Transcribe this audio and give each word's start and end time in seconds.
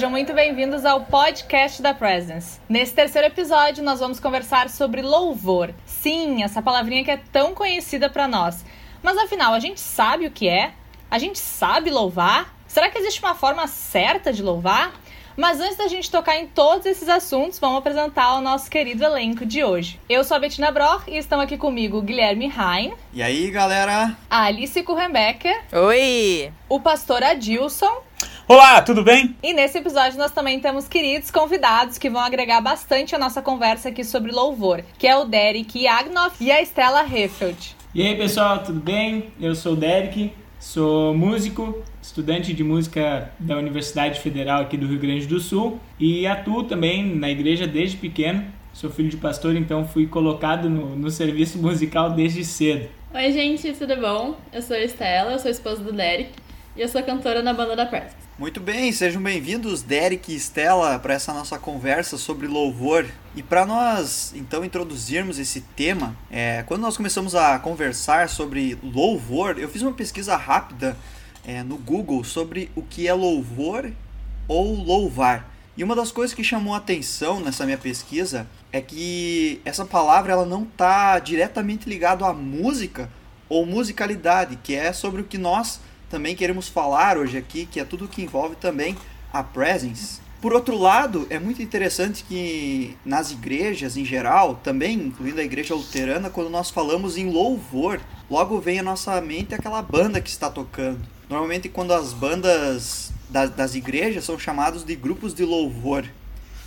sejam 0.00 0.10
muito 0.10 0.32
bem-vindos 0.32 0.86
ao 0.86 1.02
podcast 1.02 1.82
da 1.82 1.92
Presence. 1.92 2.58
Nesse 2.66 2.94
terceiro 2.94 3.26
episódio, 3.26 3.84
nós 3.84 4.00
vamos 4.00 4.18
conversar 4.18 4.70
sobre 4.70 5.02
louvor. 5.02 5.74
Sim, 5.84 6.42
essa 6.42 6.62
palavrinha 6.62 7.04
que 7.04 7.10
é 7.10 7.18
tão 7.18 7.54
conhecida 7.54 8.08
para 8.08 8.26
nós. 8.26 8.64
Mas 9.02 9.18
afinal, 9.18 9.52
a 9.52 9.58
gente 9.58 9.78
sabe 9.78 10.26
o 10.26 10.30
que 10.30 10.48
é? 10.48 10.72
A 11.10 11.18
gente 11.18 11.38
sabe 11.38 11.90
louvar? 11.90 12.56
Será 12.66 12.88
que 12.88 12.96
existe 12.96 13.20
uma 13.20 13.34
forma 13.34 13.66
certa 13.66 14.32
de 14.32 14.42
louvar? 14.42 14.90
Mas 15.36 15.60
antes 15.60 15.76
da 15.76 15.86
gente 15.86 16.10
tocar 16.10 16.38
em 16.38 16.46
todos 16.46 16.86
esses 16.86 17.08
assuntos, 17.10 17.58
vamos 17.58 17.76
apresentar 17.76 18.36
o 18.36 18.40
nosso 18.40 18.70
querido 18.70 19.04
elenco 19.04 19.44
de 19.44 19.62
hoje. 19.62 20.00
Eu 20.08 20.24
sou 20.24 20.34
a 20.34 20.40
Bettina 20.40 20.70
Broch 20.70 21.04
e 21.08 21.18
estão 21.18 21.42
aqui 21.42 21.58
comigo 21.58 21.98
o 21.98 22.02
Guilherme 22.02 22.48
Rain. 22.48 22.94
E 23.12 23.22
aí, 23.22 23.50
galera? 23.50 24.16
A 24.30 24.44
Alice 24.44 24.82
Kurrenbecker. 24.82 25.60
Oi! 25.70 26.50
O 26.70 26.80
pastor 26.80 27.22
Adilson. 27.22 28.08
Olá, 28.52 28.82
tudo 28.82 29.04
bem? 29.04 29.36
E 29.44 29.54
nesse 29.54 29.78
episódio 29.78 30.18
nós 30.18 30.32
também 30.32 30.58
temos 30.58 30.88
queridos 30.88 31.30
convidados 31.30 31.98
que 31.98 32.10
vão 32.10 32.20
agregar 32.20 32.60
bastante 32.60 33.14
a 33.14 33.18
nossa 33.18 33.40
conversa 33.40 33.90
aqui 33.90 34.02
sobre 34.02 34.32
louvor, 34.32 34.82
que 34.98 35.06
é 35.06 35.16
o 35.16 35.24
Derek 35.24 35.86
Agnoff 35.86 36.34
e 36.42 36.50
a 36.50 36.60
Estela 36.60 37.04
Heffeld. 37.04 37.76
E 37.94 38.02
aí, 38.02 38.16
pessoal, 38.16 38.64
tudo 38.64 38.80
bem? 38.80 39.28
Eu 39.40 39.54
sou 39.54 39.74
o 39.74 39.76
Derek, 39.76 40.32
sou 40.58 41.14
músico, 41.14 41.80
estudante 42.02 42.52
de 42.52 42.64
música 42.64 43.30
da 43.38 43.56
Universidade 43.56 44.18
Federal 44.18 44.62
aqui 44.62 44.76
do 44.76 44.88
Rio 44.88 44.98
Grande 44.98 45.28
do 45.28 45.38
Sul 45.38 45.78
e 45.96 46.26
atuo 46.26 46.64
também 46.64 47.06
na 47.06 47.30
igreja 47.30 47.68
desde 47.68 47.98
pequeno. 47.98 48.44
Sou 48.72 48.90
filho 48.90 49.10
de 49.10 49.16
pastor, 49.16 49.54
então 49.54 49.86
fui 49.86 50.08
colocado 50.08 50.68
no, 50.68 50.96
no 50.96 51.08
serviço 51.08 51.56
musical 51.56 52.10
desde 52.10 52.44
cedo. 52.44 52.88
Oi, 53.14 53.30
gente, 53.30 53.72
tudo 53.74 53.94
bom? 53.94 54.34
Eu 54.52 54.60
sou 54.60 54.74
a 54.74 54.80
Estela, 54.80 55.30
eu 55.34 55.38
sou 55.38 55.52
esposa 55.52 55.84
do 55.84 55.92
Derek 55.92 56.32
e 56.80 56.82
eu 56.82 56.88
sou 56.88 57.02
cantora 57.02 57.42
na 57.42 57.52
banda 57.52 57.76
da 57.76 57.84
Presence. 57.84 58.16
Muito 58.38 58.58
bem, 58.58 58.90
sejam 58.90 59.20
bem-vindos, 59.20 59.82
Derek 59.82 60.32
e 60.32 60.34
Estela, 60.34 60.98
para 60.98 61.12
essa 61.12 61.30
nossa 61.30 61.58
conversa 61.58 62.16
sobre 62.16 62.46
louvor. 62.46 63.06
E 63.36 63.42
para 63.42 63.66
nós, 63.66 64.32
então, 64.34 64.64
introduzirmos 64.64 65.38
esse 65.38 65.60
tema, 65.60 66.16
é, 66.30 66.62
quando 66.62 66.80
nós 66.80 66.96
começamos 66.96 67.34
a 67.34 67.58
conversar 67.58 68.30
sobre 68.30 68.78
louvor, 68.82 69.58
eu 69.58 69.68
fiz 69.68 69.82
uma 69.82 69.92
pesquisa 69.92 70.36
rápida 70.36 70.96
é, 71.46 71.62
no 71.62 71.76
Google 71.76 72.24
sobre 72.24 72.70
o 72.74 72.80
que 72.80 73.06
é 73.06 73.12
louvor 73.12 73.92
ou 74.48 74.74
louvar. 74.74 75.54
E 75.76 75.84
uma 75.84 75.94
das 75.94 76.10
coisas 76.10 76.34
que 76.34 76.42
chamou 76.42 76.74
atenção 76.74 77.40
nessa 77.40 77.66
minha 77.66 77.76
pesquisa 77.76 78.46
é 78.72 78.80
que 78.80 79.60
essa 79.66 79.84
palavra 79.84 80.32
ela 80.32 80.46
não 80.46 80.62
está 80.62 81.18
diretamente 81.18 81.86
ligada 81.86 82.24
à 82.24 82.32
música 82.32 83.10
ou 83.50 83.66
musicalidade, 83.66 84.58
que 84.62 84.74
é 84.74 84.94
sobre 84.94 85.20
o 85.20 85.24
que 85.24 85.36
nós 85.36 85.78
também 86.10 86.34
queremos 86.34 86.68
falar 86.68 87.16
hoje 87.16 87.38
aqui, 87.38 87.64
que 87.64 87.78
é 87.78 87.84
tudo 87.84 88.08
que 88.08 88.20
envolve 88.20 88.56
também 88.56 88.96
a 89.32 89.42
presence. 89.42 90.20
Por 90.40 90.52
outro 90.52 90.76
lado, 90.76 91.26
é 91.30 91.38
muito 91.38 91.62
interessante 91.62 92.24
que 92.24 92.96
nas 93.04 93.30
igrejas 93.30 93.96
em 93.96 94.04
geral, 94.04 94.56
também 94.56 94.94
incluindo 94.94 95.40
a 95.40 95.44
igreja 95.44 95.74
luterana, 95.74 96.30
quando 96.30 96.50
nós 96.50 96.70
falamos 96.70 97.16
em 97.16 97.30
louvor, 97.30 98.00
logo 98.28 98.58
vem 98.58 98.80
à 98.80 98.82
nossa 98.82 99.20
mente 99.20 99.54
aquela 99.54 99.82
banda 99.82 100.20
que 100.20 100.30
está 100.30 100.50
tocando. 100.50 101.00
Normalmente, 101.28 101.68
quando 101.68 101.92
as 101.92 102.12
bandas 102.12 103.12
das, 103.28 103.50
das 103.50 103.74
igrejas 103.74 104.24
são 104.24 104.38
chamados 104.38 104.82
de 104.82 104.96
grupos 104.96 105.32
de 105.32 105.44
louvor. 105.44 106.04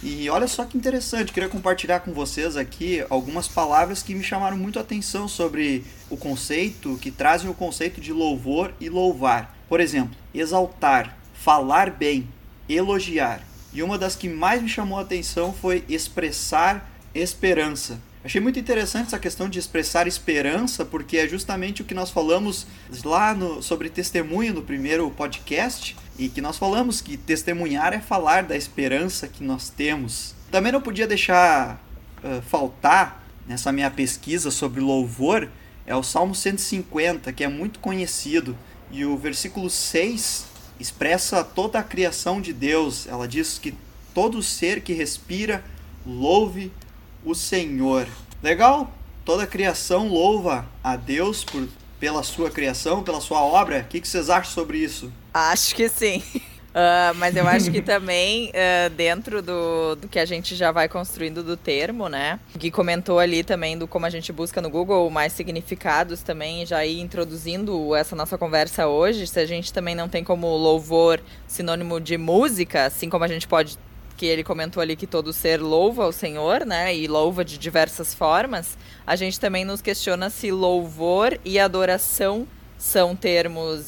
E 0.05 0.29
olha 0.29 0.49
só 0.49 0.65
que 0.65 0.77
interessante, 0.77 1.31
queria 1.31 1.47
compartilhar 1.47 2.01
com 2.01 2.11
vocês 2.11 2.57
aqui 2.57 3.05
algumas 3.09 3.47
palavras 3.47 4.03
que 4.03 4.14
me 4.14 4.21
chamaram 4.21 4.58
muito 4.58 4.77
a 4.77 4.81
atenção 4.81 5.30
sobre 5.30 5.86
o 6.09 6.17
conceito, 6.17 6.99
que 7.02 7.09
trazem 7.09 7.49
o 7.49 7.53
conceito 7.53 8.02
de 8.02 8.11
louvor 8.11 8.73
e 8.81 8.89
louvar. 8.89 9.55
Por 9.69 9.80
exemplo, 9.80 10.13
exaltar, 10.33 11.17
falar 11.33 11.89
bem, 11.89 12.27
elogiar. 12.67 13.47
E 13.71 13.81
uma 13.81 13.97
das 13.97 14.13
que 14.13 14.27
mais 14.27 14.61
me 14.61 14.67
chamou 14.67 14.99
a 14.99 15.03
atenção 15.03 15.53
foi 15.53 15.86
expressar 15.87 16.92
esperança. 17.15 17.97
Achei 18.23 18.39
muito 18.39 18.58
interessante 18.58 19.08
essa 19.08 19.20
questão 19.20 19.50
de 19.50 19.60
expressar 19.60 20.08
esperança, 20.08 20.86
porque 20.86 21.17
é 21.17 21.28
justamente 21.28 21.82
o 21.82 21.86
que 21.86 21.94
nós 21.94 22.10
falamos 22.10 22.66
lá 23.04 23.34
no, 23.34 23.61
sobre 23.61 23.89
testemunho 23.89 24.54
no 24.54 24.61
primeiro 24.61 25.11
podcast, 25.11 25.95
e 26.17 26.30
que 26.30 26.39
nós 26.39 26.58
falamos 26.58 27.02
que 27.02 27.17
testemunhar 27.17 27.92
é 27.92 28.00
falar 28.00 28.44
da 28.44 28.56
esperança 28.56 29.28
que 29.28 29.44
nós 29.44 29.70
temos. 29.70 30.34
Também 30.50 30.72
não 30.72 30.82
podia 30.82 31.06
deixar 31.06 31.84
uh, 32.23 32.42
faltar 32.44 33.28
nessa 33.45 33.73
minha 33.73 33.92
pesquisa 33.92 34.52
sobre 34.52 34.80
louvor 34.80 35.50
é 35.86 35.95
o 35.95 36.04
Salmo 36.04 36.34
150, 36.34 37.32
que 37.34 37.44
é 37.44 37.48
muito 37.48 37.80
conhecido, 37.80 38.58
e 38.90 39.04
o 39.04 39.17
versículo 39.17 39.70
6 39.70 40.45
expressa 40.80 41.44
toda 41.44 41.80
a 41.80 41.84
criação 41.84 42.40
de 42.40 42.54
Deus. 42.54 43.05
Ela 43.08 43.28
diz 43.28 43.60
que 43.60 43.73
todo 44.14 44.42
ser 44.42 44.82
que 44.82 44.94
respira 44.94 45.64
louve 46.05 46.72
o 47.26 47.34
Senhor. 47.34 48.08
Legal? 48.42 48.92
Toda 49.26 49.44
a 49.44 49.48
criação 49.48 50.08
louva 50.08 50.66
a 50.84 50.95
Deus 50.95 51.44
por, 51.44 51.67
pela 52.00 52.23
sua 52.23 52.50
criação, 52.50 53.04
pela 53.04 53.22
sua 53.22 53.42
obra. 53.42 53.80
O 53.80 53.84
que, 53.86 54.02
que 54.02 54.08
vocês 54.08 54.30
acham 54.30 54.52
sobre 54.52 54.78
isso? 54.80 55.11
Acho 55.34 55.73
que 55.73 55.88
sim. 55.88 56.22
Uh, 56.38 57.14
mas 57.16 57.36
eu 57.36 57.48
acho 57.48 57.72
que 57.72 57.82
também, 57.82 58.50
uh, 58.50 58.89
dentro 58.89 59.42
do, 59.42 59.95
do 59.95 60.08
que 60.10 60.20
a 60.20 60.26
gente 60.26 60.56
já 60.56 60.72
vai 60.72 60.89
construindo 60.89 61.42
do 61.42 61.56
termo, 61.56 62.10
né? 62.10 62.38
Que 62.60 62.70
comentou 62.70 63.20
ali 63.20 63.44
também 63.44 63.78
do 63.78 63.88
como 63.88 64.05
a 64.05 64.10
gente 64.10 64.34
busca 64.34 64.61
no 64.61 64.70
Google 64.70 65.10
mais 65.10 65.32
significados 65.32 66.22
também, 66.22 66.66
já 66.66 66.86
ir 66.86 67.00
introduzindo 67.00 67.95
essa 67.95 68.16
nossa 68.16 68.38
conversa 68.38 68.88
hoje. 68.88 69.26
Se 69.26 69.40
a 69.40 69.45
gente 69.45 69.72
também 69.72 69.95
não 69.95 70.10
tem 70.10 70.23
como 70.23 70.48
louvor 70.58 71.22
sinônimo 71.48 72.02
de 72.02 72.17
música, 72.17 72.88
assim 72.88 73.10
como 73.10 73.23
a 73.23 73.30
gente 73.30 73.48
pode 73.48 73.78
que 74.23 74.28
ele 74.28 74.42
comentou 74.42 74.82
ali 74.82 74.95
que 74.95 75.06
todo 75.06 75.34
ser 75.34 75.61
louva 75.61 76.08
o 76.08 76.14
Senhor, 76.14 76.66
né? 76.66 76.95
E 76.95 77.08
louva 77.08 77.44
de 77.44 77.58
diversas 77.58 78.14
formas. 78.14 78.78
A 79.06 79.17
gente 79.17 79.38
também 79.38 79.66
nos 79.66 79.82
questiona 79.82 80.30
se 80.30 80.50
louvor 80.50 81.38
e 81.44 81.60
adoração 81.60 82.48
são 82.78 83.17
termos 83.17 83.88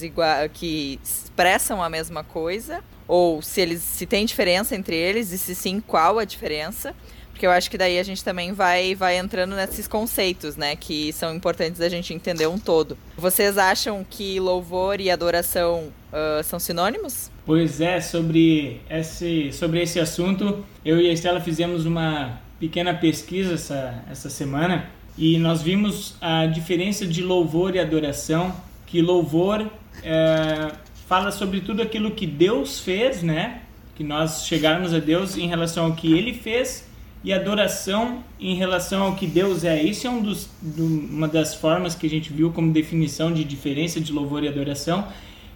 que 0.52 1.00
expressam 1.02 1.82
a 1.82 1.90
mesma 1.90 2.22
coisa 2.22 2.84
ou 3.08 3.42
se 3.42 3.62
eles 3.62 3.82
se 3.82 4.06
tem 4.06 4.26
diferença 4.26 4.76
entre 4.76 4.94
eles 4.94 5.32
e 5.32 5.38
se 5.38 5.56
sim 5.56 5.80
qual 5.80 6.20
a 6.20 6.26
diferença. 6.26 6.94
Porque 7.36 7.46
eu 7.46 7.52
acho 7.52 7.70
que 7.70 7.78
daí 7.78 8.00
a 8.00 8.04
gente 8.04 8.24
também 8.24 8.54
vai, 8.54 8.96
vai 8.96 9.18
entrando 9.18 9.58
nesses 9.58 9.90
conceitos, 9.90 10.56
né? 10.56 10.74
Que 10.78 11.12
são 11.12 11.36
importantes 11.36 11.80
da 11.80 11.90
gente 11.90 12.14
entender 12.14 12.48
um 12.48 12.58
todo. 12.58 12.98
Vocês 13.18 13.58
acham 13.58 14.06
que 14.10 14.40
louvor 14.40 15.02
e 15.02 15.12
adoração 15.12 15.92
uh, 16.14 16.42
são 16.46 16.58
sinônimos? 16.62 17.30
Pois 17.46 17.82
é, 17.82 18.00
sobre 18.00 18.80
esse, 18.90 19.52
sobre 19.52 19.82
esse 19.82 20.00
assunto, 20.00 20.66
eu 20.86 20.98
e 21.02 21.10
a 21.10 21.12
Estela 21.12 21.42
fizemos 21.42 21.86
uma 21.86 22.40
pequena 22.58 22.94
pesquisa 22.94 23.56
essa, 23.56 24.02
essa 24.10 24.30
semana 24.30 24.90
e 25.18 25.38
nós 25.38 25.62
vimos 25.62 26.16
a 26.22 26.46
diferença 26.46 27.06
de 27.06 27.22
louvor 27.22 27.76
e 27.76 27.80
adoração. 27.80 28.56
Que 28.88 29.02
louvor 29.02 29.70
é, 30.02 30.72
fala 31.06 31.32
sobre 31.32 31.60
tudo 31.60 31.82
aquilo 31.82 32.12
que 32.12 32.26
Deus 32.26 32.80
fez, 32.80 33.22
né? 33.22 33.64
Que 33.94 34.06
nós 34.06 34.46
chegarmos 34.48 34.94
a 34.94 35.00
Deus 35.00 35.36
em 35.36 35.50
relação 35.50 35.88
ao 35.88 35.96
que 35.96 36.18
Ele 36.18 36.34
fez 36.34 36.85
e 37.26 37.34
adoração 37.34 38.24
em 38.40 38.54
relação 38.54 39.02
ao 39.02 39.16
que 39.16 39.26
Deus 39.26 39.64
é. 39.64 39.82
Isso 39.82 40.06
é 40.06 40.10
um 40.12 40.22
dos, 40.22 40.48
do, 40.62 40.86
uma 40.86 41.28
das 41.28 41.56
formas 41.56 41.96
que 41.96 42.06
a 42.06 42.10
gente 42.10 42.32
viu 42.32 42.52
como 42.52 42.72
definição 42.72 43.34
de 43.34 43.44
diferença 43.44 44.00
de 44.00 44.14
louvor 44.14 44.44
e 44.44 44.48
adoração. 44.48 45.08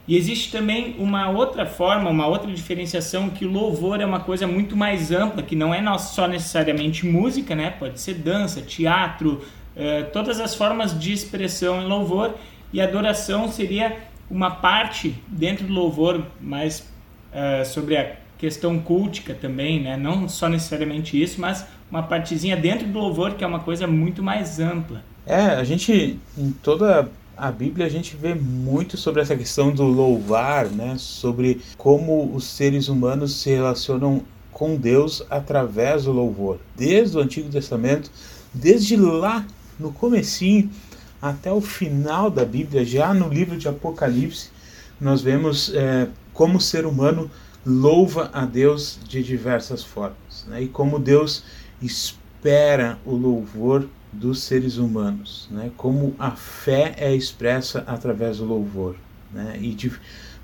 E 0.07 0.17
existe 0.17 0.51
também 0.51 0.95
uma 0.97 1.29
outra 1.29 1.67
forma, 1.67 2.09
uma 2.09 2.25
outra 2.25 2.51
diferenciação 2.51 3.29
que 3.29 3.45
o 3.45 3.51
louvor 3.51 4.01
é 4.01 4.05
uma 4.05 4.19
coisa 4.19 4.47
muito 4.47 4.75
mais 4.75 5.11
ampla, 5.11 5.43
que 5.43 5.55
não 5.55 5.71
é 5.71 5.97
só 5.99 6.27
necessariamente 6.27 7.05
música, 7.05 7.55
né? 7.55 7.69
Pode 7.69 8.01
ser 8.01 8.15
dança, 8.15 8.63
teatro, 8.63 9.39
eh, 9.75 10.01
todas 10.11 10.39
as 10.39 10.55
formas 10.55 10.99
de 10.99 11.13
expressão 11.13 11.83
em 11.83 11.85
louvor. 11.85 12.33
E 12.73 12.81
adoração 12.81 13.47
seria 13.47 13.95
uma 14.27 14.49
parte 14.49 15.13
dentro 15.27 15.67
do 15.67 15.73
louvor 15.73 16.25
mais 16.41 16.91
eh, 17.31 17.63
sobre 17.63 17.95
a 17.95 18.15
questão 18.39 18.79
cultica 18.79 19.35
também, 19.35 19.83
né? 19.83 19.97
Não 19.97 20.27
só 20.29 20.47
necessariamente 20.47 21.21
isso, 21.21 21.39
mas 21.39 21.65
uma 21.91 22.01
partezinha 22.01 22.55
dentro 22.55 22.87
do 22.87 22.97
louvor 22.97 23.35
que 23.35 23.43
é 23.43 23.47
uma 23.47 23.59
coisa 23.59 23.85
muito 23.85 24.23
mais 24.23 24.59
ampla. 24.59 25.03
É, 25.25 25.41
a 25.41 25.63
gente 25.63 26.17
em 26.37 26.51
toda 26.63 27.09
a 27.37 27.51
Bíblia 27.51 27.85
a 27.85 27.89
gente 27.89 28.15
vê 28.15 28.33
muito 28.33 28.97
sobre 28.97 29.21
essa 29.21 29.35
questão 29.35 29.71
do 29.71 29.83
louvar, 29.83 30.67
né? 30.67 30.95
Sobre 30.97 31.61
como 31.77 32.33
os 32.33 32.45
seres 32.45 32.87
humanos 32.87 33.41
se 33.41 33.49
relacionam 33.49 34.23
com 34.51 34.75
Deus 34.75 35.21
através 35.29 36.05
do 36.05 36.11
louvor. 36.11 36.59
Desde 36.75 37.17
o 37.17 37.21
Antigo 37.21 37.49
Testamento, 37.49 38.09
desde 38.53 38.95
lá 38.95 39.45
no 39.77 39.91
comecinho 39.91 40.69
até 41.21 41.51
o 41.51 41.59
final 41.59 42.29
da 42.29 42.45
Bíblia, 42.45 42.85
já 42.85 43.13
no 43.13 43.27
livro 43.27 43.57
de 43.57 43.67
Apocalipse, 43.67 44.49
nós 44.99 45.21
vemos 45.21 45.73
é, 45.75 46.07
como 46.33 46.57
o 46.57 46.61
ser 46.61 46.85
humano 46.85 47.29
louva 47.65 48.29
a 48.33 48.45
Deus 48.45 48.99
de 49.07 49.21
diversas 49.21 49.83
formas, 49.83 50.45
né? 50.47 50.63
e 50.63 50.67
como 50.67 50.97
Deus 50.97 51.43
espera 51.81 52.97
o 53.05 53.15
louvor 53.15 53.87
dos 54.11 54.41
seres 54.41 54.77
humanos, 54.77 55.47
né? 55.51 55.71
como 55.77 56.15
a 56.17 56.31
fé 56.31 56.95
é 56.97 57.13
expressa 57.13 57.83
através 57.85 58.37
do 58.37 58.45
louvor. 58.45 58.95
né? 59.31 59.57
E 59.59 59.73
de, 59.73 59.91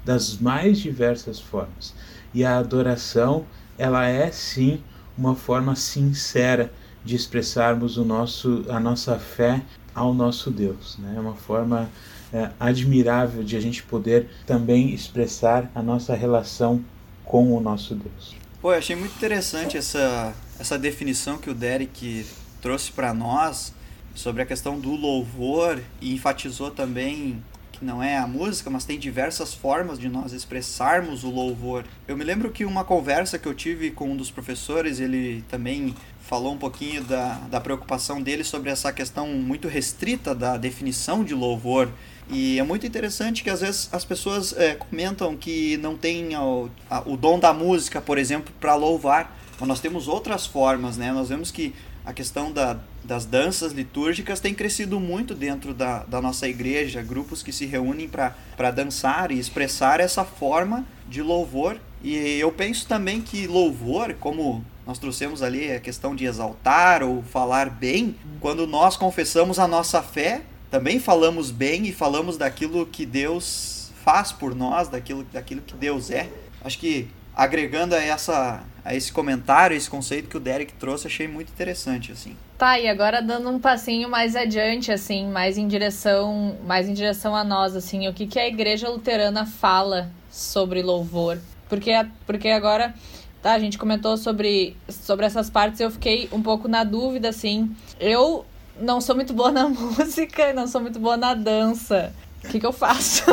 das 0.03 0.37
mais 0.37 0.77
diversas 0.77 1.39
formas. 1.39 1.93
E 2.33 2.43
a 2.43 2.57
adoração, 2.57 3.45
ela 3.77 4.07
é 4.07 4.29
sim 4.31 4.81
uma 5.17 5.35
forma 5.35 5.75
sincera 5.75 6.71
de 7.03 7.15
expressarmos 7.15 7.97
o 7.97 8.03
nosso, 8.03 8.65
a 8.67 8.79
nossa 8.79 9.17
fé 9.17 9.61
ao 9.93 10.13
nosso 10.13 10.51
Deus. 10.51 10.97
Né? 10.99 11.13
É 11.15 11.19
uma 11.19 11.35
forma 11.35 11.89
é, 12.33 12.49
admirável 12.59 13.43
de 13.43 13.55
a 13.55 13.59
gente 13.59 13.81
poder 13.83 14.27
também 14.45 14.93
expressar 14.93 15.71
a 15.73 15.81
nossa 15.81 16.13
relação 16.13 16.83
com 17.25 17.55
o 17.55 17.59
nosso 17.59 17.95
Deus. 17.95 18.35
Pô, 18.61 18.71
eu 18.71 18.77
achei 18.77 18.95
muito 18.95 19.15
interessante 19.15 19.77
essa, 19.77 20.33
essa 20.59 20.77
definição 20.77 21.37
que 21.37 21.49
o 21.49 21.53
Derek 21.53 22.25
trouxe 22.61 22.91
para 22.91 23.13
nós 23.13 23.73
sobre 24.15 24.41
a 24.41 24.45
questão 24.45 24.79
do 24.79 24.95
louvor 24.95 25.81
e 26.01 26.13
enfatizou 26.13 26.71
também 26.71 27.43
que 27.71 27.83
não 27.83 28.01
é 28.01 28.17
a 28.17 28.25
música, 28.25 28.69
mas 28.69 28.85
tem 28.85 28.97
diversas 28.97 29.53
formas 29.53 29.99
de 29.99 30.07
nós 30.07 30.31
expressarmos 30.31 31.23
o 31.23 31.29
louvor. 31.29 31.83
Eu 32.07 32.15
me 32.15 32.23
lembro 32.23 32.49
que 32.49 32.63
uma 32.63 32.85
conversa 32.85 33.37
que 33.37 33.47
eu 33.47 33.53
tive 33.53 33.91
com 33.91 34.09
um 34.11 34.15
dos 34.15 34.31
professores, 34.31 34.99
ele 34.99 35.43
também 35.49 35.93
falou 36.21 36.53
um 36.53 36.57
pouquinho 36.57 37.03
da, 37.03 37.33
da 37.51 37.59
preocupação 37.59 38.21
dele 38.21 38.43
sobre 38.43 38.69
essa 38.69 38.91
questão 38.93 39.27
muito 39.27 39.67
restrita 39.67 40.33
da 40.33 40.57
definição 40.57 41.23
de 41.23 41.33
louvor. 41.33 41.89
E 42.29 42.59
é 42.59 42.63
muito 42.63 42.85
interessante 42.87 43.43
que 43.43 43.49
às 43.49 43.61
vezes 43.61 43.89
as 43.91 44.03
pessoas 44.03 44.53
é, 44.57 44.75
comentam 44.75 45.35
que 45.35 45.77
não 45.77 45.95
tem 45.95 46.35
o, 46.35 46.69
a, 46.89 47.01
o 47.05 47.15
dom 47.15 47.39
da 47.39 47.53
música, 47.53 48.01
por 48.01 48.17
exemplo, 48.17 48.53
para 48.59 48.75
louvar. 48.75 49.37
Mas 49.59 49.67
nós 49.67 49.79
temos 49.79 50.07
outras 50.07 50.45
formas, 50.45 50.97
né? 50.97 51.11
Nós 51.11 51.29
vemos 51.29 51.51
que 51.51 51.73
a 52.05 52.13
questão 52.13 52.51
da, 52.51 52.77
das 53.03 53.25
danças 53.25 53.71
litúrgicas 53.71 54.39
tem 54.39 54.53
crescido 54.53 54.99
muito 54.99 55.33
dentro 55.33 55.73
da, 55.73 56.03
da 56.03 56.21
nossa 56.21 56.47
igreja, 56.47 57.01
grupos 57.01 57.41
que 57.41 57.51
se 57.51 57.65
reúnem 57.65 58.07
para 58.07 58.71
dançar 58.71 59.31
e 59.31 59.39
expressar 59.39 59.99
essa 59.99 60.23
forma 60.23 60.85
de 61.07 61.21
louvor. 61.21 61.77
E 62.03 62.15
eu 62.39 62.51
penso 62.51 62.87
também 62.87 63.21
que 63.21 63.47
louvor, 63.47 64.13
como 64.19 64.63
nós 64.85 64.99
trouxemos 64.99 65.41
ali 65.41 65.71
a 65.71 65.79
questão 65.79 66.15
de 66.15 66.25
exaltar 66.25 67.01
ou 67.01 67.23
falar 67.23 67.69
bem, 67.69 68.15
quando 68.39 68.67
nós 68.67 68.95
confessamos 68.95 69.57
a 69.57 69.67
nossa 69.67 70.03
fé, 70.03 70.43
também 70.75 70.99
falamos 70.99 71.51
bem 71.51 71.85
e 71.85 71.93
falamos 71.93 72.35
daquilo 72.35 72.85
que 72.85 73.05
Deus 73.05 73.93
faz 74.03 74.33
por 74.33 74.53
nós, 74.53 74.89
daquilo, 74.89 75.23
daquilo 75.31 75.61
que 75.61 75.73
Deus 75.73 76.11
é. 76.11 76.29
Acho 76.61 76.77
que 76.77 77.07
agregando 77.33 77.95
a, 77.95 78.03
essa, 78.03 78.61
a 78.83 78.93
esse 78.93 79.09
comentário, 79.09 79.77
esse 79.77 79.89
conceito 79.89 80.27
que 80.27 80.35
o 80.35 80.39
Derek 80.39 80.73
trouxe, 80.73 81.07
achei 81.07 81.29
muito 81.29 81.49
interessante, 81.49 82.11
assim. 82.11 82.35
Tá, 82.57 82.77
e 82.77 82.89
agora 82.89 83.21
dando 83.21 83.49
um 83.49 83.57
passinho 83.57 84.09
mais 84.09 84.35
adiante, 84.35 84.91
assim, 84.91 85.29
mais 85.29 85.57
em 85.57 85.65
direção, 85.65 86.57
mais 86.65 86.89
em 86.89 86.93
direção 86.93 87.33
a 87.33 87.45
nós, 87.45 87.73
assim, 87.73 88.09
o 88.09 88.13
que, 88.13 88.27
que 88.27 88.37
a 88.37 88.45
igreja 88.45 88.89
luterana 88.89 89.45
fala 89.45 90.11
sobre 90.29 90.81
louvor? 90.81 91.39
Porque, 91.69 91.93
porque 92.25 92.49
agora, 92.49 92.93
tá, 93.41 93.53
a 93.53 93.59
gente 93.59 93.77
comentou 93.77 94.17
sobre, 94.17 94.75
sobre 94.89 95.25
essas 95.25 95.49
partes, 95.49 95.79
eu 95.79 95.89
fiquei 95.89 96.27
um 96.33 96.41
pouco 96.41 96.67
na 96.67 96.83
dúvida, 96.83 97.29
assim, 97.29 97.73
eu 97.97 98.45
não 98.79 98.99
sou 99.01 99.15
muito 99.15 99.33
boa 99.33 99.51
na 99.51 99.67
música, 99.69 100.53
não 100.53 100.67
sou 100.67 100.81
muito 100.81 100.99
boa 100.99 101.17
na 101.17 101.33
dança. 101.33 102.13
O 102.43 102.47
que, 102.47 102.59
que 102.59 102.65
eu 102.65 102.71
faço? 102.71 103.23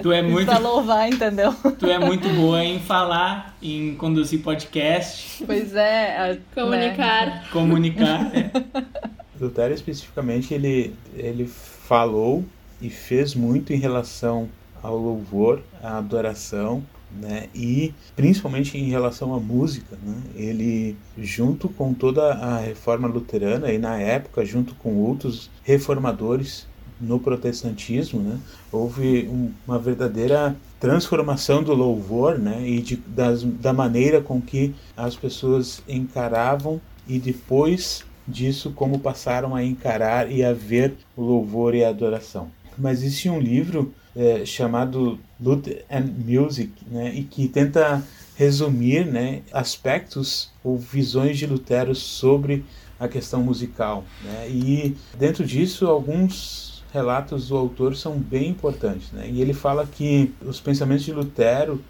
Tu 0.00 0.12
é 0.12 0.22
muito. 0.22 0.46
pra 0.46 0.58
louvar, 0.58 1.08
entendeu? 1.10 1.54
Tu 1.78 1.86
é 1.86 1.98
muito 1.98 2.26
boa 2.30 2.64
em 2.64 2.80
falar, 2.80 3.54
em 3.60 3.94
conduzir 3.96 4.42
podcast. 4.42 5.44
Pois 5.44 5.74
é. 5.74 6.38
Comunicar. 6.54 7.26
Né? 7.26 7.44
Comunicar. 7.52 8.32
É. 8.34 8.50
Lutero 9.38 9.74
especificamente 9.74 10.54
ele 10.54 10.94
ele 11.14 11.46
falou 11.46 12.44
e 12.80 12.88
fez 12.88 13.34
muito 13.34 13.72
em 13.72 13.76
relação 13.76 14.48
ao 14.82 14.96
louvor, 14.96 15.60
à 15.82 15.98
adoração, 15.98 16.82
né? 17.20 17.48
E 17.54 17.94
principalmente 18.16 18.78
em 18.78 18.88
relação 18.88 19.34
à 19.34 19.40
música, 19.40 19.96
né? 20.02 20.14
Ele 20.34 20.96
junto 21.18 21.68
com 21.68 21.92
toda 21.92 22.34
a 22.34 22.58
reforma 22.58 23.08
luterana 23.08 23.72
e 23.72 23.78
na 23.78 23.98
época 23.98 24.44
junto 24.44 24.74
com 24.74 24.96
outros 24.96 25.50
reformadores 25.62 26.66
no 27.02 27.18
protestantismo, 27.18 28.20
né, 28.20 28.38
houve 28.70 29.28
um, 29.28 29.50
uma 29.66 29.76
verdadeira 29.78 30.56
transformação 30.78 31.62
do 31.62 31.74
louvor 31.74 32.38
né, 32.38 32.62
e 32.64 32.80
de, 32.80 32.96
das, 32.96 33.42
da 33.42 33.72
maneira 33.72 34.20
com 34.20 34.40
que 34.40 34.72
as 34.96 35.16
pessoas 35.16 35.82
encaravam 35.88 36.80
e 37.08 37.18
depois 37.18 38.04
disso 38.26 38.70
como 38.70 39.00
passaram 39.00 39.54
a 39.54 39.64
encarar 39.64 40.30
e 40.30 40.44
a 40.44 40.52
ver 40.52 40.94
o 41.16 41.22
louvor 41.22 41.74
e 41.74 41.84
a 41.84 41.88
adoração. 41.88 42.48
Mas 42.78 43.02
existe 43.02 43.28
um 43.28 43.38
livro 43.38 43.92
é, 44.14 44.44
chamado 44.44 45.18
Luther 45.40 45.84
and 45.90 46.10
Music 46.24 46.72
né, 46.90 47.12
e 47.14 47.24
que 47.24 47.48
tenta 47.48 48.02
resumir 48.36 49.06
né, 49.06 49.42
aspectos 49.52 50.50
ou 50.62 50.78
visões 50.78 51.38
de 51.38 51.46
Lutero 51.46 51.94
sobre 51.94 52.64
a 52.98 53.08
questão 53.08 53.42
musical. 53.42 54.04
Né? 54.22 54.48
E 54.48 54.96
dentro 55.18 55.44
disso, 55.44 55.86
alguns 55.86 56.84
relatos 56.92 57.48
do 57.48 57.56
autor 57.56 57.96
são 57.96 58.18
bem 58.18 58.50
importantes. 58.50 59.10
Né? 59.12 59.28
E 59.30 59.40
ele 59.40 59.52
fala 59.52 59.86
que 59.86 60.32
os 60.42 60.60
pensamentos 60.60 61.04
de 61.04 61.12
Lutero, 61.12 61.82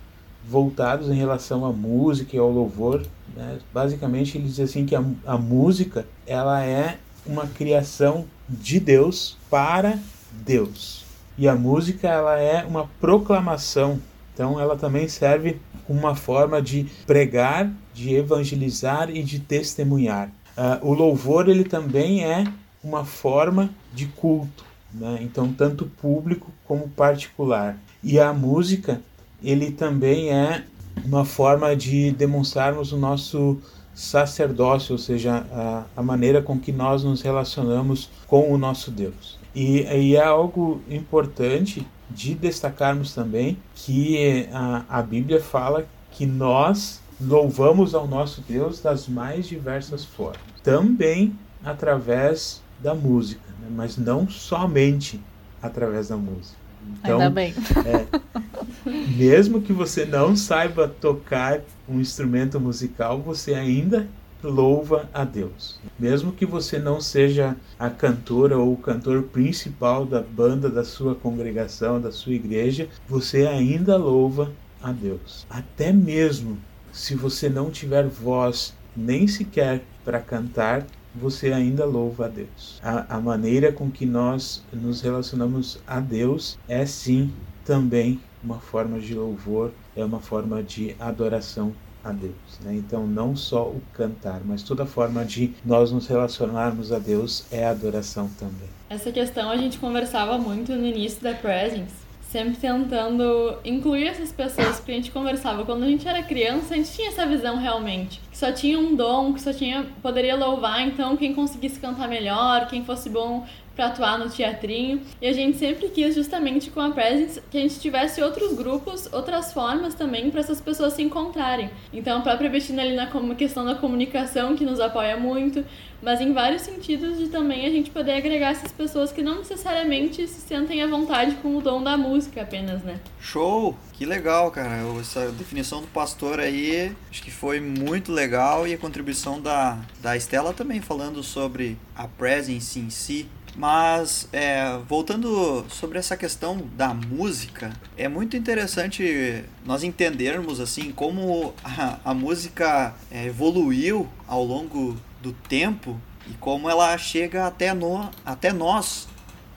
voltados 0.49 1.09
em 1.09 1.15
relação 1.15 1.65
à 1.65 1.73
música 1.73 2.35
e 2.35 2.39
ao 2.39 2.51
louvor, 2.51 3.07
né? 3.37 3.59
basicamente 3.73 4.39
ele 4.39 4.47
diz 4.47 4.61
assim 4.61 4.85
que 4.87 4.95
a, 4.95 5.05
a 5.27 5.39
música 5.39 6.07
ela 6.27 6.65
é 6.65 6.99
uma 7.25 7.47
criação 7.47 8.25
de 8.49 8.81
Deus 8.81 9.37
para 9.49 9.99
Deus. 10.33 11.05
E 11.37 11.49
a 11.49 11.55
música 11.55 12.09
ela 12.09 12.39
é 12.39 12.65
uma 12.65 12.89
proclamação. 13.01 14.01
Então 14.35 14.59
ela 14.59 14.77
também 14.77 15.09
serve 15.09 15.61
como 15.87 15.99
uma 15.99 16.15
forma 16.15 16.61
de 16.61 16.87
pregar, 17.07 17.71
de 17.95 18.15
evangelizar 18.15 19.11
e 19.11 19.23
de 19.23 19.39
testemunhar. 19.39 20.29
Uh, 20.57 20.87
o 20.87 20.93
louvor 20.93 21.49
ele 21.49 21.65
também 21.65 22.25
é 22.25 22.45
uma 22.83 23.05
forma 23.05 23.71
de 23.95 24.07
culto 24.07 24.73
né? 24.93 25.19
então 25.23 25.53
tanto 25.53 25.87
público 25.87 26.51
como 26.65 26.89
particular. 26.89 27.79
E 28.03 28.19
a 28.19 28.33
música, 28.33 29.01
ele 29.43 29.71
também 29.71 30.31
é 30.31 30.65
uma 31.05 31.25
forma 31.25 31.75
de 31.75 32.11
demonstrarmos 32.13 32.93
o 32.93 32.97
nosso 32.97 33.59
sacerdócio, 33.95 34.93
ou 34.93 34.99
seja, 34.99 35.47
a, 35.53 35.85
a 35.97 36.03
maneira 36.03 36.43
com 36.43 36.59
que 36.59 36.73
nós 36.73 37.05
nos 37.05 37.23
relacionamos 37.23 38.11
com 38.27 38.53
o 38.53 38.59
nosso 38.59 38.91
Deus. 38.91 39.39
E, 39.55 39.83
e 39.83 40.17
é 40.17 40.25
algo 40.25 40.81
importante 40.89 41.87
de 42.11 42.35
destacarmos 42.35 43.15
também 43.15 43.59
que 43.75 44.49
a, 44.53 44.85
a 44.89 45.03
Bíblia 45.03 45.41
fala 45.41 45.87
que 46.11 46.27
nós 46.27 47.01
louvamos 47.21 47.95
ao 47.95 48.07
nosso 48.07 48.43
Deus 48.43 48.81
das 48.81 49.09
mais 49.09 49.47
diversas 49.47 50.05
formas, 50.05 50.41
também 50.63 51.37
através 51.65 52.61
da 52.81 52.95
música 52.95 53.53
né? 53.63 53.69
mas 53.71 53.97
não 53.97 54.29
somente 54.29 55.21
através 55.63 56.09
da 56.09 56.17
música. 56.17 56.61
Então, 56.99 57.21
Ainda 57.21 57.31
bem. 57.31 57.55
É, 57.87 58.91
mesmo 59.17 59.63
que 59.63 59.73
você 59.73 60.05
não 60.05 60.35
saiba 60.35 60.89
tocar 60.89 61.61
um 61.89 62.01
instrumento 62.01 62.59
musical, 62.59 63.21
você 63.21 63.55
ainda 63.55 64.09
louva 64.43 65.09
a 65.13 65.25
Deus. 65.25 65.79
Mesmo 65.99 66.33
que 66.33 66.45
você 66.45 66.79
não 66.79 67.01
seja 67.01 67.57
a 67.79 67.89
cantora 67.89 68.59
ou 68.59 68.73
o 68.73 68.77
cantor 68.77 69.23
principal 69.25 70.05
da 70.05 70.21
banda 70.21 70.69
da 70.69 70.85
sua 70.85 71.15
congregação, 71.15 72.01
da 72.01 72.13
sua 72.13 72.35
igreja, 72.35 72.89
você 73.09 73.47
ainda 73.47 73.97
louva 73.97 74.51
a 74.83 74.93
Deus. 74.93 75.47
Até 75.49 75.93
mesmo 75.93 76.59
se 76.93 77.15
você 77.15 77.49
não 77.49 77.71
tiver 77.71 78.07
voz 78.07 78.75
nem 78.97 79.27
sequer 79.27 79.83
para 80.05 80.21
cantar, 80.21 80.87
você 81.15 81.53
ainda 81.53 81.85
louva 81.85 82.27
a 82.27 82.29
Deus. 82.29 82.81
A, 82.83 83.17
a 83.17 83.21
maneira 83.21 83.73
com 83.73 83.91
que 83.91 84.07
nós 84.07 84.63
nos 84.73 85.01
relacionamos 85.01 85.79
a 85.87 86.01
Deus 86.01 86.59
é 86.69 86.85
sim 86.85 87.33
também 87.65 88.21
uma 88.43 88.59
forma 88.59 88.99
de 88.99 89.15
louvor, 89.15 89.71
é 89.97 90.05
uma 90.05 90.21
forma 90.21 90.63
de 90.63 90.97
adoração 90.99 91.73
a 92.05 92.13
Deus. 92.13 92.35
Né? 92.63 92.75
Então, 92.75 93.07
não 93.07 93.37
só 93.37 93.65
o 93.65 93.83
cantar, 93.93 94.41
mas 94.45 94.63
toda 94.63 94.87
forma 94.87 95.25
de 95.25 95.53
nós 95.65 95.93
nos 95.93 96.07
relacionarmos 96.07 96.93
a 96.93 96.99
Deus 96.99 97.45
é 97.51 97.65
adoração 97.65 98.29
também. 98.39 98.69
Essa 98.89 99.11
questão 99.11 99.51
a 99.51 99.57
gente 99.57 99.79
conversava 99.79 100.37
muito 100.37 100.73
no 100.73 100.87
início 100.87 101.23
da 101.23 101.33
Presence, 101.33 101.95
sempre 102.21 102.57
tentando 102.57 103.57
incluir 103.65 104.07
essas 104.07 104.33
pessoas, 104.33 104.77
porque 104.77 104.93
a 104.93 104.95
gente 104.95 105.11
conversava. 105.11 105.65
Quando 105.65 105.85
a 105.85 105.87
gente 105.87 106.07
era 106.07 106.23
criança, 106.23 106.75
a 106.75 106.77
gente 106.77 106.93
tinha 106.93 107.09
essa 107.09 107.27
visão 107.27 107.57
realmente. 107.57 108.21
Que 108.31 108.37
só 108.37 108.53
tinha 108.53 108.79
um 108.79 108.95
dom, 108.95 109.33
que 109.33 109.41
só 109.41 109.53
tinha. 109.53 109.87
poderia 110.03 110.37
louvar, 110.37 110.87
então 110.87 111.17
quem 111.17 111.35
conseguisse 111.35 111.79
cantar 111.79 112.09
melhor, 112.09 112.67
quem 112.69 112.85
fosse 112.85 113.09
bom 113.09 113.47
para 113.75 113.87
atuar 113.87 114.19
no 114.19 114.29
teatrinho. 114.29 115.01
E 115.21 115.27
a 115.27 115.33
gente 115.33 115.59
sempre 115.59 115.89
quis, 115.89 116.15
justamente 116.15 116.71
com 116.71 116.81
a 116.81 116.91
Presence, 116.91 117.41
que 117.51 117.59
a 117.59 117.61
gente 117.61 117.81
tivesse 117.81 118.23
outros 118.23 118.53
grupos, 118.55 119.09
outras 119.13 119.53
formas 119.53 119.95
também 119.95 120.31
para 120.31 120.41
essas 120.41 120.61
pessoas 120.61 120.93
se 120.95 121.03
encontrarem. 121.03 121.71
Então, 121.93 122.19
a 122.19 122.21
própria 122.23 122.51
Bettina 122.51 122.83
ali 122.83 122.95
na 122.95 123.09
questão 123.35 123.65
da 123.65 123.75
comunicação, 123.75 124.57
que 124.57 124.65
nos 124.65 124.81
apoia 124.81 125.17
muito, 125.17 125.65
mas 126.03 126.21
em 126.21 126.33
vários 126.33 126.63
sentidos 126.63 127.17
de 127.17 127.29
também 127.29 127.65
a 127.65 127.71
gente 127.71 127.91
poder 127.91 128.15
agregar 128.15 128.51
essas 128.51 128.73
pessoas 128.73 129.13
que 129.13 129.23
não 129.23 129.39
necessariamente 129.39 130.27
se 130.27 130.41
sentem 130.41 130.83
à 130.83 130.87
vontade 130.87 131.37
com 131.37 131.57
o 131.57 131.63
dom 131.63 131.83
da 131.83 131.97
música 131.97 132.43
apenas, 132.43 132.83
né? 132.83 132.99
Show! 133.21 133.77
Que 133.93 134.05
legal, 134.05 134.51
cara. 134.51 134.83
Essa 135.01 135.31
definição 135.31 135.81
do 135.81 135.87
pastor 135.87 136.41
aí, 136.41 136.93
acho 137.09 137.23
que 137.23 137.31
foi 137.31 137.61
muito 137.61 138.11
legal 138.11 138.67
e 138.67 138.75
a 138.75 138.79
contribuição 138.79 139.41
da, 139.41 139.79
da 140.01 140.17
Estela 140.17 140.53
também 140.53 140.81
falando 140.81 141.23
sobre 141.23 141.79
a 141.95 142.09
presence 142.09 142.81
em 142.81 142.91
si. 142.91 143.29
Mas 143.55 144.29
é, 144.33 144.79
voltando 144.89 145.65
sobre 145.69 145.99
essa 145.99 146.17
questão 146.17 146.63
da 146.75 146.95
música, 146.95 147.73
é 147.97 148.09
muito 148.09 148.37
interessante 148.37 149.45
nós 149.65 149.83
entendermos 149.83 150.59
assim 150.59 150.91
como 150.91 151.55
a, 151.63 151.99
a 152.05 152.15
música 152.15 152.95
é, 153.11 153.27
evoluiu 153.27 154.09
ao 154.27 154.43
longo 154.43 154.97
do 155.21 155.33
tempo 155.33 156.01
e 156.29 156.33
como 156.35 156.69
ela 156.69 156.97
chega 156.97 157.47
até, 157.47 157.75
no, 157.75 158.11
até 158.25 158.53
nós 158.53 159.07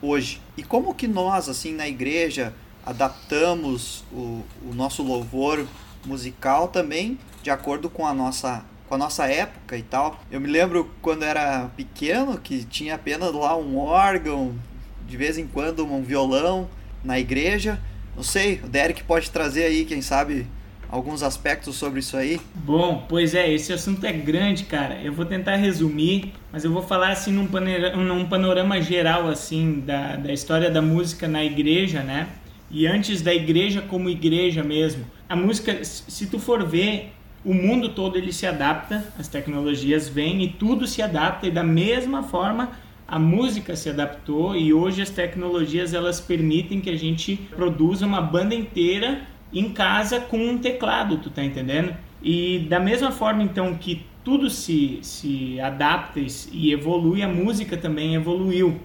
hoje. 0.02 0.42
E 0.56 0.62
como 0.62 0.94
que 0.94 1.08
nós, 1.08 1.48
assim, 1.48 1.72
na 1.72 1.88
igreja, 1.88 2.52
adaptamos 2.84 4.04
o, 4.12 4.42
o 4.62 4.74
nosso 4.74 5.02
louvor 5.02 5.66
musical 6.04 6.68
também 6.68 7.18
de 7.42 7.50
acordo 7.50 7.88
com 7.88 8.06
a 8.06 8.12
nossa 8.14 8.64
com 8.88 8.94
a 8.94 8.98
nossa 8.98 9.26
época 9.26 9.76
e 9.76 9.82
tal. 9.82 10.20
Eu 10.30 10.40
me 10.40 10.48
lembro 10.48 10.90
quando 11.02 11.24
era 11.24 11.70
pequeno 11.76 12.38
que 12.38 12.64
tinha 12.64 12.94
apenas 12.94 13.32
lá 13.32 13.56
um 13.56 13.78
órgão, 13.78 14.54
de 15.06 15.16
vez 15.16 15.38
em 15.38 15.46
quando 15.46 15.84
um 15.84 16.02
violão 16.02 16.68
na 17.04 17.18
igreja. 17.18 17.80
Não 18.14 18.22
sei, 18.22 18.60
o 18.64 18.68
Derek 18.68 19.04
pode 19.04 19.30
trazer 19.30 19.64
aí, 19.64 19.84
quem 19.84 20.00
sabe, 20.00 20.46
alguns 20.88 21.22
aspectos 21.22 21.76
sobre 21.76 22.00
isso 22.00 22.16
aí? 22.16 22.40
Bom, 22.54 23.04
pois 23.08 23.34
é, 23.34 23.52
esse 23.52 23.72
assunto 23.72 24.04
é 24.04 24.12
grande, 24.12 24.64
cara. 24.64 25.00
Eu 25.02 25.12
vou 25.12 25.24
tentar 25.24 25.56
resumir, 25.56 26.32
mas 26.52 26.64
eu 26.64 26.72
vou 26.72 26.82
falar 26.82 27.10
assim 27.10 27.32
num 27.32 27.46
panorama, 27.46 28.02
num 28.02 28.26
panorama 28.26 28.80
geral 28.80 29.28
assim 29.28 29.80
da, 29.80 30.16
da 30.16 30.32
história 30.32 30.70
da 30.70 30.80
música 30.80 31.28
na 31.28 31.44
igreja, 31.44 32.02
né? 32.02 32.28
E 32.70 32.86
antes 32.86 33.22
da 33.22 33.32
igreja 33.34 33.80
como 33.80 34.08
igreja 34.08 34.62
mesmo. 34.62 35.04
A 35.28 35.36
música, 35.36 35.84
se 35.84 36.26
tu 36.26 36.38
for 36.38 36.64
ver, 36.64 37.12
o 37.46 37.54
mundo 37.54 37.90
todo 37.90 38.18
ele 38.18 38.32
se 38.32 38.44
adapta, 38.44 39.04
as 39.16 39.28
tecnologias 39.28 40.08
vêm 40.08 40.42
e 40.42 40.48
tudo 40.48 40.84
se 40.84 41.00
adapta 41.00 41.46
e 41.46 41.50
da 41.50 41.62
mesma 41.62 42.24
forma 42.24 42.72
a 43.06 43.20
música 43.20 43.76
se 43.76 43.88
adaptou 43.88 44.56
e 44.56 44.74
hoje 44.74 45.00
as 45.00 45.10
tecnologias 45.10 45.94
elas 45.94 46.20
permitem 46.20 46.80
que 46.80 46.90
a 46.90 46.98
gente 46.98 47.36
produza 47.54 48.04
uma 48.04 48.20
banda 48.20 48.52
inteira 48.52 49.20
em 49.52 49.70
casa 49.70 50.18
com 50.18 50.38
um 50.38 50.58
teclado, 50.58 51.18
tu 51.18 51.30
tá 51.30 51.44
entendendo? 51.44 51.94
E 52.20 52.66
da 52.68 52.80
mesma 52.80 53.12
forma 53.12 53.44
então 53.44 53.76
que 53.76 54.04
tudo 54.24 54.50
se, 54.50 54.98
se 55.02 55.60
adapta 55.60 56.20
e 56.50 56.72
evolui, 56.72 57.22
a 57.22 57.28
música 57.28 57.76
também 57.76 58.16
evoluiu 58.16 58.80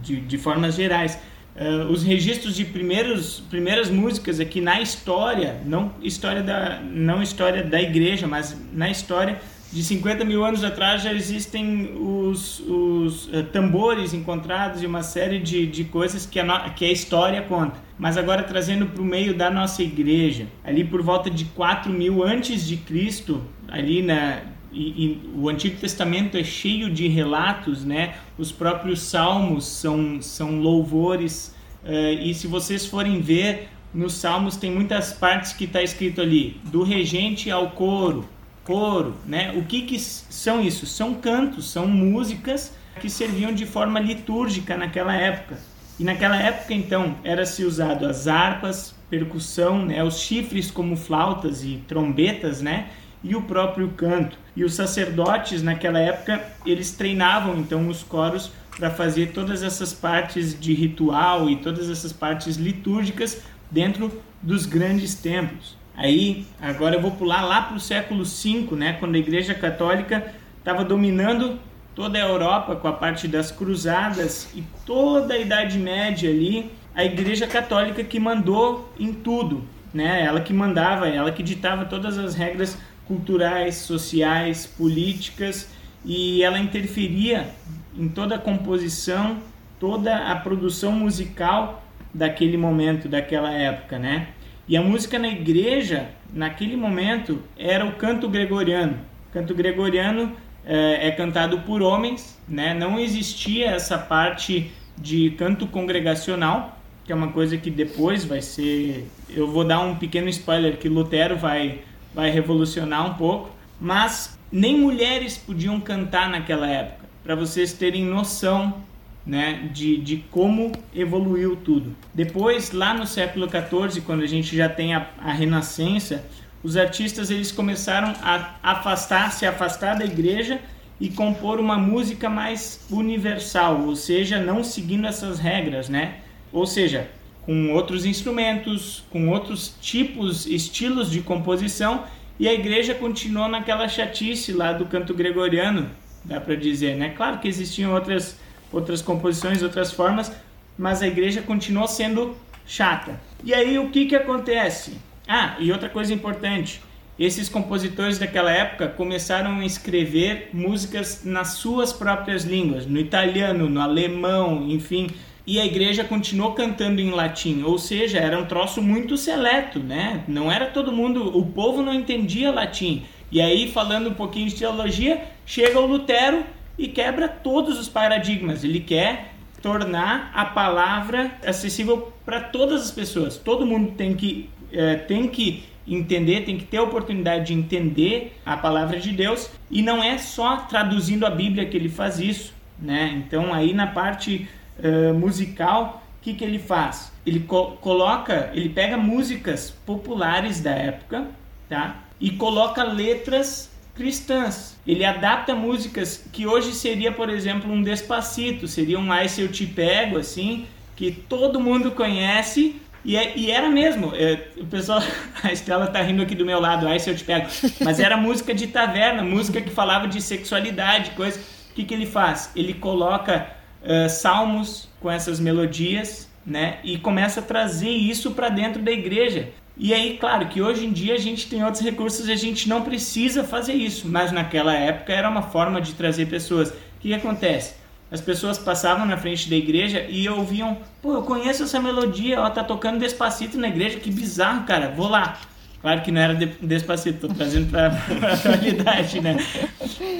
de, 0.00 0.20
de 0.20 0.38
formas 0.38 0.76
gerais. 0.76 1.18
Uh, 1.54 1.90
os 1.92 2.02
registros 2.02 2.56
de 2.56 2.64
primeiros, 2.64 3.38
primeiras 3.48 3.88
músicas 3.88 4.40
aqui 4.40 4.60
na 4.60 4.80
história, 4.80 5.60
não 5.64 5.92
história 6.02 6.42
da, 6.42 6.80
não 6.80 7.22
história 7.22 7.62
da 7.62 7.80
igreja, 7.80 8.26
mas 8.26 8.56
na 8.72 8.90
história 8.90 9.40
de 9.72 9.82
50 9.82 10.24
mil 10.24 10.44
anos 10.44 10.64
atrás 10.64 11.02
já 11.02 11.12
existem 11.12 11.94
os, 11.96 12.58
os 12.60 13.26
uh, 13.26 13.44
tambores 13.52 14.12
encontrados 14.12 14.82
e 14.82 14.86
uma 14.86 15.04
série 15.04 15.38
de, 15.38 15.64
de 15.66 15.84
coisas 15.84 16.26
que 16.26 16.40
a, 16.40 16.44
no, 16.44 16.74
que 16.74 16.84
a 16.84 16.90
história 16.90 17.42
conta. 17.42 17.76
Mas 17.96 18.16
agora 18.16 18.42
trazendo 18.42 18.86
para 18.86 19.00
o 19.00 19.04
meio 19.04 19.32
da 19.32 19.48
nossa 19.48 19.80
igreja, 19.80 20.48
ali 20.64 20.82
por 20.82 21.02
volta 21.02 21.30
de 21.30 21.44
4 21.44 21.92
mil 21.92 22.24
antes 22.24 22.66
de 22.66 22.76
Cristo, 22.78 23.42
ali 23.68 24.02
na 24.02 24.42
e, 24.74 25.04
e, 25.04 25.30
o 25.36 25.48
Antigo 25.48 25.78
Testamento 25.78 26.36
é 26.36 26.44
cheio 26.44 26.90
de 26.90 27.08
relatos, 27.08 27.84
né? 27.84 28.16
Os 28.36 28.50
próprios 28.50 29.00
salmos 29.00 29.66
são, 29.66 30.20
são 30.20 30.60
louvores. 30.60 31.54
Uh, 31.84 32.20
e 32.20 32.34
se 32.34 32.46
vocês 32.46 32.84
forem 32.84 33.20
ver, 33.20 33.68
nos 33.92 34.14
salmos 34.14 34.56
tem 34.56 34.70
muitas 34.70 35.12
partes 35.12 35.52
que 35.52 35.64
está 35.64 35.82
escrito 35.82 36.20
ali, 36.20 36.60
do 36.64 36.82
regente 36.82 37.50
ao 37.50 37.70
coro, 37.70 38.28
coro, 38.64 39.14
né? 39.24 39.52
O 39.56 39.64
que, 39.64 39.82
que 39.82 39.98
são 39.98 40.60
isso? 40.60 40.86
São 40.86 41.14
cantos, 41.14 41.70
são 41.70 41.86
músicas 41.86 42.74
que 43.00 43.08
serviam 43.08 43.52
de 43.52 43.66
forma 43.66 44.00
litúrgica 44.00 44.76
naquela 44.76 45.14
época. 45.14 45.58
E 45.98 46.02
naquela 46.02 46.36
época, 46.36 46.74
então, 46.74 47.14
era-se 47.22 47.62
usado 47.64 48.04
as 48.06 48.26
harpas, 48.26 48.94
percussão, 49.08 49.84
né? 49.84 50.02
Os 50.02 50.18
chifres 50.18 50.70
como 50.70 50.96
flautas 50.96 51.62
e 51.62 51.80
trombetas, 51.86 52.60
né? 52.60 52.88
E 53.24 53.34
o 53.34 53.42
próprio 53.42 53.88
canto. 53.96 54.38
E 54.54 54.62
os 54.62 54.74
sacerdotes, 54.74 55.62
naquela 55.62 55.98
época, 55.98 56.44
eles 56.64 56.92
treinavam, 56.92 57.56
então, 57.56 57.88
os 57.88 58.04
coros 58.04 58.52
para 58.78 58.90
fazer 58.90 59.32
todas 59.32 59.62
essas 59.62 59.92
partes 59.92 60.58
de 60.58 60.74
ritual 60.74 61.48
e 61.48 61.56
todas 61.56 61.90
essas 61.90 62.12
partes 62.12 62.56
litúrgicas 62.56 63.42
dentro 63.70 64.22
dos 64.42 64.66
grandes 64.66 65.14
templos. 65.14 65.76
Aí, 65.96 66.44
agora 66.60 66.96
eu 66.96 67.00
vou 67.00 67.12
pular 67.12 67.42
lá 67.42 67.62
para 67.62 67.76
o 67.76 67.80
século 67.80 68.24
V, 68.24 68.74
né, 68.76 68.94
quando 68.98 69.14
a 69.14 69.18
Igreja 69.18 69.54
Católica 69.54 70.34
estava 70.58 70.84
dominando 70.84 71.58
toda 71.94 72.18
a 72.18 72.22
Europa 72.22 72.74
com 72.76 72.88
a 72.88 72.92
parte 72.92 73.28
das 73.28 73.52
cruzadas 73.52 74.48
e 74.54 74.64
toda 74.84 75.34
a 75.34 75.38
Idade 75.38 75.78
Média 75.78 76.28
ali, 76.28 76.70
a 76.94 77.04
Igreja 77.04 77.46
Católica 77.46 78.02
que 78.02 78.18
mandou 78.18 78.92
em 78.98 79.12
tudo, 79.12 79.64
né? 79.92 80.24
Ela 80.24 80.40
que 80.40 80.52
mandava, 80.52 81.08
ela 81.08 81.30
que 81.30 81.42
ditava 81.42 81.84
todas 81.84 82.18
as 82.18 82.34
regras 82.34 82.76
culturais, 83.06 83.76
sociais, 83.76 84.66
políticas 84.66 85.70
e 86.04 86.42
ela 86.42 86.58
interferia 86.58 87.48
em 87.96 88.08
toda 88.08 88.34
a 88.34 88.38
composição, 88.38 89.38
toda 89.78 90.16
a 90.16 90.36
produção 90.36 90.92
musical 90.92 91.84
daquele 92.12 92.56
momento, 92.56 93.08
daquela 93.08 93.50
época, 93.50 93.98
né? 93.98 94.28
E 94.66 94.76
a 94.76 94.82
música 94.82 95.18
na 95.18 95.28
igreja, 95.28 96.08
naquele 96.32 96.76
momento, 96.76 97.42
era 97.58 97.84
o 97.84 97.92
canto 97.92 98.28
gregoriano. 98.28 98.98
O 99.28 99.32
canto 99.32 99.54
gregoriano 99.54 100.32
é, 100.64 101.08
é 101.08 101.10
cantado 101.10 101.60
por 101.60 101.82
homens, 101.82 102.38
né? 102.48 102.72
Não 102.72 102.98
existia 102.98 103.70
essa 103.70 103.98
parte 103.98 104.70
de 104.96 105.30
canto 105.32 105.66
congregacional, 105.66 106.78
que 107.04 107.12
é 107.12 107.14
uma 107.14 107.28
coisa 107.28 107.58
que 107.58 107.70
depois 107.70 108.24
vai 108.24 108.40
ser. 108.40 109.06
Eu 109.28 109.50
vou 109.50 109.64
dar 109.64 109.80
um 109.80 109.96
pequeno 109.96 110.28
spoiler 110.28 110.78
que 110.78 110.88
Lutero 110.88 111.36
vai, 111.36 111.80
vai 112.14 112.30
revolucionar 112.30 113.06
um 113.06 113.14
pouco, 113.14 113.50
mas 113.80 114.38
nem 114.50 114.78
mulheres 114.78 115.36
podiam 115.36 115.80
cantar 115.80 116.30
naquela 116.30 116.68
época, 116.68 117.04
para 117.22 117.34
vocês 117.34 117.72
terem 117.72 118.04
noção 118.04 118.82
né, 119.26 119.68
de, 119.72 119.96
de 119.96 120.18
como 120.30 120.72
evoluiu 120.94 121.56
tudo. 121.56 121.94
Depois, 122.12 122.72
lá 122.72 122.94
no 122.94 123.06
século 123.06 123.48
XIV, 123.48 124.02
quando 124.02 124.22
a 124.22 124.26
gente 124.26 124.56
já 124.56 124.68
tem 124.68 124.94
a, 124.94 125.08
a 125.18 125.32
Renascença, 125.32 126.24
os 126.62 126.76
artistas 126.76 127.30
eles 127.30 127.50
começaram 127.50 128.14
a 128.22 128.54
afastar, 128.62 129.32
se 129.32 129.46
afastar 129.46 129.98
da 129.98 130.04
igreja 130.04 130.60
e 131.00 131.08
compor 131.08 131.58
uma 131.58 131.76
música 131.76 132.30
mais 132.30 132.86
universal, 132.90 133.82
ou 133.82 133.96
seja, 133.96 134.40
não 134.40 134.62
seguindo 134.62 135.06
essas 135.06 135.38
regras, 135.38 135.88
né? 135.88 136.18
Ou 136.52 136.66
seja, 136.66 137.10
com 137.44 137.72
outros 137.72 138.04
instrumentos, 138.04 139.04
com 139.10 139.28
outros 139.28 139.76
tipos, 139.80 140.46
estilos 140.46 141.10
de 141.10 141.20
composição, 141.20 142.04
e 142.38 142.48
a 142.48 142.52
igreja 142.52 142.94
continuou 142.94 143.48
naquela 143.48 143.86
chatice 143.86 144.52
lá 144.52 144.72
do 144.72 144.86
canto 144.86 145.14
gregoriano, 145.14 145.90
dá 146.24 146.40
para 146.40 146.54
dizer, 146.54 146.96
né? 146.96 147.10
Claro 147.10 147.38
que 147.38 147.46
existiam 147.46 147.92
outras 147.92 148.38
outras 148.72 149.00
composições, 149.00 149.62
outras 149.62 149.92
formas, 149.92 150.32
mas 150.76 151.00
a 151.00 151.06
igreja 151.06 151.40
continuou 151.40 151.86
sendo 151.86 152.36
chata. 152.66 153.20
E 153.44 153.54
aí 153.54 153.78
o 153.78 153.90
que 153.90 154.06
que 154.06 154.16
acontece? 154.16 154.98
Ah, 155.28 155.56
e 155.60 155.70
outra 155.70 155.88
coisa 155.88 156.12
importante, 156.12 156.82
esses 157.18 157.48
compositores 157.48 158.18
daquela 158.18 158.50
época 158.50 158.88
começaram 158.88 159.60
a 159.60 159.64
escrever 159.64 160.50
músicas 160.52 161.22
nas 161.24 161.52
suas 161.52 161.92
próprias 161.92 162.44
línguas, 162.44 162.86
no 162.86 162.98
italiano, 162.98 163.70
no 163.70 163.80
alemão, 163.80 164.68
enfim, 164.68 165.08
e 165.46 165.60
a 165.60 165.66
igreja 165.66 166.02
continuou 166.04 166.52
cantando 166.52 167.00
em 167.00 167.10
latim, 167.10 167.62
ou 167.62 167.78
seja, 167.78 168.18
era 168.18 168.38
um 168.38 168.46
troço 168.46 168.80
muito 168.80 169.16
seleto, 169.16 169.78
né? 169.78 170.24
Não 170.26 170.50
era 170.50 170.66
todo 170.66 170.90
mundo, 170.90 171.36
o 171.36 171.44
povo 171.44 171.82
não 171.82 171.92
entendia 171.92 172.50
latim. 172.50 173.04
E 173.30 173.40
aí, 173.40 173.70
falando 173.70 174.10
um 174.10 174.14
pouquinho 174.14 174.48
de 174.48 174.54
teologia, 174.54 175.22
chega 175.44 175.78
o 175.78 175.86
Lutero 175.86 176.44
e 176.78 176.88
quebra 176.88 177.28
todos 177.28 177.78
os 177.78 177.88
paradigmas. 177.88 178.64
Ele 178.64 178.80
quer 178.80 179.34
tornar 179.60 180.30
a 180.34 180.44
palavra 180.44 181.32
acessível 181.44 182.12
para 182.24 182.40
todas 182.40 182.82
as 182.82 182.90
pessoas. 182.90 183.36
Todo 183.36 183.66
mundo 183.66 183.92
tem 183.92 184.14
que, 184.14 184.48
é, 184.72 184.94
tem 184.94 185.28
que 185.28 185.64
entender, 185.86 186.44
tem 186.44 186.56
que 186.56 186.64
ter 186.64 186.78
a 186.78 186.82
oportunidade 186.82 187.46
de 187.46 187.54
entender 187.54 188.38
a 188.44 188.56
palavra 188.56 188.98
de 188.98 189.12
Deus 189.12 189.50
e 189.70 189.82
não 189.82 190.02
é 190.02 190.16
só 190.16 190.56
traduzindo 190.56 191.26
a 191.26 191.30
Bíblia 191.30 191.66
que 191.66 191.76
ele 191.76 191.88
faz 191.88 192.18
isso, 192.18 192.54
né? 192.78 193.22
Então 193.26 193.52
aí 193.52 193.74
na 193.74 193.86
parte 193.86 194.48
uh, 194.78 195.14
musical, 195.14 196.02
o 196.18 196.24
que, 196.24 196.34
que 196.34 196.44
ele 196.44 196.58
faz? 196.58 197.12
Ele 197.26 197.40
co 197.40 197.72
coloca, 197.80 198.50
ele 198.54 198.68
pega 198.68 198.96
músicas 198.96 199.70
populares 199.70 200.60
da 200.60 200.70
época, 200.70 201.28
tá? 201.68 202.02
E 202.20 202.30
coloca 202.30 202.82
letras 202.82 203.70
cristãs. 203.94 204.76
Ele 204.86 205.04
adapta 205.04 205.54
músicas 205.54 206.24
que 206.32 206.46
hoje 206.46 206.72
seria, 206.72 207.12
por 207.12 207.28
exemplo, 207.30 207.72
um 207.72 207.82
Despacito, 207.82 208.66
seria 208.66 208.98
um 208.98 209.12
Ai 209.12 209.28
Se 209.28 209.42
Eu 209.42 209.48
Te 209.48 209.66
Pego, 209.66 210.18
assim, 210.18 210.66
que 210.96 211.10
todo 211.10 211.60
mundo 211.60 211.92
conhece, 211.92 212.80
e, 213.04 213.16
é, 213.16 213.36
e 213.36 213.50
era 213.50 213.68
mesmo. 213.68 214.12
É, 214.14 214.48
o 214.56 214.66
pessoal, 214.66 215.02
a 215.42 215.52
Estela 215.52 215.86
tá 215.86 216.00
rindo 216.00 216.22
aqui 216.22 216.34
do 216.34 216.46
meu 216.46 216.58
lado, 216.58 216.88
ai 216.88 216.98
se 216.98 217.10
eu 217.10 217.16
te 217.16 217.24
pego. 217.24 217.46
Mas 217.82 218.00
era 218.00 218.16
música 218.16 218.54
de 218.54 218.68
taverna, 218.68 219.22
música 219.22 219.60
que 219.60 219.70
falava 219.70 220.08
de 220.08 220.20
sexualidade, 220.20 221.10
coisa. 221.10 221.38
O 221.70 221.74
que, 221.74 221.84
que 221.84 221.92
ele 221.92 222.06
faz? 222.06 222.50
Ele 222.56 222.72
coloca 222.72 223.46
uh, 223.84 224.08
salmos 224.08 224.88
com 225.00 225.10
essas 225.10 225.38
melodias, 225.38 226.28
né? 226.44 226.78
E 226.82 226.98
começa 226.98 227.40
a 227.40 227.42
trazer 227.42 227.90
isso 227.90 228.32
para 228.32 228.48
dentro 228.48 228.82
da 228.82 228.90
igreja. 228.90 229.50
E 229.76 229.92
aí, 229.92 230.16
claro 230.18 230.46
que 230.46 230.62
hoje 230.62 230.86
em 230.86 230.92
dia 230.92 231.14
a 231.14 231.18
gente 231.18 231.48
tem 231.48 231.64
outros 231.64 231.82
recursos 231.82 232.28
e 232.28 232.32
a 232.32 232.36
gente 232.36 232.68
não 232.68 232.82
precisa 232.82 233.42
fazer 233.42 233.74
isso, 233.74 234.06
mas 234.06 234.30
naquela 234.30 234.72
época 234.74 235.12
era 235.12 235.28
uma 235.28 235.42
forma 235.42 235.80
de 235.80 235.94
trazer 235.94 236.26
pessoas. 236.26 236.70
O 236.70 236.74
que, 237.00 237.08
que 237.08 237.14
acontece? 237.14 237.74
As 238.10 238.20
pessoas 238.20 238.56
passavam 238.56 239.04
na 239.04 239.16
frente 239.16 239.50
da 239.50 239.56
igreja 239.56 240.06
e 240.08 240.28
ouviam, 240.28 240.78
pô, 241.02 241.14
eu 241.14 241.22
conheço 241.22 241.64
essa 241.64 241.80
melodia, 241.80 242.36
ela 242.36 242.50
tá 242.50 242.62
tocando 242.62 243.00
Despacito 243.00 243.58
na 243.58 243.66
igreja, 243.66 243.98
que 243.98 244.10
bizarro, 244.12 244.64
cara, 244.64 244.90
vou 244.90 245.08
lá. 245.08 245.38
Claro 245.80 246.00
que 246.02 246.12
não 246.12 246.20
era 246.20 246.34
Despacito, 246.34 247.26
tô 247.26 247.34
trazendo 247.34 247.70
pra, 247.70 247.90
pra 248.20 248.34
atualidade, 248.34 249.20
né? 249.20 249.36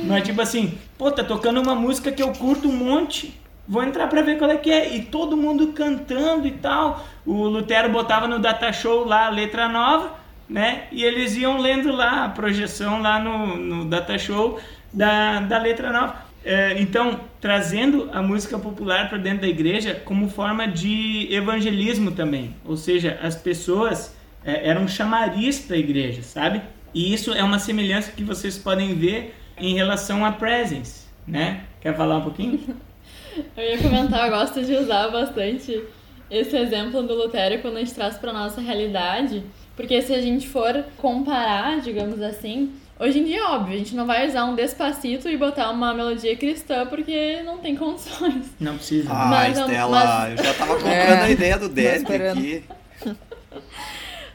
Mas 0.07 0.25
tipo 0.25 0.43
assim, 0.43 0.77
pô, 0.99 1.13
tá 1.13 1.23
tocando 1.23 1.61
uma 1.61 1.77
música 1.77 2.11
que 2.11 2.23
eu 2.23 2.33
curto 2.33 2.69
um 2.69 2.77
monte, 2.77 3.33
vou 3.67 3.83
entrar 3.83 4.07
pra 4.09 4.23
ver 4.23 4.39
qual 4.39 4.51
é 4.51 4.57
que 4.57 4.71
é. 4.71 4.95
E 4.95 5.03
todo 5.03 5.37
mundo 5.37 5.69
cantando 5.69 6.47
e 6.47 6.53
tal. 6.53 7.05
O 7.25 7.45
Lutero 7.45 7.91
botava 7.91 8.29
no 8.29 8.39
data 8.39 8.73
show 8.73 9.05
lá 9.05 9.27
a 9.27 9.31
letra 9.31 9.69
nova, 9.69 10.15
né? 10.49 10.85
E 10.93 11.03
eles 11.05 11.37
iam 11.37 11.59
lendo 11.59 11.93
lá 11.93 12.25
a 12.25 12.29
projeção 12.29 13.01
lá 13.01 13.19
no, 13.19 13.57
no 13.57 13.85
data 13.87 14.19
show 14.19 14.61
da, 14.93 15.41
da 15.41 15.59
letra 15.59 15.93
nova. 15.93 16.25
É, 16.45 16.79
então, 16.79 17.21
trazendo 17.41 18.11
a 18.13 18.21
música 18.21 18.59
popular 18.59 19.09
para 19.09 19.17
dentro 19.17 19.41
da 19.41 19.49
igreja 19.49 19.95
como 20.05 20.29
forma 20.29 20.69
de 20.69 21.27
evangelismo 21.31 22.11
também. 22.11 22.55
Ou 22.67 22.77
seja, 22.77 23.19
as 23.23 23.35
pessoas 23.35 24.15
é, 24.45 24.69
eram 24.69 24.87
chamariz 24.87 25.59
para 25.59 25.77
a 25.77 25.79
igreja, 25.79 26.23
sabe? 26.23 26.61
E 26.93 27.15
isso 27.15 27.33
é 27.33 27.43
uma 27.43 27.59
semelhança 27.59 28.13
que 28.13 28.23
vocês 28.23 28.59
podem 28.59 28.95
ver 28.95 29.35
em 29.57 29.75
relação 29.75 30.25
à 30.25 30.33
presence, 30.33 31.07
né? 31.27 31.65
Quer 31.81 31.97
falar 31.97 32.19
um 32.19 32.23
pouquinho? 32.23 32.61
eu 33.57 33.65
ia 33.65 33.79
comentar, 33.79 34.27
eu 34.27 34.37
gosto 34.37 34.63
de 34.63 34.75
usar 34.75 35.09
bastante 35.09 35.83
esse 36.31 36.57
exemplo 36.57 37.03
do 37.03 37.15
Lutero 37.15 37.61
quando 37.61 37.77
a 37.77 37.81
gente 37.81 37.95
traz 37.95 38.17
para 38.17 38.33
nossa 38.33 38.61
realidade, 38.61 39.43
porque 39.77 40.01
se 40.03 40.15
a 40.15 40.21
gente 40.21 40.49
for 40.49 40.85
comparar, 40.99 41.81
digamos 41.81 42.21
assim, 42.23 42.73
Hoje 42.99 43.19
em 43.19 43.25
dia, 43.25 43.41
é 43.41 43.43
óbvio, 43.43 43.75
a 43.75 43.79
gente 43.79 43.95
não 43.97 44.07
vai 44.07 44.29
usar 44.29 44.45
um 44.45 44.55
despacito 44.55 45.29
e 45.29 45.37
botar 45.37 45.69
uma 45.71 45.93
melodia 45.93 46.37
cristã 46.37 46.87
porque 46.87 47.43
não 47.43 47.59
tem 47.59 47.75
condições. 47.75 48.53
Não 48.61 48.77
precisa. 48.77 49.11
Ah, 49.11 49.27
mas, 49.27 49.59
Estela, 49.59 50.05
mas... 50.05 50.39
eu 50.39 50.45
já 50.45 50.55
tava 50.55 50.75
comprando 50.79 50.93
é, 50.93 51.23
a 51.23 51.31
ideia 51.31 51.59
do 51.59 51.69
Derek 51.69 52.13
aqui. 52.13 52.65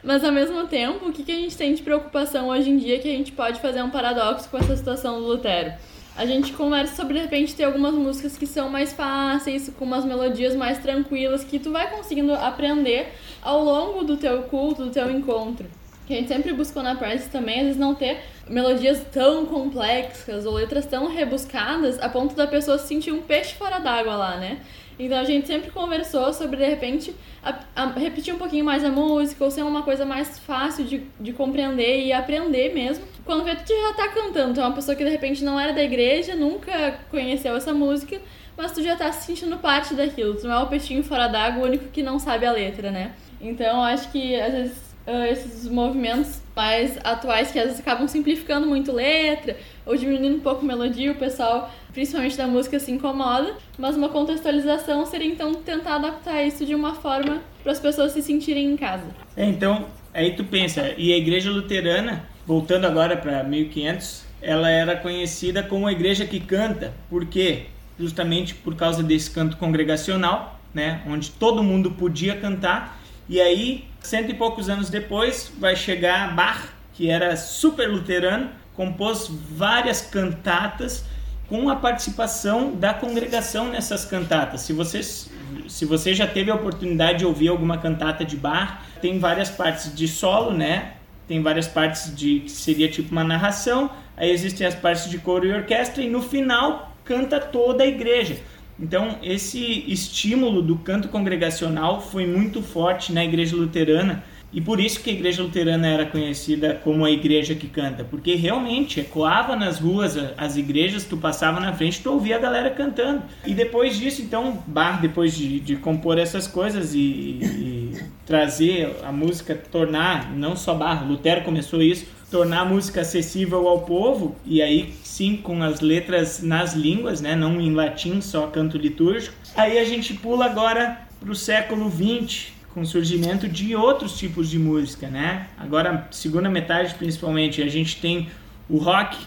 Mas 0.02 0.22
ao 0.22 0.32
mesmo 0.32 0.66
tempo, 0.66 1.08
o 1.08 1.12
que, 1.12 1.22
que 1.22 1.32
a 1.32 1.36
gente 1.36 1.56
tem 1.56 1.74
de 1.74 1.82
preocupação 1.82 2.48
hoje 2.48 2.70
em 2.70 2.76
dia 2.76 2.98
que 2.98 3.08
a 3.08 3.16
gente 3.16 3.32
pode 3.32 3.60
fazer 3.60 3.82
um 3.82 3.90
paradoxo 3.90 4.48
com 4.50 4.58
essa 4.58 4.76
situação 4.76 5.20
do 5.20 5.26
Lutero? 5.26 5.72
A 6.20 6.26
gente 6.26 6.52
conversa 6.52 6.94
sobre 6.96 7.14
de 7.14 7.20
repente 7.20 7.54
ter 7.54 7.64
algumas 7.64 7.94
músicas 7.94 8.36
que 8.36 8.46
são 8.46 8.68
mais 8.68 8.92
fáceis, 8.92 9.72
com 9.78 9.86
umas 9.86 10.04
melodias 10.04 10.54
mais 10.54 10.76
tranquilas, 10.76 11.42
que 11.42 11.58
tu 11.58 11.72
vai 11.72 11.90
conseguindo 11.90 12.34
aprender 12.34 13.14
ao 13.40 13.64
longo 13.64 14.04
do 14.04 14.18
teu 14.18 14.42
culto, 14.42 14.84
do 14.84 14.90
teu 14.90 15.10
encontro 15.10 15.66
que 16.10 16.14
a 16.14 16.16
gente 16.16 16.28
sempre 16.28 16.52
buscou 16.52 16.82
na 16.82 16.96
Press 16.96 17.28
também, 17.28 17.60
às 17.60 17.66
vezes 17.66 17.76
não 17.76 17.94
ter 17.94 18.18
melodias 18.48 19.00
tão 19.12 19.46
complexas 19.46 20.44
ou 20.44 20.54
letras 20.54 20.84
tão 20.84 21.06
rebuscadas 21.06 22.00
a 22.00 22.08
ponto 22.08 22.34
da 22.34 22.48
pessoa 22.48 22.78
se 22.78 22.88
sentir 22.88 23.12
um 23.12 23.22
peixe 23.22 23.54
fora 23.54 23.78
d'água 23.78 24.16
lá, 24.16 24.36
né? 24.36 24.58
Então 25.00 25.18
a 25.18 25.24
gente 25.24 25.46
sempre 25.46 25.70
conversou 25.70 26.30
sobre, 26.34 26.58
de 26.58 26.66
repente, 26.66 27.14
a, 27.42 27.58
a 27.74 27.86
repetir 27.86 28.34
um 28.34 28.38
pouquinho 28.38 28.64
mais 28.64 28.84
a 28.84 28.90
música, 28.90 29.42
ou 29.42 29.50
ser 29.50 29.62
uma 29.62 29.82
coisa 29.82 30.04
mais 30.04 30.38
fácil 30.38 30.84
de, 30.84 31.06
de 31.18 31.32
compreender 31.32 32.04
e 32.04 32.12
aprender 32.12 32.74
mesmo. 32.74 33.04
Quando 33.24 33.42
vê, 33.42 33.54
tu 33.56 33.72
já 33.72 33.94
tá 33.94 34.08
cantando, 34.08 34.54
tu 34.54 34.60
é 34.60 34.62
uma 34.62 34.74
pessoa 34.74 34.94
que 34.94 35.02
de 35.02 35.08
repente 35.08 35.42
não 35.42 35.58
era 35.58 35.72
da 35.72 35.82
igreja, 35.82 36.34
nunca 36.34 36.98
conheceu 37.10 37.56
essa 37.56 37.72
música, 37.72 38.20
mas 38.58 38.72
tu 38.72 38.82
já 38.82 38.94
tá 38.94 39.10
se 39.10 39.24
sentindo 39.24 39.56
parte 39.56 39.94
daquilo. 39.94 40.34
Tu 40.34 40.46
não 40.46 40.54
é 40.54 40.62
o 40.62 40.66
peixinho 40.66 41.02
fora 41.02 41.28
d'água, 41.28 41.62
o 41.62 41.66
único 41.66 41.86
que 41.86 42.02
não 42.02 42.18
sabe 42.18 42.44
a 42.44 42.52
letra, 42.52 42.90
né? 42.90 43.12
Então 43.40 43.82
acho 43.82 44.12
que 44.12 44.38
às 44.38 44.52
vezes 44.52 44.94
uh, 45.06 45.24
esses 45.24 45.66
movimentos 45.66 46.42
mais 46.54 46.98
atuais 47.02 47.50
que 47.50 47.58
às 47.58 47.66
vezes 47.66 47.80
acabam 47.80 48.06
simplificando 48.06 48.66
muito 48.66 48.92
letra 48.92 49.56
ou 49.86 49.96
diminuindo 49.96 50.36
um 50.36 50.40
pouco 50.40 50.64
melodia, 50.64 51.12
o 51.12 51.14
pessoal, 51.14 51.72
principalmente 51.92 52.36
da 52.36 52.46
música, 52.46 52.78
se 52.78 52.90
incomoda. 52.90 53.54
Mas 53.78 53.96
uma 53.96 54.08
contextualização 54.08 55.06
seria 55.06 55.28
então 55.28 55.54
tentar 55.54 55.96
adaptar 55.96 56.42
isso 56.42 56.66
de 56.66 56.74
uma 56.74 56.94
forma 56.94 57.40
para 57.62 57.72
as 57.72 57.80
pessoas 57.80 58.12
se 58.12 58.22
sentirem 58.22 58.66
em 58.72 58.76
casa. 58.76 59.04
É, 59.36 59.44
então, 59.44 59.86
aí 60.12 60.32
tu 60.32 60.44
pensa, 60.44 60.94
e 60.96 61.12
a 61.12 61.16
igreja 61.16 61.50
luterana, 61.50 62.24
voltando 62.46 62.86
agora 62.86 63.16
para 63.16 63.42
1500, 63.42 64.24
ela 64.42 64.70
era 64.70 64.96
conhecida 64.96 65.62
como 65.62 65.86
a 65.86 65.92
igreja 65.92 66.24
que 66.26 66.40
canta, 66.40 66.92
por 67.08 67.26
quê? 67.26 67.66
Justamente 67.98 68.54
por 68.54 68.74
causa 68.74 69.02
desse 69.02 69.30
canto 69.30 69.56
congregacional, 69.56 70.58
né, 70.72 71.02
onde 71.06 71.30
todo 71.30 71.62
mundo 71.62 71.90
podia 71.90 72.36
cantar 72.36 72.99
e 73.30 73.40
aí, 73.40 73.84
cento 74.00 74.32
e 74.32 74.34
poucos 74.34 74.68
anos 74.68 74.90
depois, 74.90 75.52
vai 75.56 75.76
chegar 75.76 76.34
Bach, 76.34 76.64
que 76.92 77.08
era 77.08 77.36
super 77.36 77.88
luterano, 77.88 78.50
compôs 78.74 79.28
várias 79.28 80.00
cantatas 80.00 81.04
com 81.48 81.70
a 81.70 81.76
participação 81.76 82.74
da 82.74 82.92
congregação 82.92 83.68
nessas 83.68 84.04
cantatas. 84.04 84.62
Se 84.62 84.72
você, 84.72 85.00
se 85.02 85.84
você 85.84 86.12
já 86.12 86.26
teve 86.26 86.50
a 86.50 86.56
oportunidade 86.56 87.20
de 87.20 87.24
ouvir 87.24 87.46
alguma 87.46 87.78
cantata 87.78 88.24
de 88.24 88.36
Bach, 88.36 88.80
tem 89.00 89.20
várias 89.20 89.48
partes 89.48 89.94
de 89.94 90.08
solo, 90.08 90.52
né? 90.52 90.94
Tem 91.28 91.40
várias 91.40 91.68
partes 91.68 92.12
de 92.12 92.40
que 92.40 92.50
seria 92.50 92.90
tipo 92.90 93.12
uma 93.12 93.22
narração, 93.22 93.90
aí 94.16 94.28
existem 94.32 94.66
as 94.66 94.74
partes 94.74 95.08
de 95.08 95.18
coro 95.18 95.46
e 95.46 95.52
orquestra 95.52 96.02
e 96.02 96.10
no 96.10 96.20
final 96.20 96.96
canta 97.04 97.38
toda 97.38 97.84
a 97.84 97.86
igreja. 97.86 98.38
Então, 98.80 99.18
esse 99.22 99.84
estímulo 99.86 100.62
do 100.62 100.76
canto 100.76 101.08
congregacional 101.08 102.00
foi 102.00 102.26
muito 102.26 102.62
forte 102.62 103.12
na 103.12 103.24
igreja 103.24 103.54
luterana 103.54 104.24
e 104.52 104.60
por 104.60 104.80
isso 104.80 105.00
que 105.00 105.10
a 105.10 105.12
igreja 105.12 105.42
luterana 105.42 105.86
era 105.86 106.06
conhecida 106.06 106.80
como 106.82 107.04
a 107.04 107.10
igreja 107.10 107.54
que 107.54 107.68
canta, 107.68 108.02
porque 108.02 108.34
realmente 108.34 108.98
ecoava 108.98 109.54
nas 109.54 109.78
ruas 109.78 110.16
as 110.36 110.56
igrejas, 110.56 111.04
tu 111.04 111.16
passava 111.16 111.60
na 111.60 111.72
frente, 111.72 112.00
tu 112.02 112.10
ouvia 112.10 112.36
a 112.36 112.38
galera 112.38 112.70
cantando. 112.70 113.22
E 113.46 113.54
depois 113.54 113.96
disso, 113.96 114.22
então, 114.22 114.60
Bar, 114.66 115.00
depois 115.00 115.36
de, 115.36 115.60
de 115.60 115.76
compor 115.76 116.18
essas 116.18 116.48
coisas 116.48 116.94
e, 116.94 116.98
e 116.98 118.00
trazer 118.26 118.96
a 119.04 119.12
música, 119.12 119.54
tornar, 119.54 120.32
não 120.32 120.56
só 120.56 120.74
Bar, 120.74 121.06
Lutero 121.06 121.42
começou 121.42 121.80
isso, 121.80 122.06
tornar 122.30 122.60
a 122.60 122.64
música 122.64 123.00
acessível 123.00 123.66
ao 123.66 123.80
povo, 123.80 124.36
e 124.46 124.62
aí 124.62 124.94
sim 125.02 125.36
com 125.36 125.62
as 125.62 125.80
letras 125.80 126.42
nas 126.42 126.74
línguas, 126.74 127.20
né, 127.20 127.34
não 127.34 127.60
em 127.60 127.74
latim, 127.74 128.20
só 128.20 128.46
canto 128.46 128.78
litúrgico. 128.78 129.34
Aí 129.56 129.78
a 129.78 129.84
gente 129.84 130.14
pula 130.14 130.46
agora 130.46 131.00
para 131.18 131.30
o 131.30 131.34
século 131.34 131.90
XX, 131.90 132.52
com 132.72 132.82
o 132.82 132.86
surgimento 132.86 133.48
de 133.48 133.74
outros 133.74 134.16
tipos 134.16 134.48
de 134.48 134.58
música, 134.58 135.08
né? 135.08 135.48
Agora, 135.58 136.06
segunda 136.12 136.48
metade 136.48 136.94
principalmente, 136.94 137.60
a 137.60 137.68
gente 137.68 138.00
tem 138.00 138.28
o 138.68 138.78
rock, 138.78 139.18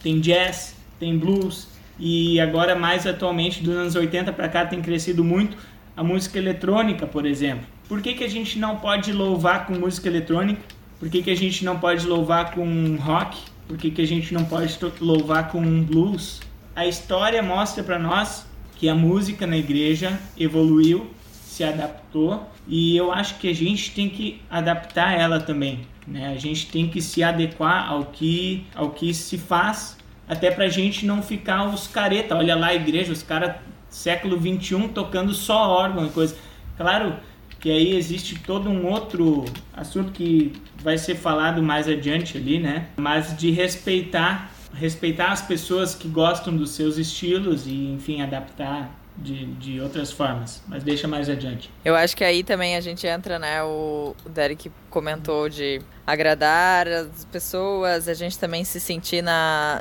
tem 0.00 0.20
jazz, 0.20 0.76
tem 1.00 1.18
blues, 1.18 1.66
e 1.98 2.40
agora 2.40 2.76
mais 2.76 3.06
atualmente, 3.06 3.62
dos 3.62 3.74
anos 3.74 3.94
80 3.96 4.32
para 4.32 4.48
cá, 4.48 4.64
tem 4.64 4.80
crescido 4.80 5.24
muito 5.24 5.56
a 5.96 6.02
música 6.02 6.38
eletrônica, 6.38 7.06
por 7.06 7.26
exemplo. 7.26 7.66
Por 7.88 8.00
que, 8.00 8.14
que 8.14 8.24
a 8.24 8.28
gente 8.28 8.58
não 8.58 8.76
pode 8.76 9.12
louvar 9.12 9.66
com 9.66 9.74
música 9.74 10.08
eletrônica? 10.08 10.62
Por 11.02 11.10
que, 11.10 11.20
que 11.20 11.32
a 11.32 11.36
gente 11.36 11.64
não 11.64 11.80
pode 11.80 12.06
louvar 12.06 12.52
com 12.52 12.94
rock? 12.94 13.36
Por 13.66 13.76
que, 13.76 13.90
que 13.90 14.00
a 14.00 14.06
gente 14.06 14.32
não 14.32 14.44
pode 14.44 14.78
louvar 15.00 15.48
com 15.48 15.82
blues? 15.82 16.40
A 16.76 16.86
história 16.86 17.42
mostra 17.42 17.82
para 17.82 17.98
nós 17.98 18.46
que 18.76 18.88
a 18.88 18.94
música 18.94 19.44
na 19.44 19.56
igreja 19.56 20.16
evoluiu, 20.38 21.10
se 21.42 21.64
adaptou 21.64 22.48
e 22.68 22.96
eu 22.96 23.10
acho 23.10 23.36
que 23.38 23.48
a 23.48 23.52
gente 23.52 23.90
tem 23.90 24.08
que 24.08 24.40
adaptar 24.48 25.18
ela 25.18 25.40
também. 25.40 25.80
Né? 26.06 26.28
A 26.28 26.38
gente 26.38 26.68
tem 26.68 26.86
que 26.88 27.02
se 27.02 27.20
adequar 27.20 27.90
ao 27.90 28.04
que, 28.04 28.64
ao 28.72 28.90
que 28.90 29.12
se 29.12 29.36
faz, 29.36 29.98
até 30.28 30.52
para 30.52 30.66
a 30.66 30.70
gente 30.70 31.04
não 31.04 31.20
ficar 31.20 31.64
os 31.64 31.88
careta. 31.88 32.36
Olha 32.36 32.54
lá 32.54 32.68
a 32.68 32.74
igreja, 32.76 33.12
os 33.12 33.24
caras 33.24 33.56
século 33.88 34.38
21 34.38 34.86
tocando 34.90 35.34
só 35.34 35.68
órgão 35.68 36.06
e 36.06 36.10
coisa. 36.10 36.36
Claro 36.76 37.16
que 37.62 37.70
aí 37.70 37.94
existe 37.94 38.40
todo 38.40 38.68
um 38.68 38.90
outro 38.90 39.44
assunto 39.72 40.10
que 40.10 40.52
vai 40.82 40.98
ser 40.98 41.14
falado 41.14 41.62
mais 41.62 41.88
adiante 41.88 42.36
ali, 42.36 42.58
né? 42.58 42.88
Mas 42.96 43.36
de 43.38 43.52
respeitar, 43.52 44.50
respeitar 44.74 45.30
as 45.30 45.40
pessoas 45.40 45.94
que 45.94 46.08
gostam 46.08 46.56
dos 46.56 46.70
seus 46.70 46.98
estilos 46.98 47.68
e, 47.68 47.92
enfim, 47.92 48.20
adaptar 48.20 49.01
de, 49.16 49.46
de 49.54 49.80
outras 49.80 50.10
formas, 50.10 50.62
mas 50.66 50.82
deixa 50.82 51.06
mais 51.06 51.28
adiante. 51.28 51.70
Eu 51.84 51.94
acho 51.94 52.16
que 52.16 52.24
aí 52.24 52.42
também 52.42 52.76
a 52.76 52.80
gente 52.80 53.06
entra, 53.06 53.38
né? 53.38 53.62
O, 53.62 54.16
Derek 54.26 54.70
comentou 54.88 55.48
de 55.48 55.80
agradar 56.06 56.88
as 56.88 57.24
pessoas, 57.26 58.08
a 58.08 58.14
gente 58.14 58.38
também 58.38 58.64
se 58.64 58.80
sentir 58.80 59.22
na. 59.22 59.80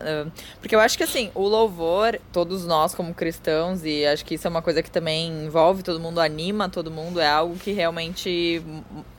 Porque 0.59 0.75
eu 0.75 0.79
acho 0.79 0.97
que 0.97 1.03
assim, 1.03 1.31
o 1.33 1.47
louvor, 1.47 2.19
todos 2.31 2.65
nós 2.65 2.93
como 2.93 3.13
cristãos, 3.13 3.83
e 3.85 4.05
acho 4.05 4.25
que 4.25 4.35
isso 4.35 4.47
é 4.47 4.49
uma 4.49 4.61
coisa 4.61 4.83
que 4.83 4.91
também 4.91 5.45
envolve 5.45 5.81
todo 5.81 5.99
mundo, 5.99 6.19
anima 6.19 6.69
todo 6.69 6.91
mundo, 6.91 7.19
é 7.19 7.27
algo 7.27 7.55
que 7.55 7.71
realmente 7.71 8.61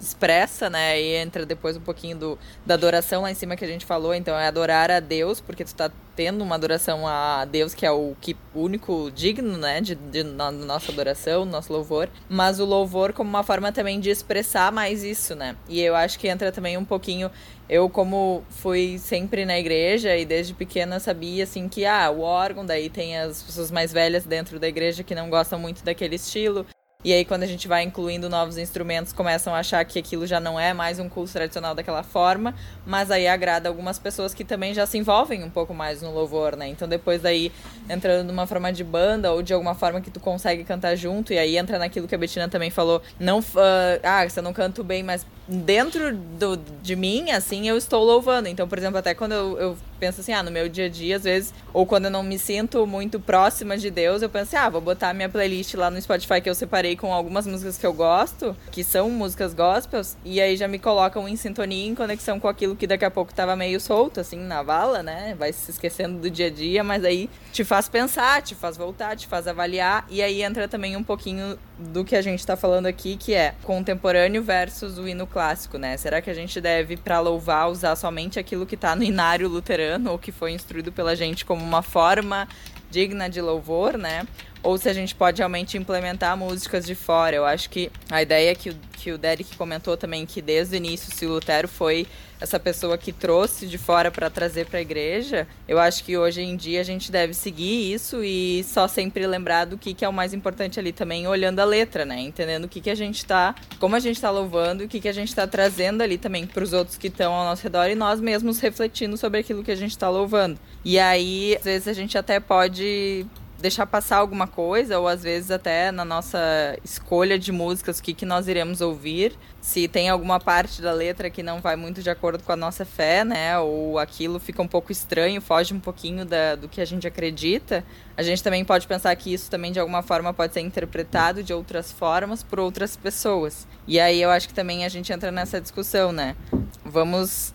expressa, 0.00 0.68
né? 0.68 1.00
E 1.00 1.16
entra 1.16 1.46
depois 1.46 1.76
um 1.76 1.80
pouquinho 1.80 2.16
do, 2.16 2.38
da 2.66 2.74
adoração 2.74 3.22
lá 3.22 3.30
em 3.30 3.34
cima 3.34 3.56
que 3.56 3.64
a 3.64 3.68
gente 3.68 3.86
falou, 3.86 4.14
então 4.14 4.38
é 4.38 4.46
adorar 4.46 4.90
a 4.90 5.00
Deus, 5.00 5.40
porque 5.40 5.64
tu 5.64 5.74
tá 5.74 5.90
tendo 6.14 6.42
uma 6.42 6.54
adoração 6.54 7.06
a 7.06 7.44
Deus 7.44 7.74
que 7.74 7.86
é 7.86 7.90
o 7.90 8.14
que 8.20 8.36
único 8.54 9.10
digno, 9.14 9.56
né, 9.56 9.80
de, 9.80 9.94
de, 9.94 10.22
na 10.22 10.50
nossa 10.50 10.92
adoração, 10.92 11.44
nosso 11.44 11.72
louvor, 11.72 12.08
mas 12.28 12.60
o 12.60 12.64
louvor 12.64 13.12
como 13.12 13.28
uma 13.28 13.42
forma 13.42 13.72
também 13.72 14.00
de 14.00 14.10
expressar 14.10 14.70
mais 14.72 15.02
isso, 15.02 15.34
né? 15.34 15.56
E 15.68 15.80
eu 15.80 15.94
acho 15.94 16.18
que 16.18 16.28
entra 16.28 16.52
também 16.52 16.76
um 16.76 16.84
pouquinho 16.84 17.30
eu 17.68 17.88
como 17.88 18.44
fui 18.50 18.98
sempre 18.98 19.46
na 19.46 19.58
igreja 19.58 20.14
e 20.14 20.26
desde 20.26 20.52
pequena 20.52 21.00
sabia 21.00 21.44
assim 21.44 21.68
que 21.68 21.86
ah, 21.86 22.10
o 22.10 22.20
órgão 22.20 22.66
daí 22.66 22.90
tem 22.90 23.16
as 23.16 23.42
pessoas 23.42 23.70
mais 23.70 23.90
velhas 23.90 24.26
dentro 24.26 24.58
da 24.58 24.68
igreja 24.68 25.02
que 25.02 25.14
não 25.14 25.30
gostam 25.30 25.58
muito 25.58 25.82
daquele 25.82 26.16
estilo. 26.16 26.66
E 27.04 27.12
aí, 27.12 27.24
quando 27.24 27.42
a 27.42 27.46
gente 27.46 27.66
vai 27.66 27.82
incluindo 27.82 28.28
novos 28.28 28.56
instrumentos, 28.56 29.12
começam 29.12 29.52
a 29.52 29.58
achar 29.58 29.84
que 29.84 29.98
aquilo 29.98 30.24
já 30.24 30.38
não 30.38 30.58
é 30.58 30.72
mais 30.72 31.00
um 31.00 31.08
culto 31.08 31.32
tradicional 31.32 31.74
daquela 31.74 32.04
forma, 32.04 32.54
mas 32.86 33.10
aí 33.10 33.26
agrada 33.26 33.68
algumas 33.68 33.98
pessoas 33.98 34.32
que 34.32 34.44
também 34.44 34.72
já 34.72 34.86
se 34.86 34.98
envolvem 34.98 35.42
um 35.42 35.50
pouco 35.50 35.74
mais 35.74 36.00
no 36.00 36.12
louvor, 36.12 36.54
né? 36.54 36.68
Então, 36.68 36.86
depois 36.86 37.20
daí, 37.20 37.50
entrando 37.90 38.28
numa 38.28 38.46
forma 38.46 38.72
de 38.72 38.84
banda 38.84 39.32
ou 39.32 39.42
de 39.42 39.52
alguma 39.52 39.74
forma 39.74 40.00
que 40.00 40.10
tu 40.10 40.20
consegue 40.20 40.62
cantar 40.62 40.94
junto, 40.94 41.32
e 41.32 41.38
aí 41.38 41.56
entra 41.56 41.76
naquilo 41.76 42.06
que 42.06 42.14
a 42.14 42.18
Betina 42.18 42.48
também 42.48 42.70
falou, 42.70 43.02
não, 43.18 43.40
uh, 43.40 44.00
ah, 44.04 44.28
você 44.28 44.40
não 44.40 44.52
canto 44.52 44.84
bem, 44.84 45.02
mas 45.02 45.26
dentro 45.48 46.14
do, 46.14 46.56
de 46.56 46.94
mim, 46.94 47.32
assim, 47.32 47.68
eu 47.68 47.76
estou 47.76 48.04
louvando. 48.04 48.48
Então, 48.48 48.68
por 48.68 48.78
exemplo, 48.78 48.98
até 48.98 49.12
quando 49.12 49.32
eu, 49.32 49.58
eu, 49.58 49.76
penso 50.02 50.20
assim, 50.20 50.32
ah, 50.32 50.42
no 50.42 50.50
meu 50.50 50.68
dia 50.68 50.86
a 50.86 50.88
dia, 50.88 51.14
às 51.14 51.22
vezes, 51.22 51.54
ou 51.72 51.86
quando 51.86 52.06
eu 52.06 52.10
não 52.10 52.24
me 52.24 52.36
sinto 52.36 52.84
muito 52.88 53.20
próxima 53.20 53.78
de 53.78 53.88
Deus, 53.88 54.20
eu 54.20 54.28
penso 54.28 54.56
assim, 54.56 54.56
ah, 54.56 54.68
vou 54.68 54.80
botar 54.80 55.14
minha 55.14 55.28
playlist 55.28 55.74
lá 55.74 55.92
no 55.92 56.02
Spotify 56.02 56.40
que 56.40 56.50
eu 56.50 56.56
separei 56.56 56.96
com 56.96 57.14
algumas 57.14 57.46
músicas 57.46 57.78
que 57.78 57.86
eu 57.86 57.92
gosto, 57.92 58.56
que 58.72 58.82
são 58.82 59.08
músicas 59.08 59.54
gospels, 59.54 60.16
e 60.24 60.40
aí 60.40 60.56
já 60.56 60.66
me 60.66 60.80
colocam 60.80 61.28
em 61.28 61.36
sintonia, 61.36 61.86
em 61.86 61.94
conexão 61.94 62.40
com 62.40 62.48
aquilo 62.48 62.74
que 62.74 62.84
daqui 62.84 63.04
a 63.04 63.12
pouco 63.12 63.32
tava 63.32 63.54
meio 63.54 63.78
solto, 63.78 64.18
assim, 64.18 64.38
na 64.40 64.60
vala, 64.60 65.04
né? 65.04 65.36
Vai 65.38 65.52
se 65.52 65.70
esquecendo 65.70 66.18
do 66.18 66.28
dia 66.28 66.48
a 66.48 66.50
dia, 66.50 66.82
mas 66.82 67.04
aí 67.04 67.30
te 67.52 67.62
faz 67.62 67.88
pensar, 67.88 68.42
te 68.42 68.56
faz 68.56 68.76
voltar, 68.76 69.16
te 69.16 69.28
faz 69.28 69.46
avaliar, 69.46 70.04
e 70.10 70.20
aí 70.20 70.42
entra 70.42 70.66
também 70.66 70.96
um 70.96 71.04
pouquinho 71.04 71.56
do 71.78 72.04
que 72.04 72.16
a 72.16 72.22
gente 72.22 72.44
tá 72.44 72.56
falando 72.56 72.86
aqui, 72.86 73.16
que 73.16 73.34
é 73.34 73.54
contemporâneo 73.62 74.42
versus 74.42 74.98
o 74.98 75.06
hino 75.06 75.28
clássico, 75.28 75.78
né? 75.78 75.96
Será 75.96 76.20
que 76.20 76.28
a 76.28 76.34
gente 76.34 76.60
deve, 76.60 76.96
para 76.96 77.20
louvar, 77.20 77.70
usar 77.70 77.94
somente 77.94 78.40
aquilo 78.40 78.66
que 78.66 78.74
está 78.74 78.96
no 78.96 79.04
inário 79.04 79.48
luterano 79.48 79.91
ou 80.06 80.18
que 80.18 80.30
foi 80.32 80.52
instruído 80.52 80.92
pela 80.92 81.16
gente 81.16 81.44
como 81.44 81.64
uma 81.64 81.82
forma 81.82 82.48
digna 82.90 83.28
de 83.28 83.40
louvor, 83.40 83.96
né? 83.96 84.26
Ou 84.62 84.78
se 84.78 84.88
a 84.88 84.92
gente 84.92 85.14
pode 85.14 85.38
realmente 85.38 85.76
implementar 85.76 86.36
músicas 86.36 86.84
de 86.84 86.94
fora. 86.94 87.34
Eu 87.34 87.44
acho 87.44 87.68
que 87.68 87.90
a 88.10 88.22
ideia 88.22 88.54
que 88.54 88.70
o, 88.70 88.76
que 88.92 89.10
o 89.10 89.18
Derek 89.18 89.56
comentou 89.56 89.96
também, 89.96 90.24
que 90.24 90.40
desde 90.40 90.74
o 90.74 90.76
início, 90.76 91.12
se 91.12 91.26
Lutero 91.26 91.66
foi 91.66 92.06
essa 92.42 92.58
pessoa 92.58 92.98
que 92.98 93.12
trouxe 93.12 93.66
de 93.66 93.78
fora 93.78 94.10
para 94.10 94.28
trazer 94.28 94.66
para 94.66 94.78
a 94.78 94.82
igreja, 94.82 95.46
eu 95.68 95.78
acho 95.78 96.02
que 96.02 96.18
hoje 96.18 96.42
em 96.42 96.56
dia 96.56 96.80
a 96.80 96.84
gente 96.84 97.12
deve 97.12 97.32
seguir 97.32 97.92
isso 97.92 98.22
e 98.24 98.64
só 98.64 98.88
sempre 98.88 99.24
lembrar 99.26 99.64
do 99.64 99.78
que, 99.78 99.94
que 99.94 100.04
é 100.04 100.08
o 100.08 100.12
mais 100.12 100.34
importante 100.34 100.78
ali 100.80 100.92
também, 100.92 101.26
olhando 101.26 101.60
a 101.60 101.64
letra, 101.64 102.04
né? 102.04 102.20
Entendendo 102.20 102.64
o 102.64 102.68
que, 102.68 102.80
que 102.80 102.90
a 102.90 102.94
gente 102.94 103.18
está, 103.18 103.54
como 103.78 103.94
a 103.94 104.00
gente 104.00 104.16
está 104.16 104.30
louvando, 104.30 104.84
o 104.84 104.88
que, 104.88 105.00
que 105.00 105.08
a 105.08 105.12
gente 105.12 105.28
está 105.28 105.46
trazendo 105.46 106.02
ali 106.02 106.18
também 106.18 106.46
para 106.46 106.64
os 106.64 106.72
outros 106.72 106.96
que 106.96 107.06
estão 107.06 107.32
ao 107.32 107.44
nosso 107.44 107.62
redor 107.62 107.88
e 107.88 107.94
nós 107.94 108.20
mesmos 108.20 108.58
refletindo 108.58 109.16
sobre 109.16 109.38
aquilo 109.40 109.62
que 109.62 109.70
a 109.70 109.76
gente 109.76 109.92
está 109.92 110.10
louvando. 110.10 110.58
E 110.84 110.98
aí, 110.98 111.56
às 111.56 111.64
vezes 111.64 111.86
a 111.86 111.92
gente 111.92 112.18
até 112.18 112.40
pode 112.40 113.24
deixar 113.62 113.86
passar 113.86 114.16
alguma 114.16 114.46
coisa, 114.46 114.98
ou 114.98 115.06
às 115.06 115.22
vezes 115.22 115.50
até 115.50 115.92
na 115.92 116.04
nossa 116.04 116.76
escolha 116.84 117.38
de 117.38 117.52
músicas, 117.52 118.00
o 118.00 118.02
que, 118.02 118.12
que 118.12 118.26
nós 118.26 118.48
iremos 118.48 118.80
ouvir, 118.80 119.38
se 119.62 119.86
tem 119.86 120.08
alguma 120.08 120.40
parte 120.40 120.82
da 120.82 120.92
letra 120.92 121.30
que 121.30 121.40
não 121.40 121.60
vai 121.60 121.76
muito 121.76 122.02
de 122.02 122.10
acordo 122.10 122.42
com 122.42 122.50
a 122.50 122.56
nossa 122.56 122.84
fé, 122.84 123.24
né, 123.24 123.56
ou 123.60 123.96
aquilo 123.96 124.40
fica 124.40 124.60
um 124.60 124.66
pouco 124.66 124.90
estranho, 124.90 125.40
foge 125.40 125.72
um 125.72 125.78
pouquinho 125.78 126.24
da, 126.24 126.56
do 126.56 126.68
que 126.68 126.80
a 126.80 126.84
gente 126.84 127.06
acredita, 127.06 127.84
a 128.16 128.24
gente 128.24 128.42
também 128.42 128.64
pode 128.64 128.88
pensar 128.88 129.14
que 129.14 129.32
isso 129.32 129.48
também 129.48 129.70
de 129.70 129.78
alguma 129.78 130.02
forma 130.02 130.34
pode 130.34 130.52
ser 130.52 130.60
interpretado 130.60 131.44
de 131.44 131.52
outras 131.54 131.92
formas 131.92 132.42
por 132.42 132.58
outras 132.58 132.96
pessoas. 132.96 133.66
E 133.86 133.98
aí 133.98 134.20
eu 134.20 134.30
acho 134.30 134.48
que 134.48 134.54
também 134.54 134.84
a 134.84 134.88
gente 134.88 135.12
entra 135.12 135.30
nessa 135.32 135.60
discussão, 135.60 136.12
né? 136.12 136.36
Vamos 136.84 137.52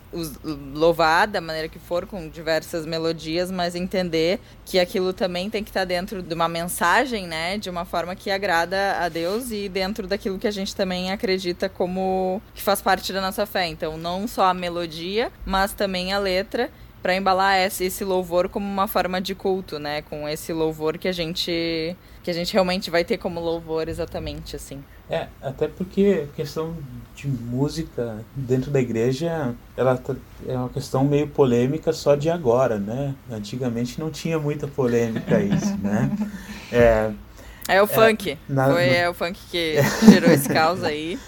louvar 0.73 1.27
da 1.27 1.39
maneira 1.39 1.67
que 1.67 1.77
for, 1.77 2.05
com 2.05 2.27
diversas 2.27 2.85
melodias, 2.85 3.51
mas 3.51 3.75
entender 3.75 4.39
que 4.65 4.79
aquilo 4.79 5.13
também 5.13 5.49
tem 5.49 5.63
que 5.63 5.69
estar 5.69 5.85
dentro 5.85 6.23
de 6.23 6.33
uma 6.33 6.47
mensagem, 6.47 7.27
né? 7.27 7.57
De 7.57 7.69
uma 7.69 7.85
forma 7.85 8.15
que 8.15 8.31
agrada 8.31 8.97
a 8.99 9.09
Deus 9.09 9.51
e 9.51 9.69
dentro 9.69 10.07
daquilo 10.07 10.39
que 10.39 10.47
a 10.47 10.51
gente 10.51 10.75
também 10.75 11.11
acredita 11.11 11.69
como 11.69 11.96
que 12.53 12.61
faz 12.61 12.81
parte 12.81 13.11
da 13.13 13.21
nossa 13.21 13.45
fé. 13.45 13.67
Então, 13.67 13.97
não 13.97 14.27
só 14.27 14.45
a 14.45 14.53
melodia, 14.53 15.31
mas 15.45 15.73
também 15.73 16.13
a 16.13 16.19
letra 16.19 16.69
para 17.01 17.15
embalar 17.15 17.57
esse, 17.59 17.85
esse 17.85 18.03
louvor 18.03 18.49
como 18.49 18.65
uma 18.65 18.87
forma 18.87 19.21
de 19.21 19.33
culto, 19.35 19.79
né? 19.79 20.01
Com 20.01 20.27
esse 20.27 20.51
louvor 20.51 20.97
que 20.97 21.07
a 21.07 21.11
gente 21.11 21.95
que 22.23 22.31
a 22.31 22.33
gente 22.33 22.51
realmente 22.51 22.91
vai 22.91 23.05
ter 23.05 23.17
como 23.17 23.39
louvor 23.39 23.87
exatamente 23.87 24.55
assim. 24.55 24.83
É, 25.09 25.27
até 25.41 25.69
porque 25.69 26.27
a 26.29 26.35
questão 26.35 26.75
de 27.15 27.27
música 27.27 28.17
dentro 28.35 28.69
da 28.69 28.81
igreja, 28.81 29.55
ela 29.77 29.95
tá, 29.95 30.13
é 30.45 30.57
uma 30.57 30.67
questão 30.67 31.05
meio 31.05 31.27
polêmica 31.29 31.93
só 31.93 32.15
de 32.15 32.29
agora, 32.29 32.77
né? 32.77 33.15
Antigamente 33.31 33.99
não 33.99 34.11
tinha 34.11 34.37
muita 34.37 34.67
polêmica 34.67 35.39
isso, 35.39 35.77
né? 35.77 36.11
É, 36.69 37.13
é 37.67 37.81
o 37.81 37.85
é, 37.85 37.87
funk. 37.87 38.37
Na, 38.47 38.65
Foi 38.65 38.85
no... 38.85 38.93
é 38.93 39.09
o 39.09 39.13
funk 39.13 39.39
que 39.51 39.75
gerou 40.09 40.31
esse 40.31 40.49
caos 40.49 40.83
aí. 40.83 41.19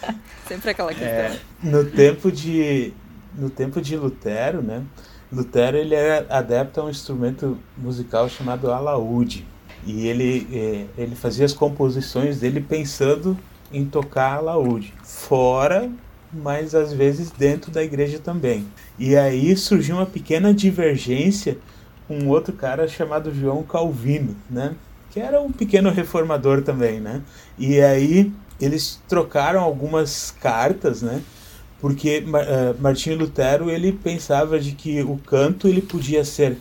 Sempre 0.47 0.71
aquela 0.71 0.93
questão. 0.93 1.07
É, 1.07 1.39
no 1.61 1.85
tempo 1.85 2.31
de 2.31 2.93
no 3.35 3.49
tempo 3.49 3.81
de 3.81 3.95
Lutero, 3.95 4.61
né? 4.61 4.83
Lutero 5.31 5.77
ele 5.77 5.93
era 5.93 6.25
adepto 6.29 6.81
a 6.81 6.85
um 6.85 6.89
instrumento 6.89 7.57
musical 7.77 8.27
chamado 8.27 8.71
alaúde 8.71 9.45
e 9.85 10.07
ele 10.07 10.47
é, 10.51 11.01
ele 11.01 11.15
fazia 11.15 11.45
as 11.45 11.53
composições 11.53 12.39
dele 12.39 12.59
pensando 12.59 13.37
em 13.71 13.85
tocar 13.85 14.37
alaúde 14.37 14.93
fora 15.03 15.89
mas 16.33 16.75
às 16.75 16.91
vezes 16.91 17.31
dentro 17.31 17.71
da 17.71 17.83
igreja 17.83 18.19
também 18.19 18.67
e 18.97 19.15
aí 19.15 19.55
surgiu 19.55 19.97
uma 19.97 20.05
pequena 20.05 20.53
divergência 20.53 21.57
com 22.07 22.17
um 22.17 22.27
outro 22.27 22.51
cara 22.53 22.87
chamado 22.87 23.33
João 23.33 23.63
Calvino 23.63 24.35
né 24.49 24.75
que 25.11 25.19
era 25.19 25.41
um 25.41 25.51
pequeno 25.51 25.89
reformador 25.89 26.61
também 26.61 26.99
né 26.99 27.21
e 27.57 27.81
aí 27.81 28.31
eles 28.59 29.01
trocaram 29.07 29.61
algumas 29.61 30.31
cartas 30.31 31.01
né 31.01 31.21
porque 31.79 32.19
uh, 32.19 32.81
Martinho 32.81 33.17
Lutero 33.17 33.69
ele 33.69 33.91
pensava 33.91 34.59
de 34.59 34.73
que 34.73 35.01
o 35.01 35.17
canto 35.17 35.67
ele 35.67 35.81
podia 35.81 36.25
ser 36.25 36.57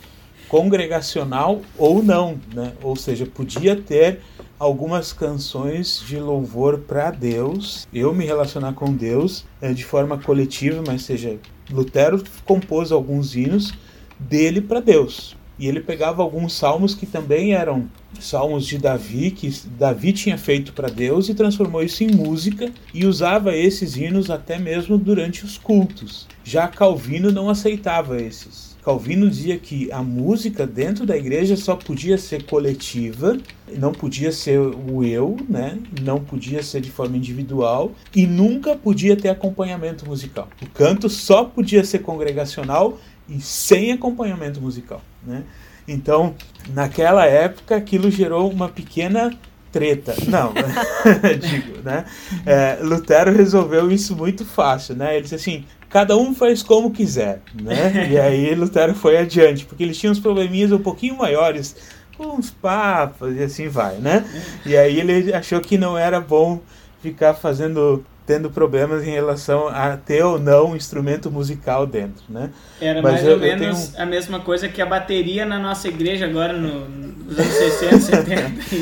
congregacional 0.47 1.61
ou 1.77 2.01
não, 2.01 2.39
né? 2.53 2.73
Ou 2.81 2.95
seja, 2.95 3.25
podia 3.25 3.75
ter 3.75 4.21
algumas 4.57 5.13
canções 5.13 6.03
de 6.05 6.19
louvor 6.19 6.79
para 6.79 7.11
Deus, 7.11 7.87
eu 7.93 8.13
me 8.13 8.25
relacionar 8.25 8.73
com 8.73 8.91
Deus 8.91 9.45
é, 9.61 9.71
de 9.71 9.85
forma 9.85 10.17
coletiva, 10.17 10.83
mas 10.85 11.03
seja, 11.03 11.37
Lutero 11.71 12.21
compôs 12.45 12.91
alguns 12.91 13.35
hinos 13.35 13.73
dele 14.19 14.59
para 14.59 14.81
Deus. 14.81 15.37
E 15.59 15.67
ele 15.67 15.81
pegava 15.81 16.23
alguns 16.23 16.53
salmos 16.53 16.95
que 16.95 17.05
também 17.05 17.53
eram 17.53 17.89
salmos 18.19 18.65
de 18.65 18.77
Davi, 18.77 19.29
que 19.29 19.53
Davi 19.77 20.13
tinha 20.13 20.37
feito 20.37 20.71
para 20.71 20.87
Deus 20.89 21.27
e 21.27 21.33
transformou 21.33 21.83
isso 21.83 22.03
em 22.03 22.11
música 22.11 22.71
e 22.93 23.05
usava 23.05 23.55
esses 23.55 23.97
hinos 23.97 24.29
até 24.29 24.57
mesmo 24.57 24.97
durante 24.97 25.43
os 25.43 25.57
cultos. 25.57 26.27
Já 26.43 26.67
Calvino 26.67 27.31
não 27.31 27.49
aceitava 27.49 28.21
esses. 28.21 28.69
Calvino 28.83 29.29
dizia 29.29 29.57
que 29.57 29.91
a 29.91 30.01
música 30.01 30.65
dentro 30.65 31.05
da 31.05 31.15
igreja 31.15 31.55
só 31.57 31.75
podia 31.75 32.17
ser 32.17 32.43
coletiva, 32.45 33.37
não 33.77 33.91
podia 33.91 34.31
ser 34.31 34.57
o 34.57 35.03
eu, 35.03 35.37
né? 35.47 35.77
não 36.01 36.19
podia 36.19 36.63
ser 36.63 36.81
de 36.81 36.89
forma 36.89 37.17
individual 37.17 37.91
e 38.15 38.25
nunca 38.25 38.75
podia 38.75 39.15
ter 39.17 39.29
acompanhamento 39.29 40.07
musical. 40.07 40.47
O 40.61 40.65
canto 40.67 41.09
só 41.09 41.43
podia 41.43 41.83
ser 41.83 41.99
congregacional 41.99 42.97
e 43.29 43.39
sem 43.39 43.91
acompanhamento 43.91 44.59
musical. 44.59 45.01
Né? 45.25 45.43
Então, 45.87 46.35
naquela 46.69 47.25
época, 47.25 47.75
aquilo 47.75 48.09
gerou 48.09 48.49
uma 48.51 48.69
pequena 48.69 49.31
treta. 49.71 50.15
Não, 50.27 50.53
digo, 51.39 51.81
né? 51.83 52.05
É, 52.45 52.79
Lutero 52.81 53.31
resolveu 53.31 53.91
isso 53.91 54.15
muito 54.15 54.43
fácil, 54.45 54.95
né? 54.95 55.13
Ele 55.13 55.23
disse 55.23 55.35
assim: 55.35 55.65
cada 55.89 56.17
um 56.17 56.33
faz 56.33 56.63
como 56.63 56.91
quiser, 56.91 57.41
né? 57.53 58.09
E 58.09 58.17
aí 58.17 58.55
Lutero 58.55 58.95
foi 58.95 59.17
adiante, 59.17 59.65
porque 59.65 59.83
eles 59.83 59.97
tinham 59.97 60.11
uns 60.11 60.19
probleminhas 60.19 60.71
um 60.71 60.79
pouquinho 60.79 61.17
maiores 61.17 61.75
uns 62.19 62.49
papas 62.49 63.35
e 63.35 63.43
assim 63.43 63.69
vai, 63.69 63.95
né? 63.95 64.25
E 64.65 64.75
aí 64.75 64.99
ele 64.99 65.33
achou 65.33 65.61
que 65.61 65.77
não 65.77 65.97
era 65.97 66.19
bom 66.19 66.59
ficar 67.01 67.33
fazendo 67.33 68.03
tendo 68.29 68.51
problemas 68.51 69.03
em 69.03 69.09
relação 69.09 69.67
a 69.69 69.97
ter 69.97 70.23
ou 70.23 70.37
não 70.37 70.73
um 70.73 70.75
instrumento 70.75 71.31
musical 71.31 71.87
dentro, 71.87 72.21
né? 72.29 72.51
Era 72.79 73.01
Mas 73.01 73.13
mais 73.13 73.25
eu, 73.25 73.33
ou 73.33 73.39
menos 73.39 73.87
tenho... 73.87 74.03
a 74.03 74.05
mesma 74.05 74.39
coisa 74.39 74.69
que 74.69 74.79
a 74.79 74.85
bateria 74.85 75.47
na 75.47 75.57
nossa 75.57 75.87
igreja 75.87 76.27
agora 76.27 76.53
no, 76.53 76.87
nos 76.87 77.39
anos 77.39 77.53
60, 77.53 77.99
70, 77.99 78.33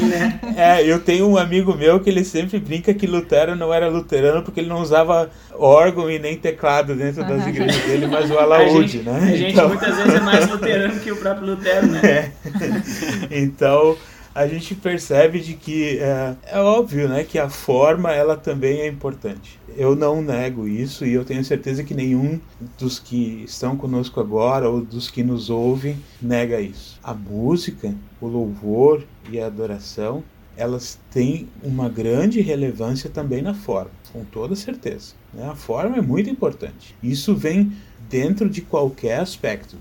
né? 0.06 0.40
É, 0.58 0.84
eu 0.84 1.00
tenho 1.00 1.30
um 1.30 1.38
amigo 1.38 1.74
meu 1.74 2.02
que 2.02 2.10
ele 2.10 2.26
sempre 2.26 2.60
brinca 2.60 2.94
que 2.94 3.08
Lutero 3.08 3.56
não 3.56 3.74
era 3.74 3.88
luterano 3.88 4.44
porque 4.44 4.60
ele 4.60 4.68
não 4.68 4.82
usava 4.82 5.30
órgão 5.54 6.12
e 6.12 6.20
nem 6.20 6.36
teclado 6.36 6.94
dentro 6.94 7.24
das 7.24 7.48
igrejas 7.48 7.82
dele, 7.86 8.06
mas 8.06 8.30
o 8.30 8.38
alaúde, 8.38 8.98
né? 8.98 9.30
A 9.32 9.38
gente 9.38 9.54
então... 9.54 9.70
muitas 9.70 9.96
vezes 9.96 10.14
é 10.14 10.20
mais 10.20 10.50
luterano 10.50 11.00
que 11.00 11.10
o 11.10 11.16
próprio 11.16 11.52
Lutero, 11.52 11.88
né? 11.88 12.02
É. 13.32 13.40
Então 13.40 13.96
a 14.38 14.46
gente 14.46 14.76
percebe 14.76 15.40
de 15.40 15.56
que 15.56 15.98
é, 15.98 16.36
é, 16.44 16.60
óbvio, 16.60 17.10
né, 17.10 17.24
que 17.24 17.40
a 17.40 17.50
forma 17.50 18.12
ela 18.12 18.38
também 18.38 18.82
é 18.82 18.88
importante. 18.88 19.60
Eu 19.76 19.96
não 19.96 20.22
nego 20.22 20.68
isso 20.68 21.04
e 21.08 21.14
eu 21.14 21.26
tenho 21.26 21.44
certeza 21.44 21.84
que 21.84 21.96
nenhum 21.96 22.40
dos 22.78 23.00
que 23.00 23.44
estão 23.48 23.76
conosco 23.76 24.20
agora 24.20 24.70
ou 24.70 24.80
dos 24.80 25.10
que 25.10 25.24
nos 25.24 25.50
ouvem 25.50 25.98
nega 26.22 26.62
isso. 26.62 27.00
A 27.04 27.16
música, 27.16 27.96
o 28.22 28.28
louvor 28.28 29.04
e 29.32 29.40
a 29.40 29.48
adoração, 29.48 30.24
elas 30.56 31.00
têm 31.10 31.48
uma 31.64 31.90
grande 31.90 32.40
relevância 32.40 33.10
também 33.10 33.42
na 33.42 33.56
forma, 33.56 33.92
com 34.14 34.24
toda 34.24 34.56
certeza. 34.56 35.16
Né? 35.34 35.50
A 35.50 35.56
forma 35.56 35.98
é 35.98 36.02
muito 36.02 36.30
importante. 36.30 36.96
Isso 37.02 37.36
vem 37.36 37.72
dentro 38.08 38.48
de 38.48 38.62
qualquer 38.62 39.20
aspecto. 39.20 39.78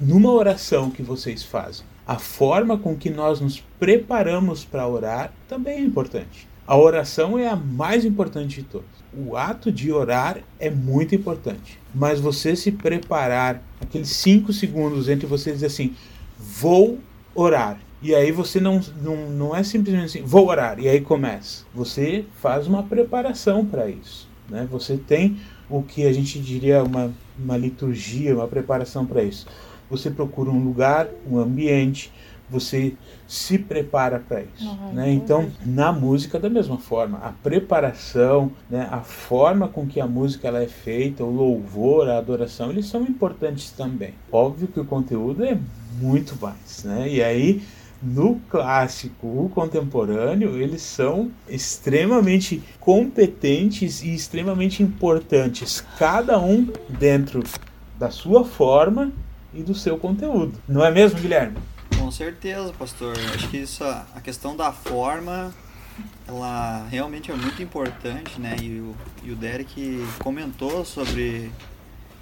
Numa 0.00 0.30
oração 0.30 0.90
que 0.90 1.02
vocês 1.02 1.42
fazem, 1.42 1.84
a 2.08 2.18
forma 2.18 2.78
com 2.78 2.96
que 2.96 3.10
nós 3.10 3.38
nos 3.38 3.60
preparamos 3.78 4.64
para 4.64 4.88
orar 4.88 5.30
também 5.46 5.80
é 5.80 5.82
importante. 5.82 6.48
A 6.66 6.74
oração 6.74 7.38
é 7.38 7.46
a 7.46 7.54
mais 7.54 8.02
importante 8.02 8.56
de 8.56 8.62
todas. 8.62 8.88
O 9.14 9.36
ato 9.36 9.70
de 9.70 9.92
orar 9.92 10.38
é 10.58 10.70
muito 10.70 11.14
importante. 11.14 11.78
Mas 11.94 12.18
você 12.18 12.56
se 12.56 12.72
preparar, 12.72 13.62
aqueles 13.78 14.08
cinco 14.08 14.54
segundos 14.54 15.06
entre 15.06 15.26
você 15.26 15.52
dizer 15.52 15.66
assim, 15.66 15.94
vou 16.38 16.98
orar. 17.34 17.78
E 18.00 18.14
aí 18.14 18.32
você 18.32 18.58
não, 18.58 18.80
não, 19.02 19.30
não 19.30 19.54
é 19.54 19.62
simplesmente 19.62 20.06
assim, 20.06 20.22
vou 20.22 20.48
orar, 20.48 20.80
e 20.80 20.88
aí 20.88 21.02
começa. 21.02 21.64
Você 21.74 22.24
faz 22.40 22.66
uma 22.66 22.82
preparação 22.82 23.66
para 23.66 23.86
isso. 23.86 24.26
Né? 24.48 24.66
Você 24.70 24.96
tem 24.96 25.36
o 25.68 25.82
que 25.82 26.06
a 26.06 26.12
gente 26.12 26.38
diria 26.38 26.82
uma, 26.82 27.12
uma 27.38 27.56
liturgia, 27.58 28.34
uma 28.34 28.48
preparação 28.48 29.04
para 29.04 29.22
isso 29.22 29.46
você 29.90 30.10
procura 30.10 30.50
um 30.50 30.62
lugar, 30.62 31.08
um 31.28 31.38
ambiente, 31.38 32.12
você 32.50 32.94
se 33.26 33.58
prepara 33.58 34.18
para 34.18 34.42
isso. 34.42 34.66
Uhum, 34.66 34.92
né? 34.92 35.12
Então, 35.12 35.50
na 35.64 35.92
música, 35.92 36.38
da 36.38 36.48
mesma 36.48 36.78
forma, 36.78 37.18
a 37.18 37.30
preparação, 37.30 38.50
né? 38.70 38.88
a 38.90 39.00
forma 39.00 39.68
com 39.68 39.86
que 39.86 40.00
a 40.00 40.06
música 40.06 40.48
ela 40.48 40.62
é 40.62 40.66
feita, 40.66 41.22
o 41.22 41.30
louvor, 41.30 42.08
a 42.08 42.18
adoração, 42.18 42.70
eles 42.70 42.86
são 42.86 43.02
importantes 43.02 43.70
também. 43.70 44.14
Óbvio 44.32 44.68
que 44.68 44.80
o 44.80 44.84
conteúdo 44.84 45.44
é 45.44 45.58
muito 46.00 46.36
mais. 46.40 46.84
Né? 46.84 47.08
E 47.08 47.22
aí, 47.22 47.62
no 48.02 48.40
clássico, 48.48 49.26
o 49.26 49.50
contemporâneo, 49.52 50.56
eles 50.56 50.82
são 50.82 51.30
extremamente 51.48 52.62
competentes 52.80 54.02
e 54.02 54.14
extremamente 54.14 54.82
importantes, 54.82 55.84
cada 55.98 56.38
um 56.38 56.68
dentro 56.88 57.42
da 57.98 58.10
sua 58.10 58.44
forma 58.44 59.12
e 59.52 59.62
do 59.62 59.74
seu 59.74 59.98
conteúdo. 59.98 60.60
Não 60.68 60.84
é 60.84 60.90
mesmo, 60.90 61.20
Guilherme? 61.20 61.56
Com 61.98 62.10
certeza, 62.10 62.72
pastor. 62.78 63.16
Acho 63.34 63.48
que 63.48 63.58
isso, 63.58 63.84
a 63.84 64.20
questão 64.22 64.56
da 64.56 64.72
forma, 64.72 65.52
ela 66.26 66.86
realmente 66.90 67.30
é 67.30 67.34
muito 67.34 67.62
importante, 67.62 68.40
né? 68.40 68.56
E 68.62 68.80
o, 68.80 68.96
e 69.22 69.32
o 69.32 69.36
Derek 69.36 70.06
comentou 70.18 70.84
sobre 70.84 71.50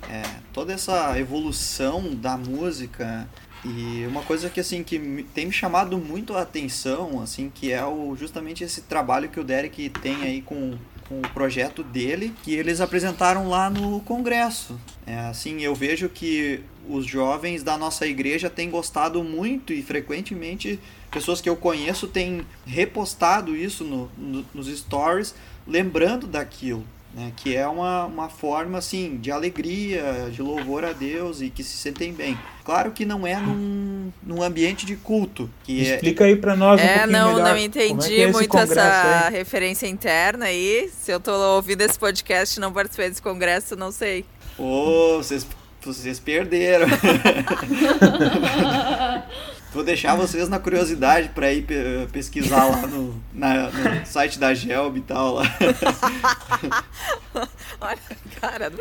é, 0.09 0.23
toda 0.53 0.73
essa 0.73 1.19
evolução 1.19 2.15
da 2.15 2.37
música 2.37 3.29
e 3.65 4.07
uma 4.07 4.23
coisa 4.23 4.49
que 4.49 4.61
assim 4.61 4.85
que 4.85 5.27
tem 5.35 5.47
me 5.47 5.53
chamado 5.53 5.99
muito 5.99 6.35
a 6.35 6.43
atenção, 6.43 7.21
assim, 7.21 7.51
que 7.53 7.73
é 7.73 7.85
o 7.85 8.15
justamente 8.17 8.63
esse 8.63 8.83
trabalho 8.83 9.29
que 9.29 9.41
o 9.41 9.45
Derek 9.45 9.89
tem 9.89 10.23
aí 10.23 10.43
com 10.43 10.77
com 11.09 11.19
o 11.21 11.29
projeto 11.31 11.83
dele 11.83 12.33
que 12.43 12.55
eles 12.55 12.81
apresentaram 12.81 13.49
lá 13.49 13.71
no 13.71 14.01
congresso. 14.01 14.79
É, 15.07 15.19
assim, 15.21 15.63
eu 15.63 15.75
vejo 15.75 16.09
que 16.09 16.61
os 16.89 17.07
jovens 17.07 17.63
da 17.63 17.77
nossa 17.77 18.07
igreja 18.07 18.51
têm 18.51 18.71
gostado 18.71 19.23
muito 19.23 19.73
e 19.73 19.83
frequentemente 19.83 20.79
pessoas 21.11 21.41
que 21.41 21.49
eu 21.49 21.57
conheço 21.57 22.07
têm 22.07 22.47
repostado 22.67 23.57
isso 23.57 23.85
no, 23.85 24.11
no, 24.17 24.45
nos 24.55 24.67
stories, 24.67 25.35
lembrando 25.67 26.27
daquilo 26.27 26.85
né, 27.17 27.33
que 27.35 27.57
é 27.57 27.67
uma, 27.67 28.05
uma 28.05 28.29
forma 28.29 28.77
assim 28.77 29.17
de 29.17 29.33
alegria, 29.33 30.29
de 30.31 30.43
louvor 30.43 30.85
a 30.85 30.93
Deus 30.93 31.41
e 31.41 31.49
que 31.49 31.65
se 31.65 31.79
sentem 31.79 32.13
bem. 32.13 32.39
Claro 32.63 32.91
que 32.91 33.07
não 33.07 33.27
é 33.27 33.37
num, 33.37 34.13
num 34.23 34.43
ambiente 34.43 34.85
de 34.85 34.97
culto. 34.97 35.49
Que 35.65 35.81
é 35.81 35.95
Explica 35.95 36.25
é... 36.25 36.27
aí 36.27 36.37
para 36.37 36.55
nós 36.55 36.79
um 36.79 36.85
é, 36.85 37.07
não, 37.07 37.37
melhor. 37.37 37.49
não 37.49 37.57
entendi 37.57 38.21
é 38.21 38.31
muito 38.31 38.59
essa 38.59 39.29
aí? 39.29 39.33
referência 39.33 39.87
interna 39.87 40.45
aí. 40.45 40.91
Se 40.93 41.11
eu 41.11 41.19
tô 41.19 41.33
ouvindo 41.55 41.81
esse 41.81 41.99
podcast 41.99 42.59
e 42.59 42.61
não 42.61 42.71
participei 42.71 43.09
desse 43.09 43.23
congresso, 43.23 43.75
não 43.77 43.91
sei. 43.91 44.27
Ô, 44.59 44.65
oh, 44.65 45.17
vocês, 45.17 45.47
vocês 45.83 46.21
perderam. 46.21 46.87
Vou 49.77 49.85
deixar 49.85 50.17
vocês 50.17 50.49
na 50.49 50.59
curiosidade 50.59 51.29
para 51.35 51.53
ir 51.53 51.67
pesquisar 52.11 52.65
lá 52.65 52.87
no, 52.87 53.23
na, 53.31 53.71
no 53.71 54.07
site 54.07 54.39
da 54.39 54.55
Gelb 54.55 54.97
e 54.97 55.03
tal. 55.03 55.35
Lá. 55.35 55.45
Olha, 57.79 57.99
cara. 58.41 58.73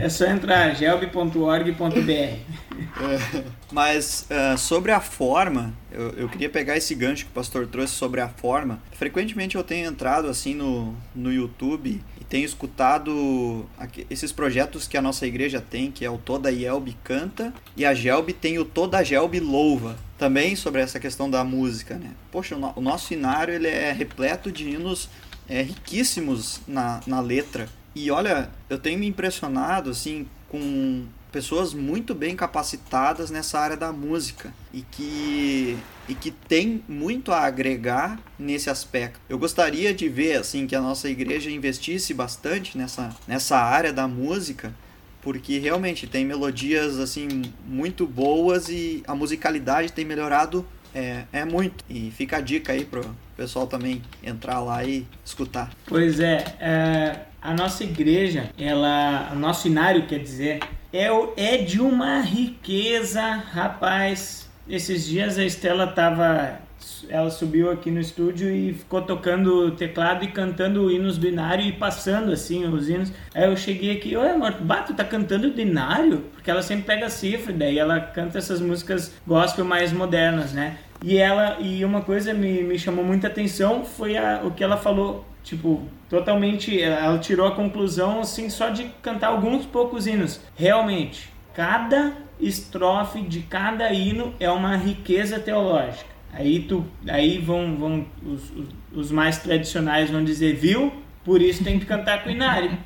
É 0.00 0.08
só 0.08 0.26
entrar 0.26 0.74
gelb.org.br. 0.74 2.10
É, 2.10 3.44
mas 3.70 4.26
uh, 4.30 4.56
sobre 4.56 4.92
a 4.92 5.00
forma, 5.00 5.72
eu, 5.92 6.10
eu 6.10 6.28
queria 6.28 6.48
pegar 6.48 6.76
esse 6.76 6.94
gancho 6.94 7.24
que 7.24 7.30
o 7.30 7.34
pastor 7.34 7.66
trouxe 7.66 7.94
sobre 7.94 8.20
a 8.20 8.28
forma. 8.28 8.80
Frequentemente 8.92 9.56
eu 9.56 9.62
tenho 9.62 9.88
entrado 9.88 10.28
assim 10.28 10.54
no, 10.54 10.94
no 11.14 11.32
YouTube 11.32 12.00
tenho 12.30 12.44
escutado 12.44 13.68
esses 14.08 14.30
projetos 14.30 14.86
que 14.86 14.96
a 14.96 15.02
nossa 15.02 15.26
igreja 15.26 15.60
tem, 15.60 15.90
que 15.90 16.04
é 16.04 16.10
o 16.10 16.16
Toda 16.16 16.48
Yelb 16.48 16.96
Canta, 17.02 17.52
e 17.76 17.84
a 17.84 17.92
Gelb 17.92 18.32
tem 18.32 18.56
o 18.56 18.64
Toda 18.64 19.02
Gelb 19.02 19.40
Louva, 19.40 19.98
também 20.16 20.54
sobre 20.54 20.80
essa 20.80 21.00
questão 21.00 21.28
da 21.28 21.42
música, 21.42 21.96
né? 21.96 22.12
Poxa, 22.30 22.54
o, 22.54 22.80
nosso 22.80 23.12
inário 23.12 23.52
ele 23.52 23.66
é 23.66 23.90
repleto 23.90 24.52
de 24.52 24.70
hinos 24.70 25.08
é, 25.48 25.60
riquíssimos 25.60 26.60
na, 26.68 27.00
na 27.04 27.20
letra. 27.20 27.68
E 27.94 28.10
olha, 28.10 28.50
eu 28.68 28.78
tenho 28.78 28.98
me 28.98 29.06
impressionado, 29.06 29.90
assim, 29.90 30.26
com 30.48 31.06
pessoas 31.30 31.72
muito 31.72 32.14
bem 32.14 32.34
capacitadas 32.34 33.30
nessa 33.30 33.58
área 33.58 33.76
da 33.76 33.92
música 33.92 34.52
e 34.72 34.82
que 34.82 35.78
e 36.08 36.14
que 36.14 36.32
tem 36.32 36.82
muito 36.88 37.30
a 37.30 37.44
agregar 37.44 38.18
nesse 38.36 38.68
aspecto. 38.68 39.20
Eu 39.28 39.38
gostaria 39.38 39.94
de 39.94 40.08
ver 40.08 40.38
assim 40.38 40.66
que 40.66 40.74
a 40.74 40.80
nossa 40.80 41.08
igreja 41.08 41.50
investisse 41.50 42.12
bastante 42.12 42.76
nessa 42.76 43.14
nessa 43.28 43.58
área 43.58 43.92
da 43.92 44.08
música, 44.08 44.74
porque 45.22 45.58
realmente 45.58 46.06
tem 46.06 46.24
melodias 46.24 46.98
assim 46.98 47.28
muito 47.64 48.06
boas 48.06 48.68
e 48.68 49.02
a 49.06 49.14
musicalidade 49.14 49.92
tem 49.92 50.04
melhorado 50.04 50.66
é, 50.94 51.24
é 51.32 51.44
muito. 51.44 51.84
E 51.88 52.10
fica 52.10 52.38
a 52.38 52.40
dica 52.40 52.72
aí 52.72 52.84
pro 52.84 53.16
pessoal 53.36 53.66
também 53.66 54.02
entrar 54.22 54.60
lá 54.60 54.84
e 54.84 55.06
escutar. 55.24 55.70
Pois 55.86 56.20
é, 56.20 56.44
é 56.60 57.20
a 57.40 57.54
nossa 57.54 57.84
igreja, 57.84 58.50
ela, 58.58 59.30
o 59.32 59.38
nosso 59.38 59.66
inário 59.66 60.06
quer 60.06 60.18
dizer, 60.18 60.60
é, 60.92 61.08
é 61.36 61.56
de 61.58 61.80
uma 61.80 62.20
riqueza, 62.20 63.22
rapaz. 63.22 64.48
Esses 64.68 65.06
dias 65.06 65.38
a 65.38 65.44
Estela 65.44 65.86
tava. 65.86 66.60
Ela 67.08 67.30
subiu 67.30 67.70
aqui 67.70 67.90
no 67.90 68.00
estúdio 68.00 68.50
e 68.50 68.74
ficou 68.74 69.02
tocando 69.02 69.70
teclado 69.72 70.24
e 70.24 70.28
cantando 70.28 70.90
hinos 70.90 71.18
do 71.18 71.26
Inário 71.26 71.64
e 71.64 71.72
passando 71.72 72.32
assim 72.32 72.66
os 72.66 72.88
hinos. 72.88 73.12
Aí 73.34 73.44
eu 73.44 73.56
cheguei 73.56 73.96
aqui, 73.96 74.16
oi 74.16 74.30
amor, 74.30 74.52
bato, 74.60 74.94
tá 74.94 75.04
cantando 75.04 75.50
do 75.50 75.60
Inário? 75.60 76.24
Porque 76.32 76.50
ela 76.50 76.62
sempre 76.62 76.84
pega 76.84 77.08
cifra, 77.08 77.52
daí 77.52 77.78
ela 77.78 78.00
canta 78.00 78.38
essas 78.38 78.60
músicas 78.60 79.12
gospel 79.26 79.64
mais 79.64 79.92
modernas, 79.92 80.52
né? 80.52 80.76
E 81.02 81.16
ela 81.16 81.58
e 81.60 81.84
uma 81.84 82.02
coisa 82.02 82.34
me, 82.34 82.62
me 82.62 82.78
chamou 82.78 83.04
muita 83.04 83.26
atenção 83.26 83.84
foi 83.84 84.16
a, 84.16 84.42
o 84.44 84.50
que 84.50 84.62
ela 84.62 84.76
falou 84.76 85.24
Tipo, 85.42 85.82
totalmente. 86.08 86.80
Ela 86.80 87.18
tirou 87.18 87.46
a 87.46 87.54
conclusão, 87.54 88.20
assim, 88.20 88.50
só 88.50 88.68
de 88.68 88.84
cantar 89.02 89.28
alguns 89.28 89.66
poucos 89.66 90.06
hinos. 90.06 90.40
Realmente, 90.54 91.30
cada 91.54 92.12
estrofe 92.38 93.20
de 93.22 93.40
cada 93.42 93.92
hino 93.92 94.34
é 94.40 94.50
uma 94.50 94.76
riqueza 94.76 95.38
teológica. 95.38 96.09
Aí, 96.32 96.60
tu, 96.60 96.84
aí 97.08 97.38
vão, 97.38 97.76
vão 97.76 98.06
os, 98.24 98.52
os 98.92 99.10
mais 99.10 99.38
tradicionais 99.38 100.10
vão 100.10 100.24
dizer, 100.24 100.54
viu? 100.54 100.92
Por 101.24 101.42
isso 101.42 101.62
tem 101.62 101.78
que 101.78 101.86
cantar 101.86 102.22
com 102.22 102.30
inário. 102.30 102.76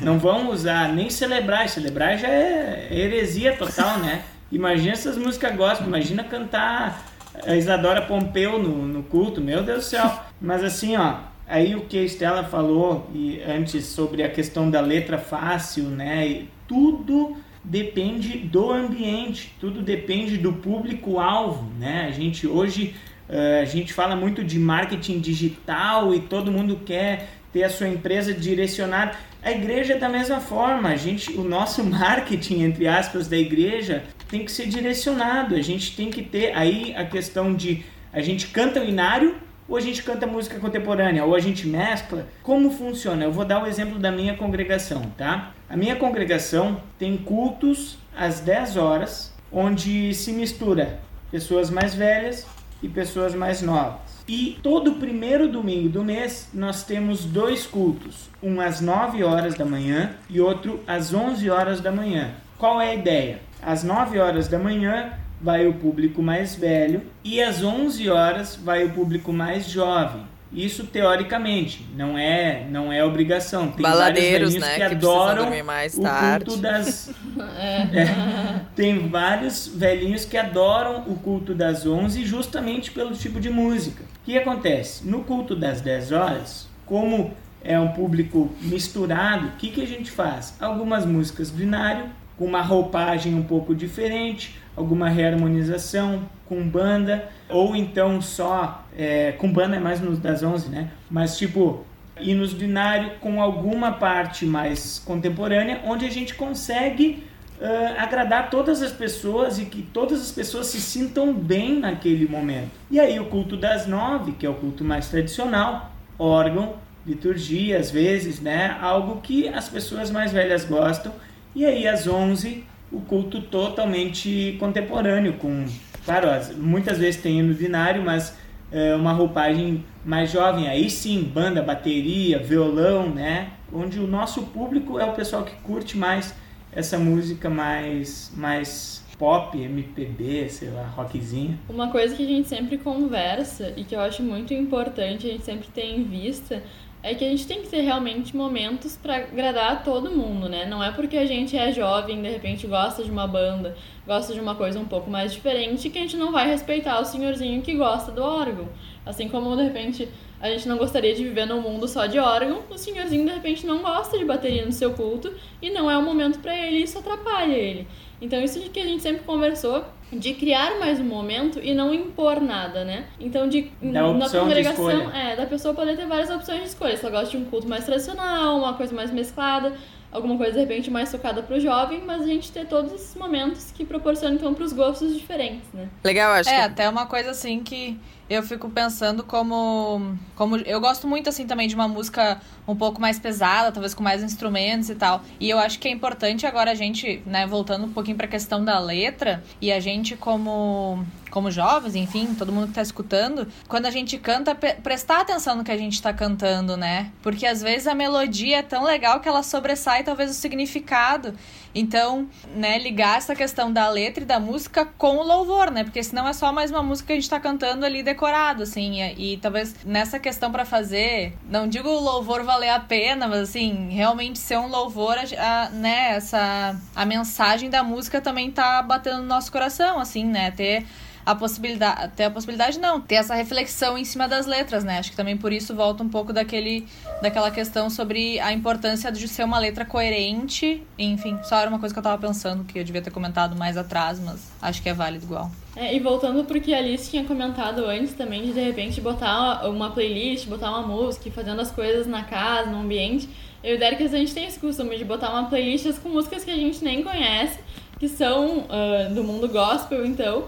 Não 0.00 0.18
vão 0.18 0.50
usar 0.50 0.92
nem 0.92 1.08
celebrar. 1.10 1.68
Celebrar 1.68 2.18
já 2.18 2.28
é 2.28 2.88
heresia 2.90 3.56
total, 3.56 3.98
né? 3.98 4.22
Imagina 4.50 4.92
essas 4.92 5.16
músicas 5.16 5.56
gospel, 5.56 5.86
imagina 5.86 6.22
cantar 6.22 7.04
a 7.46 7.56
Isadora 7.56 8.02
Pompeu 8.02 8.58
no, 8.58 8.86
no 8.86 9.02
culto, 9.02 9.40
meu 9.40 9.62
Deus 9.62 9.78
do 9.78 9.84
céu. 9.84 10.20
Mas 10.40 10.62
assim, 10.62 10.96
ó, 10.96 11.16
aí 11.46 11.74
o 11.74 11.82
que 11.82 11.98
a 11.98 12.02
Estela 12.02 12.44
falou 12.44 13.10
e 13.12 13.40
antes 13.42 13.86
sobre 13.86 14.22
a 14.22 14.28
questão 14.28 14.70
da 14.70 14.80
letra 14.80 15.18
fácil, 15.18 15.84
né? 15.84 16.44
Tudo 16.68 17.36
depende 17.64 18.38
do 18.38 18.70
ambiente, 18.70 19.54
tudo 19.58 19.80
depende 19.80 20.36
do 20.36 20.52
público-alvo, 20.52 21.70
né? 21.78 22.06
A 22.06 22.10
gente 22.10 22.46
hoje 22.46 22.94
uh, 23.28 23.62
a 23.62 23.64
gente 23.64 23.92
fala 23.92 24.14
muito 24.14 24.44
de 24.44 24.58
marketing 24.58 25.18
digital 25.18 26.14
e 26.14 26.20
todo 26.20 26.52
mundo 26.52 26.80
quer 26.84 27.28
ter 27.52 27.64
a 27.64 27.70
sua 27.70 27.88
empresa 27.88 28.34
direcionada. 28.34 29.16
A 29.42 29.50
igreja 29.50 29.94
é 29.94 29.98
da 29.98 30.08
mesma 30.08 30.40
forma, 30.40 30.90
a 30.90 30.96
gente, 30.96 31.32
o 31.32 31.42
nosso 31.44 31.82
marketing 31.84 32.62
entre 32.62 32.86
aspas 32.86 33.28
da 33.28 33.36
igreja 33.36 34.04
tem 34.28 34.44
que 34.44 34.52
ser 34.52 34.66
direcionado. 34.66 35.54
A 35.54 35.62
gente 35.62 35.96
tem 35.96 36.10
que 36.10 36.22
ter 36.22 36.54
aí 36.54 36.94
a 36.96 37.04
questão 37.04 37.54
de 37.54 37.84
a 38.12 38.20
gente 38.20 38.48
canta 38.48 38.80
o 38.80 38.84
inário 38.84 39.34
ou 39.68 39.76
a 39.76 39.80
gente 39.80 40.02
canta 40.02 40.26
música 40.26 40.58
contemporânea, 40.58 41.24
ou 41.24 41.34
a 41.34 41.40
gente 41.40 41.66
mescla. 41.66 42.28
Como 42.42 42.70
funciona? 42.70 43.24
Eu 43.24 43.32
vou 43.32 43.44
dar 43.44 43.62
o 43.62 43.66
exemplo 43.66 43.98
da 43.98 44.12
minha 44.12 44.36
congregação, 44.36 45.02
tá? 45.16 45.54
A 45.74 45.76
minha 45.76 45.96
congregação 45.96 46.80
tem 46.96 47.16
cultos 47.16 47.98
às 48.16 48.38
10 48.38 48.76
horas, 48.76 49.34
onde 49.50 50.14
se 50.14 50.30
mistura 50.30 51.00
pessoas 51.32 51.68
mais 51.68 51.96
velhas 51.96 52.46
e 52.80 52.88
pessoas 52.88 53.34
mais 53.34 53.60
novas. 53.60 54.22
E 54.28 54.56
todo 54.62 55.00
primeiro 55.00 55.48
domingo 55.48 55.88
do 55.88 56.04
mês 56.04 56.48
nós 56.54 56.84
temos 56.84 57.24
dois 57.24 57.66
cultos, 57.66 58.30
um 58.40 58.60
às 58.60 58.80
9 58.80 59.24
horas 59.24 59.56
da 59.56 59.64
manhã 59.64 60.14
e 60.30 60.40
outro 60.40 60.78
às 60.86 61.12
11 61.12 61.50
horas 61.50 61.80
da 61.80 61.90
manhã. 61.90 62.30
Qual 62.56 62.80
é 62.80 62.90
a 62.90 62.94
ideia? 62.94 63.40
Às 63.60 63.82
9 63.82 64.16
horas 64.20 64.46
da 64.46 64.60
manhã 64.60 65.14
vai 65.40 65.66
o 65.66 65.74
público 65.74 66.22
mais 66.22 66.54
velho 66.54 67.02
e 67.24 67.42
às 67.42 67.64
11 67.64 68.08
horas 68.08 68.54
vai 68.54 68.84
o 68.84 68.92
público 68.92 69.32
mais 69.32 69.68
jovem. 69.68 70.22
Isso 70.54 70.84
teoricamente, 70.84 71.84
não 71.96 72.16
é, 72.16 72.66
não 72.70 72.92
é 72.92 73.04
obrigação. 73.04 73.72
Tem 73.72 73.82
Baladeiros, 73.82 74.54
vários 74.54 74.68
né, 74.68 74.70
que, 74.70 74.88
que 74.88 74.94
adoram 74.94 75.64
mais 75.64 75.98
o 75.98 76.02
tarde. 76.02 76.44
culto 76.44 76.60
das 76.60 77.10
é, 77.92 78.60
tem 78.76 79.08
vários 79.08 79.66
velhinhos 79.66 80.24
que 80.24 80.36
adoram 80.36 81.04
o 81.08 81.16
culto 81.16 81.54
das 81.54 81.84
11 81.84 82.24
justamente 82.24 82.92
pelo 82.92 83.12
tipo 83.12 83.40
de 83.40 83.50
música. 83.50 84.04
O 84.04 84.24
que 84.24 84.38
acontece? 84.38 85.06
No 85.06 85.24
culto 85.24 85.56
das 85.56 85.80
10 85.80 86.12
horas, 86.12 86.68
como 86.86 87.34
é 87.62 87.78
um 87.80 87.88
público 87.88 88.50
misturado, 88.60 89.48
o 89.48 89.52
que, 89.52 89.70
que 89.70 89.82
a 89.82 89.86
gente 89.86 90.10
faz? 90.10 90.54
Algumas 90.60 91.04
músicas 91.04 91.50
binário, 91.50 92.06
com 92.38 92.44
uma 92.44 92.62
roupagem 92.62 93.34
um 93.34 93.42
pouco 93.42 93.74
diferente, 93.74 94.58
alguma 94.76 95.08
reharmonização 95.08 96.28
com 96.48 96.66
banda, 96.68 97.28
ou 97.48 97.74
então 97.74 98.20
só, 98.20 98.84
é, 98.96 99.32
com 99.32 99.50
banda 99.50 99.76
é 99.76 99.80
mais 99.80 100.00
nos 100.00 100.18
das 100.18 100.42
11, 100.42 100.68
né? 100.68 100.90
Mas 101.10 101.38
tipo, 101.38 101.84
hinos 102.20 102.52
binário 102.52 103.12
com 103.20 103.40
alguma 103.40 103.92
parte 103.92 104.44
mais 104.44 104.98
contemporânea, 104.98 105.80
onde 105.84 106.04
a 106.04 106.10
gente 106.10 106.34
consegue 106.34 107.24
uh, 107.60 107.98
agradar 108.00 108.50
todas 108.50 108.82
as 108.82 108.92
pessoas 108.92 109.58
e 109.58 109.64
que 109.64 109.82
todas 109.82 110.20
as 110.20 110.30
pessoas 110.30 110.66
se 110.68 110.80
sintam 110.80 111.32
bem 111.32 111.80
naquele 111.80 112.28
momento. 112.28 112.70
E 112.90 113.00
aí 113.00 113.18
o 113.18 113.26
culto 113.26 113.56
das 113.56 113.86
nove, 113.86 114.32
que 114.32 114.46
é 114.46 114.50
o 114.50 114.54
culto 114.54 114.84
mais 114.84 115.08
tradicional, 115.08 115.92
órgão, 116.18 116.74
liturgia, 117.06 117.78
às 117.78 117.90
vezes, 117.90 118.40
né? 118.40 118.76
Algo 118.80 119.20
que 119.20 119.48
as 119.48 119.68
pessoas 119.68 120.10
mais 120.10 120.32
velhas 120.32 120.64
gostam. 120.64 121.12
E 121.54 121.64
aí 121.64 121.86
às 121.86 122.06
onze 122.06 122.64
o 122.90 123.00
culto 123.00 123.40
totalmente 123.40 124.56
contemporâneo, 124.60 125.34
com, 125.34 125.66
claro, 126.04 126.28
muitas 126.56 126.98
vezes 126.98 127.20
tem 127.20 127.40
hino 127.40 127.54
binário, 127.54 128.02
mas 128.02 128.36
é, 128.70 128.94
uma 128.94 129.12
roupagem 129.12 129.84
mais 130.04 130.30
jovem. 130.30 130.68
Aí 130.68 130.90
sim, 130.90 131.22
banda, 131.22 131.62
bateria, 131.62 132.38
violão, 132.38 133.08
né? 133.08 133.50
Onde 133.72 133.98
o 133.98 134.06
nosso 134.06 134.42
público 134.42 134.98
é 134.98 135.04
o 135.04 135.12
pessoal 135.12 135.44
que 135.44 135.54
curte 135.62 135.96
mais 135.96 136.34
essa 136.72 136.98
música 136.98 137.48
mais, 137.48 138.32
mais 138.36 139.04
pop, 139.16 139.56
MPB, 139.56 140.48
sei 140.48 140.70
lá, 140.70 140.86
rockzinha. 140.88 141.58
Uma 141.68 141.88
coisa 141.88 142.14
que 142.14 142.24
a 142.24 142.28
gente 142.28 142.48
sempre 142.48 142.78
conversa 142.78 143.72
e 143.76 143.84
que 143.84 143.94
eu 143.94 144.00
acho 144.00 144.22
muito 144.22 144.52
importante, 144.52 145.28
a 145.28 145.30
gente 145.30 145.44
sempre 145.44 145.68
tem 145.68 146.00
em 146.00 146.04
vista, 146.04 146.62
é 147.04 147.14
que 147.14 147.22
a 147.22 147.28
gente 147.28 147.46
tem 147.46 147.60
que 147.60 147.68
ter 147.68 147.82
realmente 147.82 148.34
momentos 148.34 148.96
para 148.96 149.16
agradar 149.16 149.72
a 149.72 149.76
todo 149.76 150.10
mundo, 150.10 150.48
né? 150.48 150.64
Não 150.64 150.82
é 150.82 150.90
porque 150.90 151.18
a 151.18 151.26
gente 151.26 151.54
é 151.54 151.70
jovem, 151.70 152.22
de 152.22 152.30
repente 152.30 152.66
gosta 152.66 153.04
de 153.04 153.10
uma 153.10 153.26
banda, 153.26 153.76
gosta 154.06 154.32
de 154.32 154.40
uma 154.40 154.54
coisa 154.54 154.80
um 154.80 154.86
pouco 154.86 155.10
mais 155.10 155.30
diferente, 155.30 155.90
que 155.90 155.98
a 155.98 156.00
gente 156.00 156.16
não 156.16 156.32
vai 156.32 156.48
respeitar 156.48 156.98
o 156.98 157.04
senhorzinho 157.04 157.60
que 157.60 157.74
gosta 157.74 158.10
do 158.10 158.22
órgão. 158.22 158.70
Assim 159.04 159.28
como 159.28 159.54
de 159.54 159.64
repente 159.64 160.08
a 160.40 160.48
gente 160.48 160.66
não 160.66 160.78
gostaria 160.78 161.14
de 161.14 161.22
viver 161.22 161.44
num 161.46 161.60
mundo 161.60 161.86
só 161.86 162.06
de 162.06 162.18
órgão, 162.18 162.62
o 162.70 162.78
senhorzinho 162.78 163.26
de 163.26 163.32
repente 163.32 163.66
não 163.66 163.82
gosta 163.82 164.16
de 164.16 164.24
bateria 164.24 164.64
no 164.64 164.72
seu 164.72 164.94
culto 164.94 165.30
e 165.60 165.68
não 165.68 165.90
é 165.90 165.98
o 165.98 166.02
momento 166.02 166.38
para 166.38 166.56
ele, 166.56 166.78
isso 166.78 166.98
atrapalha 166.98 167.52
ele. 167.52 167.86
Então 168.24 168.40
isso 168.42 168.58
que 168.70 168.80
a 168.80 168.84
gente 168.84 169.02
sempre 169.02 169.22
conversou 169.22 169.84
de 170.10 170.32
criar 170.32 170.78
mais 170.78 170.98
um 170.98 171.04
momento 171.04 171.60
e 171.62 171.74
não 171.74 171.92
impor 171.92 172.40
nada, 172.40 172.84
né? 172.84 173.04
Então, 173.20 173.48
de, 173.48 173.70
na 173.82 174.02
congregação, 174.30 175.10
é, 175.10 175.36
da 175.36 175.44
pessoa 175.44 175.74
poder 175.74 175.96
ter 175.96 176.06
várias 176.06 176.30
opções 176.30 176.60
de 176.60 176.68
escolha. 176.68 176.96
Se 176.96 177.04
ela 177.04 177.20
gosta 177.20 177.36
de 177.36 177.36
um 177.36 177.44
culto 177.44 177.68
mais 177.68 177.84
tradicional, 177.84 178.58
uma 178.58 178.74
coisa 178.74 178.94
mais 178.94 179.10
mesclada, 179.10 179.74
alguma 180.10 180.38
coisa 180.38 180.52
de 180.52 180.60
repente 180.60 180.90
mais 180.90 181.10
focada 181.10 181.42
para 181.42 181.56
o 181.56 181.60
jovem, 181.60 182.02
mas 182.06 182.22
a 182.22 182.26
gente 182.26 182.50
ter 182.50 182.66
todos 182.66 182.92
esses 182.92 183.14
momentos 183.14 183.72
que 183.72 183.84
proporcionam 183.84 184.36
então 184.36 184.54
para 184.54 184.64
os 184.64 184.72
gostos 184.72 185.14
diferentes, 185.14 185.70
né? 185.74 185.88
Legal, 186.02 186.32
acho. 186.32 186.48
É, 186.48 186.56
que... 186.56 186.60
até 186.60 186.88
uma 186.88 187.06
coisa 187.06 187.30
assim 187.30 187.62
que 187.62 187.98
eu 188.34 188.42
fico 188.42 188.68
pensando 188.68 189.22
como 189.24 190.16
como 190.34 190.56
eu 190.56 190.80
gosto 190.80 191.06
muito 191.06 191.28
assim 191.28 191.46
também 191.46 191.68
de 191.68 191.74
uma 191.74 191.88
música 191.88 192.40
um 192.66 192.74
pouco 192.74 193.00
mais 193.00 193.18
pesada, 193.18 193.70
talvez 193.70 193.94
com 193.94 194.02
mais 194.02 194.22
instrumentos 194.22 194.90
e 194.90 194.94
tal. 194.94 195.22
E 195.38 195.48
eu 195.50 195.58
acho 195.58 195.78
que 195.78 195.88
é 195.88 195.90
importante 195.90 196.46
agora 196.46 196.70
a 196.70 196.74
gente, 196.74 197.22
né, 197.26 197.46
voltando 197.46 197.84
um 197.86 197.92
pouquinho 197.92 198.16
para 198.16 198.26
a 198.26 198.28
questão 198.28 198.64
da 198.64 198.78
letra 198.78 199.42
e 199.60 199.70
a 199.70 199.80
gente 199.80 200.16
como 200.16 201.04
como 201.34 201.50
jovens, 201.50 201.96
enfim, 201.96 202.32
todo 202.32 202.52
mundo 202.52 202.68
que 202.68 202.74
tá 202.74 202.80
escutando, 202.80 203.48
quando 203.66 203.86
a 203.86 203.90
gente 203.90 204.16
canta, 204.18 204.54
prestar 204.54 205.22
atenção 205.22 205.56
no 205.56 205.64
que 205.64 205.72
a 205.72 205.76
gente 205.76 206.00
tá 206.00 206.12
cantando, 206.12 206.76
né? 206.76 207.10
Porque 207.22 207.44
às 207.44 207.60
vezes 207.60 207.88
a 207.88 207.94
melodia 207.94 208.58
é 208.58 208.62
tão 208.62 208.84
legal 208.84 209.18
que 209.18 209.28
ela 209.28 209.42
sobressai 209.42 210.04
talvez 210.04 210.30
o 210.30 210.34
significado. 210.34 211.34
Então, 211.74 212.28
né, 212.54 212.78
ligar 212.78 213.18
essa 213.18 213.34
questão 213.34 213.72
da 213.72 213.88
letra 213.88 214.22
e 214.22 214.26
da 214.26 214.38
música 214.38 214.86
com 214.96 215.16
o 215.16 215.24
louvor, 215.24 215.72
né? 215.72 215.82
Porque 215.82 216.00
senão 216.04 216.28
é 216.28 216.32
só 216.32 216.52
mais 216.52 216.70
uma 216.70 216.84
música 216.84 217.08
que 217.08 217.12
a 217.14 217.16
gente 217.16 217.28
tá 217.28 217.40
cantando 217.40 217.84
ali 217.84 218.04
decorado, 218.24 218.62
assim. 218.62 219.02
E, 219.02 219.34
e 219.34 219.36
talvez 219.36 219.74
nessa 219.84 220.18
questão 220.18 220.50
para 220.50 220.64
fazer, 220.64 221.36
não 221.48 221.68
digo 221.68 221.88
o 221.88 222.00
louvor 222.00 222.42
valer 222.42 222.70
a 222.70 222.80
pena, 222.80 223.28
mas 223.28 223.40
assim, 223.40 223.90
realmente 223.90 224.38
ser 224.38 224.58
um 224.58 224.66
louvor, 224.66 225.16
a, 225.18 225.22
a, 225.64 225.68
né, 225.70 226.12
essa 226.16 226.74
a 226.94 227.04
mensagem 227.04 227.68
da 227.68 227.82
música 227.82 228.20
também 228.20 228.50
tá 228.50 228.82
batendo 228.82 229.18
no 229.18 229.26
nosso 229.26 229.52
coração, 229.52 230.00
assim, 230.00 230.24
né? 230.24 230.50
Ter 230.50 230.86
a 231.24 231.34
possibilidade, 231.34 232.12
ter 232.14 232.24
a 232.24 232.30
possibilidade 232.30 232.78
não, 232.78 233.00
ter 233.00 233.16
essa 233.16 233.34
reflexão 233.34 233.96
em 233.96 234.04
cima 234.04 234.28
das 234.28 234.46
letras, 234.46 234.84
né? 234.84 234.98
Acho 234.98 235.10
que 235.10 235.16
também 235.16 235.36
por 235.36 235.52
isso 235.52 235.74
volta 235.74 236.02
um 236.02 236.08
pouco 236.08 236.32
daquele 236.32 236.86
daquela 237.22 237.50
questão 237.50 237.88
sobre 237.88 238.38
a 238.40 238.52
importância 238.52 239.10
de 239.10 239.26
ser 239.26 239.44
uma 239.44 239.58
letra 239.58 239.84
coerente, 239.84 240.82
enfim, 240.98 241.38
só 241.44 241.58
era 241.58 241.70
uma 241.70 241.78
coisa 241.78 241.94
que 241.94 241.98
eu 241.98 242.02
tava 242.02 242.20
pensando 242.20 242.64
que 242.64 242.78
eu 242.78 242.84
devia 242.84 243.00
ter 243.00 243.10
comentado 243.10 243.56
mais 243.56 243.76
atrás, 243.76 244.20
mas 244.20 244.52
acho 244.60 244.82
que 244.82 244.88
é 244.88 244.94
válido 244.94 245.24
igual. 245.24 245.50
É, 245.76 245.94
e 245.94 245.98
voltando 245.98 246.44
porque 246.44 246.72
a 246.72 246.78
Alice 246.78 247.10
tinha 247.10 247.24
comentado 247.24 247.84
antes 247.84 248.12
também 248.12 248.42
de 248.42 248.52
de 248.52 248.60
repente 248.60 249.00
botar 249.00 249.68
uma 249.68 249.90
playlist, 249.90 250.46
botar 250.46 250.70
uma 250.70 250.86
música, 250.86 251.30
fazendo 251.30 251.60
as 251.60 251.70
coisas 251.70 252.06
na 252.06 252.22
casa, 252.22 252.70
no 252.70 252.78
ambiente. 252.78 253.28
Eu 253.62 253.76
e 253.76 253.78
Derek, 253.78 254.04
a 254.04 254.08
gente 254.08 254.32
tem 254.34 254.44
esse 254.44 254.60
costume 254.60 254.96
de 254.96 255.04
botar 255.04 255.30
uma 255.30 255.48
playlist 255.48 255.90
com 256.00 256.10
músicas 256.10 256.44
que 256.44 256.50
a 256.50 256.56
gente 256.56 256.84
nem 256.84 257.02
conhece, 257.02 257.58
que 257.98 258.08
são 258.08 258.58
uh, 258.58 259.14
do 259.14 259.24
mundo 259.24 259.48
gospel, 259.48 260.04
então, 260.04 260.44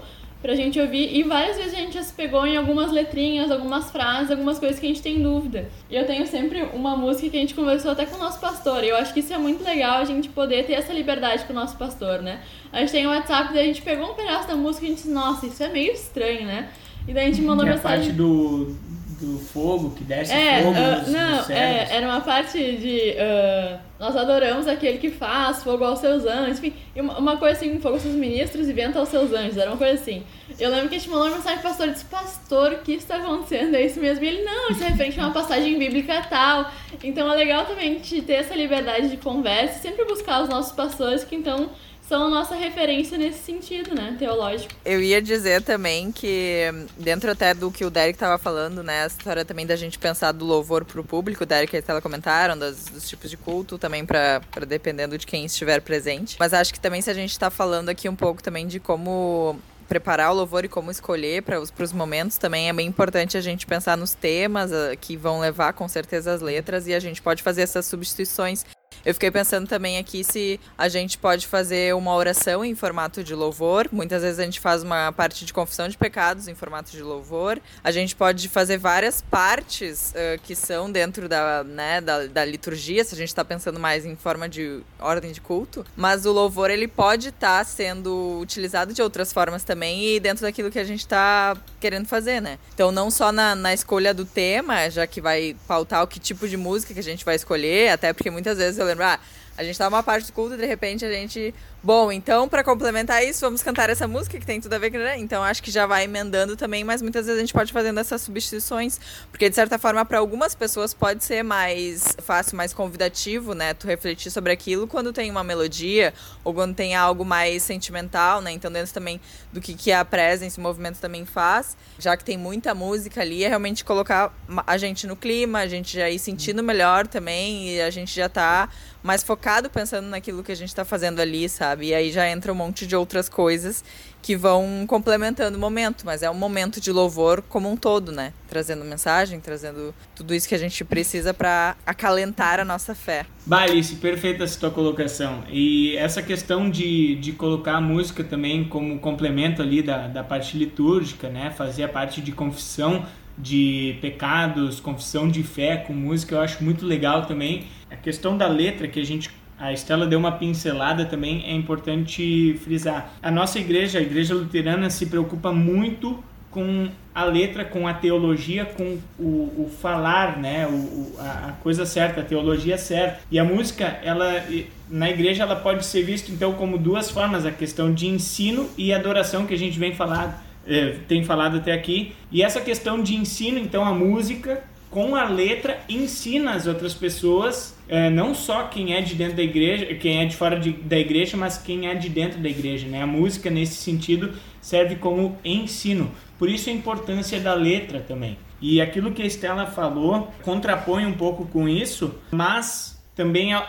pra 0.47 0.55
gente 0.55 0.79
ouvir. 0.79 1.13
E 1.13 1.23
várias 1.23 1.57
vezes 1.57 1.73
a 1.73 1.77
gente 1.77 1.95
já 1.95 2.01
se 2.01 2.13
pegou 2.13 2.47
em 2.47 2.55
algumas 2.55 2.89
letrinhas, 2.89 3.51
algumas 3.51 3.91
frases, 3.91 4.31
algumas 4.31 4.57
coisas 4.57 4.79
que 4.79 4.85
a 4.85 4.89
gente 4.89 5.01
tem 5.01 5.21
dúvida. 5.21 5.67
E 5.89 5.95
eu 5.97 6.05
tenho 6.07 6.25
sempre 6.25 6.61
uma 6.73 6.95
música 6.95 7.29
que 7.29 7.35
a 7.35 7.39
gente 7.41 7.53
conversou 7.53 7.91
até 7.91 8.05
com 8.05 8.15
o 8.15 8.17
nosso 8.17 8.39
pastor. 8.39 8.81
E 8.81 8.87
eu 8.87 8.95
acho 8.95 9.13
que 9.13 9.19
isso 9.19 9.33
é 9.33 9.37
muito 9.37 9.61
legal 9.61 9.97
a 9.97 10.05
gente 10.05 10.29
poder 10.29 10.65
ter 10.65 10.75
essa 10.75 10.93
liberdade 10.93 11.43
com 11.43 11.51
o 11.51 11.55
nosso 11.55 11.75
pastor, 11.75 12.21
né? 12.21 12.39
A 12.71 12.79
gente 12.79 12.93
tem 12.93 13.05
o 13.05 13.09
um 13.09 13.11
WhatsApp, 13.11 13.53
daí 13.53 13.63
a 13.63 13.65
gente 13.65 13.81
pegou 13.81 14.09
um 14.09 14.13
pedaço 14.13 14.47
da 14.47 14.55
música 14.55 14.85
e 14.85 14.87
a 14.87 14.89
gente 14.91 14.99
disse, 14.99 15.13
nossa, 15.13 15.45
isso 15.47 15.61
é 15.61 15.67
meio 15.67 15.91
estranho, 15.91 16.45
né? 16.45 16.69
E 17.05 17.11
daí 17.11 17.25
a 17.25 17.29
gente 17.29 17.41
mandou 17.41 17.65
e 17.65 17.69
mensagem. 17.69 17.97
A 17.97 18.03
parte 18.03 18.11
do 18.13 18.73
do 19.19 19.39
fogo, 19.39 19.91
que 19.91 20.03
desce 20.03 20.31
é, 20.31 20.61
fogo 20.61 20.77
uh, 20.77 20.99
nos, 20.99 21.07
Não, 21.07 21.37
nos 21.37 21.49
é, 21.49 21.87
era 21.91 22.07
uma 22.07 22.21
parte 22.21 22.57
de. 22.57 23.15
Uh, 23.17 23.79
nós 23.99 24.15
adoramos 24.15 24.67
aquele 24.67 24.99
que 24.99 25.09
faz 25.09 25.63
fogo 25.63 25.83
aos 25.83 25.99
seus 25.99 26.23
anjos, 26.23 26.59
enfim, 26.59 26.73
uma 26.95 27.35
coisa 27.37 27.57
assim, 27.57 27.79
fogo 27.79 27.95
aos 27.95 28.03
seus 28.03 28.13
ministros 28.13 28.69
e 28.69 28.73
vento 28.73 28.99
aos 28.99 29.09
seus 29.09 29.33
anjos, 29.33 29.57
era 29.57 29.71
uma 29.71 29.77
coisa 29.77 29.99
assim. 29.99 30.23
Eu 30.59 30.69
lembro 30.69 30.87
que 30.87 30.95
a 30.95 30.99
gente 30.99 31.09
mandou 31.09 31.27
uma 31.27 31.37
mensagem 31.37 31.59
pro 31.59 31.69
pastor 31.69 31.87
e 31.87 31.91
disse, 31.91 32.05
pastor, 32.05 32.71
o 32.73 32.77
que 32.79 32.93
está 32.93 33.17
acontecendo? 33.17 33.75
É 33.75 33.83
isso 33.83 33.99
mesmo? 33.99 34.23
E 34.23 34.27
ele, 34.27 34.43
não, 34.43 34.69
isso 34.69 34.83
é 34.83 34.89
referente 34.89 35.19
a 35.19 35.23
uma 35.23 35.33
passagem 35.33 35.79
bíblica 35.79 36.21
tal. 36.29 36.71
Então 37.03 37.31
é 37.31 37.35
legal 37.35 37.65
também 37.65 37.89
a 37.89 37.93
gente 37.93 38.21
ter 38.21 38.33
essa 38.33 38.55
liberdade 38.55 39.09
de 39.09 39.17
conversa 39.17 39.79
e 39.79 39.81
sempre 39.81 40.05
buscar 40.05 40.43
os 40.43 40.49
nossos 40.49 40.73
pastores 40.73 41.23
que 41.23 41.35
então 41.35 41.69
são 42.07 42.27
a 42.27 42.29
nossa 42.29 42.55
referência 42.55 43.17
nesse 43.17 43.39
sentido, 43.39 43.93
né, 43.93 44.15
teológico. 44.17 44.73
Eu 44.85 45.01
ia 45.01 45.21
dizer 45.21 45.61
também 45.61 46.11
que, 46.11 46.61
dentro 46.97 47.29
até 47.29 47.53
do 47.53 47.69
que 47.69 47.83
o 47.83 47.89
Derek 47.89 48.15
estava 48.15 48.37
falando, 48.37 48.81
né, 48.81 49.03
a 49.03 49.07
história 49.07 49.43
também 49.43 49.65
da 49.65 49.75
gente 49.75 49.99
pensar 49.99 50.31
do 50.31 50.45
louvor 50.45 50.85
para 50.85 51.01
o 51.01 51.03
público, 51.03 51.43
o 51.43 51.45
Derek 51.45 51.73
e 51.73 51.77
a 51.77 51.79
Estela 51.79 52.01
comentaram, 52.01 52.57
das, 52.57 52.85
dos 52.85 53.07
tipos 53.07 53.29
de 53.29 53.35
culto, 53.35 53.77
também 53.77 54.05
para 54.05 54.41
dependendo 54.67 55.17
de 55.17 55.25
quem 55.25 55.45
estiver 55.45 55.81
presente. 55.81 56.37
Mas 56.39 56.53
acho 56.53 56.73
que 56.73 56.79
também 56.79 57.01
se 57.01 57.09
a 57.09 57.13
gente 57.13 57.31
está 57.31 57.49
falando 57.49 57.89
aqui 57.89 58.07
um 58.07 58.15
pouco 58.15 58.41
também 58.41 58.67
de 58.67 58.79
como 58.79 59.59
preparar 59.87 60.31
o 60.31 60.35
louvor 60.35 60.65
e 60.65 60.67
como 60.67 60.91
escolher 60.91 61.41
para 61.43 61.59
os, 61.61 61.71
os 61.77 61.93
momentos 61.93 62.37
também 62.37 62.67
é 62.67 62.73
bem 62.73 62.87
importante 62.87 63.37
a 63.37 63.41
gente 63.41 63.65
pensar 63.65 63.95
nos 63.95 64.13
temas 64.13 64.71
uh, 64.71 64.97
que 64.99 65.15
vão 65.15 65.39
levar 65.39 65.71
com 65.73 65.87
certeza 65.87 66.33
as 66.33 66.41
letras 66.41 66.87
e 66.87 66.93
a 66.93 66.99
gente 66.99 67.21
pode 67.21 67.41
fazer 67.41 67.61
essas 67.61 67.85
substituições 67.85 68.65
eu 69.07 69.13
fiquei 69.13 69.31
pensando 69.31 69.65
também 69.69 69.97
aqui 69.97 70.21
se 70.21 70.59
a 70.77 70.89
gente 70.89 71.17
pode 71.17 71.47
fazer 71.47 71.95
uma 71.95 72.13
oração 72.13 72.65
em 72.65 72.75
formato 72.75 73.23
de 73.23 73.33
louvor. 73.33 73.87
Muitas 73.89 74.21
vezes 74.21 74.37
a 74.37 74.43
gente 74.43 74.59
faz 74.59 74.83
uma 74.83 75.13
parte 75.13 75.45
de 75.45 75.53
confissão 75.53 75.87
de 75.87 75.97
pecados 75.97 76.49
em 76.49 76.53
formato 76.53 76.91
de 76.91 77.01
louvor. 77.01 77.57
A 77.81 77.89
gente 77.89 78.13
pode 78.13 78.49
fazer 78.49 78.77
várias 78.77 79.21
partes 79.21 80.11
uh, 80.11 80.41
que 80.43 80.53
são 80.53 80.91
dentro 80.91 81.29
da, 81.29 81.63
né, 81.63 82.01
da, 82.01 82.27
da 82.27 82.43
liturgia, 82.43 83.01
se 83.05 83.15
a 83.15 83.17
gente 83.17 83.29
está 83.29 83.45
pensando 83.45 83.79
mais 83.79 84.05
em 84.05 84.17
forma 84.17 84.49
de 84.49 84.81
ordem 84.99 85.31
de 85.31 85.39
culto. 85.39 85.85
Mas 85.95 86.25
o 86.25 86.33
louvor 86.33 86.69
ele 86.69 86.85
pode 86.85 87.29
estar 87.29 87.59
tá 87.59 87.63
sendo 87.63 88.37
utilizado 88.41 88.93
de 88.93 89.01
outras 89.01 89.31
formas 89.31 89.63
também 89.63 90.03
e 90.03 90.19
dentro 90.19 90.41
daquilo 90.41 90.69
que 90.69 90.79
a 90.79 90.83
gente 90.83 90.99
está 90.99 91.55
querendo 91.79 92.09
fazer, 92.09 92.41
né? 92.41 92.59
Então 92.73 92.91
não 92.91 93.09
só 93.09 93.31
na, 93.31 93.55
na 93.55 93.73
escolha 93.73 94.13
do 94.13 94.25
tema, 94.25 94.89
já 94.89 95.07
que 95.07 95.21
vai 95.21 95.55
pautar 95.65 96.03
o 96.03 96.07
que 96.07 96.19
tipo 96.19 96.45
de 96.45 96.57
música 96.57 96.93
que 96.93 96.99
a 96.99 97.03
gente 97.03 97.23
vai 97.23 97.37
escolher, 97.37 97.91
até 97.91 98.11
porque 98.11 98.29
muitas 98.29 98.57
vezes 98.57 98.77
eu 98.77 98.85
lembro, 98.85 98.96
ah, 99.01 99.19
a 99.57 99.63
gente 99.63 99.77
tá 99.77 99.89
numa 99.89 100.03
parte 100.03 100.27
do 100.27 100.33
culto 100.33 100.53
e 100.53 100.57
de 100.57 100.65
repente 100.65 101.03
a 101.03 101.11
gente 101.11 101.53
Bom, 101.83 102.11
então, 102.11 102.49
para 102.49 102.65
complementar 102.65 103.23
isso, 103.23 103.39
vamos 103.39 103.63
cantar 103.63 103.89
essa 103.89 104.07
música 104.07 104.37
que 104.39 104.45
tem 104.45 104.59
tudo 104.59 104.73
a 104.73 104.77
ver 104.77 104.91
com. 104.91 104.97
Né? 104.97 105.17
Então, 105.19 105.41
acho 105.41 105.63
que 105.63 105.71
já 105.71 105.85
vai 105.85 106.03
emendando 106.03 106.57
também, 106.57 106.83
mas 106.83 107.01
muitas 107.01 107.27
vezes 107.27 107.37
a 107.37 107.41
gente 107.41 107.53
pode 107.53 107.71
fazendo 107.71 107.97
essas 107.99 108.21
substituições, 108.23 108.99
porque 109.31 109.47
de 109.47 109.55
certa 109.55 109.77
forma, 109.77 110.03
para 110.03 110.17
algumas 110.17 110.55
pessoas 110.55 110.93
pode 110.93 111.23
ser 111.23 111.43
mais 111.43 112.17
fácil, 112.23 112.57
mais 112.57 112.73
convidativo, 112.73 113.53
né? 113.53 113.73
Tu 113.75 113.87
refletir 113.87 114.31
sobre 114.31 114.51
aquilo 114.51 114.87
quando 114.87 115.13
tem 115.13 115.31
uma 115.31 115.45
melodia 115.45 116.13
ou 116.43 116.53
quando 116.53 116.75
tem 116.75 116.95
algo 116.95 117.23
mais 117.23 117.61
sentimental, 117.63 118.41
né? 118.41 118.51
Então, 118.51 118.69
dentro 118.69 118.91
também 118.91 119.21
do 119.53 119.61
que, 119.61 119.73
que 119.75 119.91
a 119.91 120.03
presença, 120.03 120.59
o 120.59 120.63
movimento 120.63 120.99
também 120.99 121.25
faz, 121.25 121.77
já 121.99 122.17
que 122.17 122.23
tem 122.25 122.37
muita 122.37 122.75
música 122.75 123.21
ali, 123.21 123.45
é 123.45 123.47
realmente 123.47 123.85
colocar 123.85 124.33
a 124.65 124.77
gente 124.77 125.07
no 125.07 125.15
clima, 125.15 125.59
a 125.59 125.67
gente 125.67 125.95
já 125.95 126.09
ir 126.09 126.19
sentindo 126.19 126.61
melhor 126.63 127.07
também 127.07 127.69
e 127.69 127.81
a 127.81 127.89
gente 127.91 128.13
já 128.13 128.27
tá 128.27 128.67
mais 129.07 129.23
focado 129.23 129.69
pensando 129.69 130.07
naquilo 130.07 130.43
que 130.43 130.51
a 130.51 130.55
gente 130.55 130.75
tá 130.75 130.83
fazendo 130.83 131.19
ali, 131.21 131.47
sabe? 131.47 131.77
sabe? 131.77 131.87
E 131.87 131.93
aí 131.93 132.11
já 132.11 132.29
entra 132.29 132.51
um 132.51 132.55
monte 132.55 132.87
de 132.87 132.95
outras 132.95 133.29
coisas 133.29 133.83
que 134.21 134.35
vão 134.35 134.85
complementando 134.87 135.57
o 135.57 135.61
momento, 135.61 136.05
mas 136.05 136.23
é 136.23 136.29
um 136.29 136.33
momento 136.33 136.81
de 136.81 136.91
louvor 136.91 137.41
como 137.47 137.71
um 137.71 137.77
todo, 137.77 138.11
né? 138.11 138.33
Trazendo 138.47 138.83
mensagem, 138.83 139.39
trazendo 139.39 139.93
tudo 140.15 140.33
isso 140.33 140.47
que 140.47 140.55
a 140.55 140.57
gente 140.57 140.83
precisa 140.83 141.33
para 141.33 141.77
acalentar 141.85 142.59
a 142.59 142.65
nossa 142.65 142.93
fé. 142.93 143.25
Balice, 143.45 143.95
perfeita 143.95 144.43
essa 144.43 144.59
tua 144.59 144.71
colocação. 144.71 145.43
E 145.49 145.95
essa 145.97 146.21
questão 146.21 146.69
de, 146.69 147.15
de 147.15 147.31
colocar 147.31 147.75
a 147.75 147.81
música 147.81 148.23
também 148.23 148.65
como 148.65 148.99
complemento 148.99 149.61
ali 149.61 149.81
da, 149.81 150.07
da 150.07 150.23
parte 150.23 150.57
litúrgica, 150.57 151.29
né? 151.29 151.51
Fazer 151.51 151.83
a 151.83 151.89
parte 151.89 152.21
de 152.21 152.31
confissão 152.31 153.05
de 153.37 153.97
pecados, 154.01 154.79
confissão 154.79 155.29
de 155.29 155.43
fé 155.43 155.77
com 155.77 155.93
música, 155.93 156.35
eu 156.35 156.41
acho 156.41 156.63
muito 156.63 156.85
legal 156.85 157.27
também. 157.27 157.67
A 157.89 157.95
questão 157.95 158.37
da 158.37 158.47
letra 158.47 158.87
que 158.87 158.99
a 158.99 159.05
gente 159.05 159.29
a 159.59 159.73
Estela 159.73 160.05
deu 160.05 160.19
uma 160.19 160.33
pincelada 160.33 161.03
também, 161.05 161.43
é 161.45 161.51
importante 161.51 162.59
frisar. 162.63 163.11
A 163.23 163.31
nossa 163.31 163.57
igreja, 163.57 163.97
a 163.97 164.01
igreja 164.01 164.35
luterana, 164.35 164.89
se 164.89 165.07
preocupa 165.07 165.51
muito 165.51 166.23
com 166.51 166.89
a 167.13 167.23
letra, 167.23 167.65
com 167.65 167.87
a 167.87 167.93
teologia, 167.93 168.65
com 168.65 168.97
o, 169.17 169.65
o 169.65 169.71
falar, 169.81 170.37
né? 170.37 170.67
O, 170.67 171.15
a, 171.19 171.49
a, 171.49 171.51
coisa 171.53 171.85
certa, 171.85 172.21
a 172.21 172.23
teologia 172.23 172.77
certa. 172.77 173.19
E 173.31 173.39
a 173.39 173.43
música, 173.43 173.99
ela 174.03 174.43
na 174.89 175.09
igreja, 175.09 175.43
ela 175.43 175.55
pode 175.55 175.85
ser 175.85 176.03
vista 176.03 176.31
então 176.31 176.53
como 176.53 176.77
duas 176.77 177.09
formas: 177.09 177.45
a 177.45 177.51
questão 177.51 177.91
de 177.91 178.07
ensino 178.07 178.69
e 178.77 178.93
adoração 178.93 179.47
que 179.47 179.55
a 179.55 179.57
gente 179.57 179.77
vem 179.77 179.93
falado, 179.93 180.39
eh, 180.67 180.97
tem 181.07 181.23
falado 181.23 181.57
até 181.57 181.73
aqui. 181.73 182.15
E 182.31 182.43
essa 182.43 182.61
questão 182.61 183.01
de 183.01 183.15
ensino, 183.15 183.57
então, 183.57 183.83
a 183.83 183.93
música 183.93 184.63
com 184.89 185.15
a 185.15 185.25
letra 185.25 185.79
ensina 185.89 186.53
as 186.53 186.65
outras 186.65 186.93
pessoas 186.93 187.76
é, 187.87 188.09
não 188.09 188.33
só 188.33 188.63
quem 188.63 188.93
é 188.93 189.01
de 189.01 189.15
dentro 189.15 189.37
da 189.37 189.43
igreja, 189.43 189.85
quem 189.95 190.19
é 190.21 190.25
de 190.25 190.35
fora 190.35 190.59
de, 190.59 190.71
da 190.71 190.97
igreja, 190.97 191.37
mas 191.37 191.57
quem 191.57 191.87
é 191.87 191.95
de 191.95 192.09
dentro 192.09 192.39
da 192.39 192.49
igreja. 192.49 192.87
Né? 192.87 193.01
A 193.01 193.07
música, 193.07 193.49
nesse 193.49 193.75
sentido, 193.75 194.33
serve 194.61 194.95
como 194.95 195.37
ensino. 195.43 196.11
Por 196.37 196.49
isso 196.49 196.69
a 196.69 196.73
importância 196.73 197.39
da 197.39 197.53
letra 197.53 197.99
também. 197.99 198.37
E 198.61 198.81
aquilo 198.81 199.11
que 199.11 199.21
a 199.21 199.25
Estela 199.25 199.65
falou 199.67 200.33
contrapõe 200.41 201.05
um 201.05 201.13
pouco 201.13 201.45
com 201.45 201.69
isso, 201.69 202.15
mas 202.31 202.96
também 203.17 203.55
uh, 203.55 203.59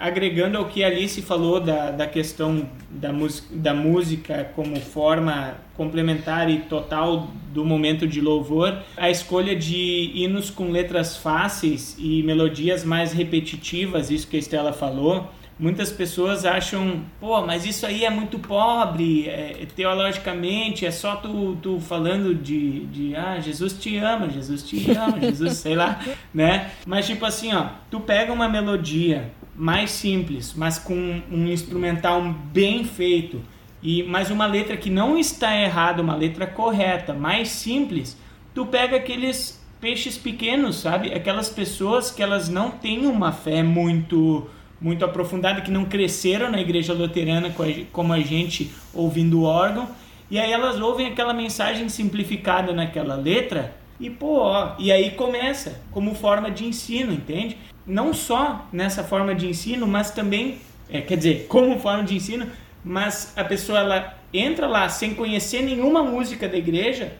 agregando 0.00 0.56
ao 0.56 0.66
que 0.66 0.84
Alice 0.84 1.20
falou 1.20 1.58
da, 1.58 1.90
da 1.90 2.06
questão 2.06 2.64
da, 2.88 3.10
da 3.50 3.74
música 3.74 4.48
como 4.54 4.80
forma 4.80 5.56
complementar 5.76 6.48
e 6.48 6.60
total 6.60 7.28
do 7.52 7.64
momento 7.64 8.06
de 8.06 8.20
louvor, 8.20 8.78
a 8.96 9.10
escolha 9.10 9.56
de 9.56 10.12
hinos 10.14 10.48
com 10.48 10.70
letras 10.70 11.16
fáceis 11.16 11.96
e 11.98 12.22
melodias 12.22 12.84
mais 12.84 13.12
repetitivas, 13.12 14.10
isso 14.10 14.28
que 14.28 14.36
a 14.36 14.38
Estela 14.38 14.72
falou, 14.72 15.28
muitas 15.58 15.92
pessoas 15.92 16.44
acham, 16.44 17.02
pô, 17.20 17.40
mas 17.42 17.64
isso 17.64 17.86
aí 17.86 18.04
é 18.04 18.10
muito 18.10 18.38
pobre, 18.38 19.28
é, 19.28 19.66
teologicamente, 19.74 20.84
é 20.84 20.90
só 20.90 21.16
tu, 21.16 21.56
tu 21.62 21.78
falando 21.80 22.34
de, 22.34 22.86
de, 22.86 23.16
ah, 23.16 23.38
Jesus 23.40 23.74
te 23.74 23.96
ama, 23.98 24.28
Jesus 24.28 24.62
te 24.62 24.90
ama, 24.90 25.20
Jesus, 25.20 25.58
sei 25.58 25.76
lá, 25.76 26.00
né? 26.34 26.70
Mas 26.86 27.06
tipo 27.06 27.24
assim, 27.24 27.54
ó, 27.54 27.68
tu 27.90 28.00
pega 28.00 28.32
uma 28.32 28.48
melodia 28.48 29.30
mais 29.54 29.90
simples, 29.90 30.52
mas 30.56 30.78
com 30.78 31.22
um 31.30 31.46
instrumental 31.46 32.22
bem 32.52 32.84
feito, 32.84 33.40
e 33.82 34.02
mais 34.02 34.30
uma 34.30 34.46
letra 34.46 34.76
que 34.76 34.90
não 34.90 35.16
está 35.18 35.54
errada, 35.54 36.02
uma 36.02 36.16
letra 36.16 36.46
correta, 36.46 37.12
mais 37.12 37.48
simples, 37.50 38.16
tu 38.54 38.66
pega 38.66 38.96
aqueles 38.96 39.62
peixes 39.80 40.16
pequenos, 40.16 40.76
sabe? 40.76 41.12
Aquelas 41.12 41.50
pessoas 41.50 42.10
que 42.10 42.22
elas 42.22 42.48
não 42.48 42.70
têm 42.70 43.06
uma 43.06 43.30
fé 43.30 43.62
muito 43.62 44.48
muito 44.84 45.02
aprofundada, 45.02 45.62
que 45.62 45.70
não 45.70 45.86
cresceram 45.86 46.50
na 46.50 46.60
igreja 46.60 46.92
luterana 46.92 47.50
como 47.90 48.12
a 48.12 48.20
gente 48.20 48.70
ouvindo 48.92 49.40
o 49.40 49.44
órgão. 49.44 49.88
E 50.30 50.38
aí 50.38 50.52
elas 50.52 50.78
ouvem 50.78 51.06
aquela 51.06 51.32
mensagem 51.32 51.88
simplificada 51.88 52.70
naquela 52.70 53.14
letra 53.14 53.74
e 53.98 54.10
pô, 54.10 54.40
ó, 54.40 54.74
e 54.78 54.92
aí 54.92 55.12
começa 55.12 55.80
como 55.90 56.14
forma 56.14 56.50
de 56.50 56.66
ensino, 56.66 57.14
entende? 57.14 57.56
Não 57.86 58.12
só 58.12 58.68
nessa 58.70 59.02
forma 59.02 59.34
de 59.34 59.46
ensino, 59.48 59.86
mas 59.86 60.10
também, 60.10 60.58
é, 60.90 61.00
quer 61.00 61.16
dizer, 61.16 61.46
como 61.48 61.78
forma 61.78 62.04
de 62.04 62.16
ensino, 62.16 62.46
mas 62.84 63.32
a 63.36 63.42
pessoa 63.42 63.78
ela 63.78 64.18
entra 64.34 64.66
lá 64.66 64.86
sem 64.90 65.14
conhecer 65.14 65.62
nenhuma 65.62 66.02
música 66.02 66.46
da 66.46 66.58
igreja 66.58 67.14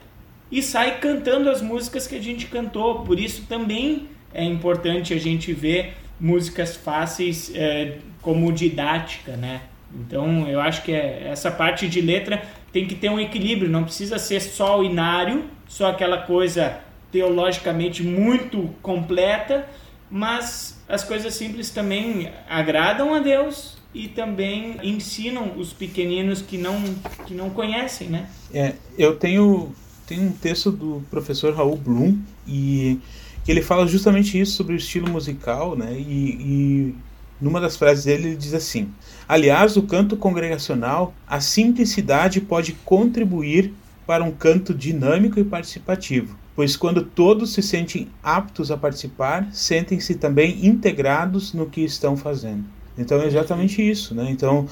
e 0.51 0.61
sai 0.61 0.99
cantando 0.99 1.49
as 1.49 1.63
músicas 1.63 2.05
que 2.05 2.15
a 2.15 2.21
gente 2.21 2.45
cantou. 2.45 2.99
Por 2.99 3.19
isso 3.19 3.47
também 3.49 4.07
é 4.31 4.43
importante 4.43 5.15
a 5.15 5.19
gente 5.19 5.51
ver 5.51 5.95
músicas 6.19 6.75
fáceis 6.75 7.51
é, 7.53 7.97
como 8.21 8.51
didática, 8.51 9.35
né? 9.35 9.61
Então 9.93 10.47
eu 10.47 10.59
acho 10.59 10.83
que 10.83 10.91
é, 10.91 11.27
essa 11.29 11.51
parte 11.51 11.87
de 11.87 12.01
letra 12.01 12.41
tem 12.71 12.85
que 12.85 12.95
ter 12.95 13.09
um 13.09 13.19
equilíbrio, 13.19 13.69
não 13.69 13.83
precisa 13.83 14.19
ser 14.19 14.41
só 14.41 14.79
o 14.79 14.83
inário, 14.83 15.45
só 15.67 15.91
aquela 15.91 16.19
coisa 16.19 16.79
teologicamente 17.11 18.03
muito 18.03 18.69
completa, 18.81 19.67
mas 20.09 20.83
as 20.87 21.03
coisas 21.03 21.33
simples 21.33 21.69
também 21.69 22.29
agradam 22.49 23.13
a 23.13 23.19
Deus 23.19 23.77
e 23.93 24.09
também 24.09 24.77
ensinam 24.83 25.57
os 25.57 25.71
pequeninos 25.71 26.41
que 26.41 26.57
não 26.57 26.81
que 27.25 27.33
não 27.33 27.49
conhecem, 27.49 28.09
né? 28.09 28.29
É, 28.53 28.73
eu 28.97 29.15
tenho 29.15 29.73
tenho 30.05 30.23
um 30.23 30.31
texto 30.31 30.71
do 30.71 31.01
professor 31.09 31.55
Raul 31.55 31.77
Blum 31.77 32.19
e 32.45 32.99
que 33.45 33.51
ele 33.51 33.61
fala 33.61 33.87
justamente 33.87 34.39
isso 34.39 34.53
sobre 34.53 34.73
o 34.73 34.75
estilo 34.75 35.07
musical, 35.09 35.75
né? 35.77 35.93
E, 35.93 36.01
e 36.01 36.95
numa 37.39 37.61
das 37.61 37.77
frases 37.77 38.05
dele 38.05 38.29
ele 38.29 38.35
diz 38.35 38.55
assim: 38.55 38.89
Aliás, 39.27 39.77
o 39.77 39.83
canto 39.83 40.17
congregacional, 40.17 41.13
a 41.27 41.39
simplicidade 41.39 42.41
pode 42.41 42.73
contribuir 42.83 43.71
para 44.05 44.23
um 44.23 44.31
canto 44.31 44.73
dinâmico 44.73 45.39
e 45.39 45.43
participativo. 45.43 46.35
pois 46.55 46.75
quando 46.75 47.03
todos 47.03 47.53
se 47.53 47.61
sentem 47.61 48.07
aptos 48.23 48.71
a 48.71 48.77
participar, 48.77 49.47
sentem-se 49.51 50.15
também 50.15 50.65
integrados 50.65 51.53
no 51.53 51.67
que 51.67 51.81
estão 51.81 52.17
fazendo. 52.17 52.63
Então 52.97 53.19
é 53.21 53.27
exatamente 53.27 53.81
isso, 53.87 54.15
né? 54.15 54.27
Então, 54.29 54.67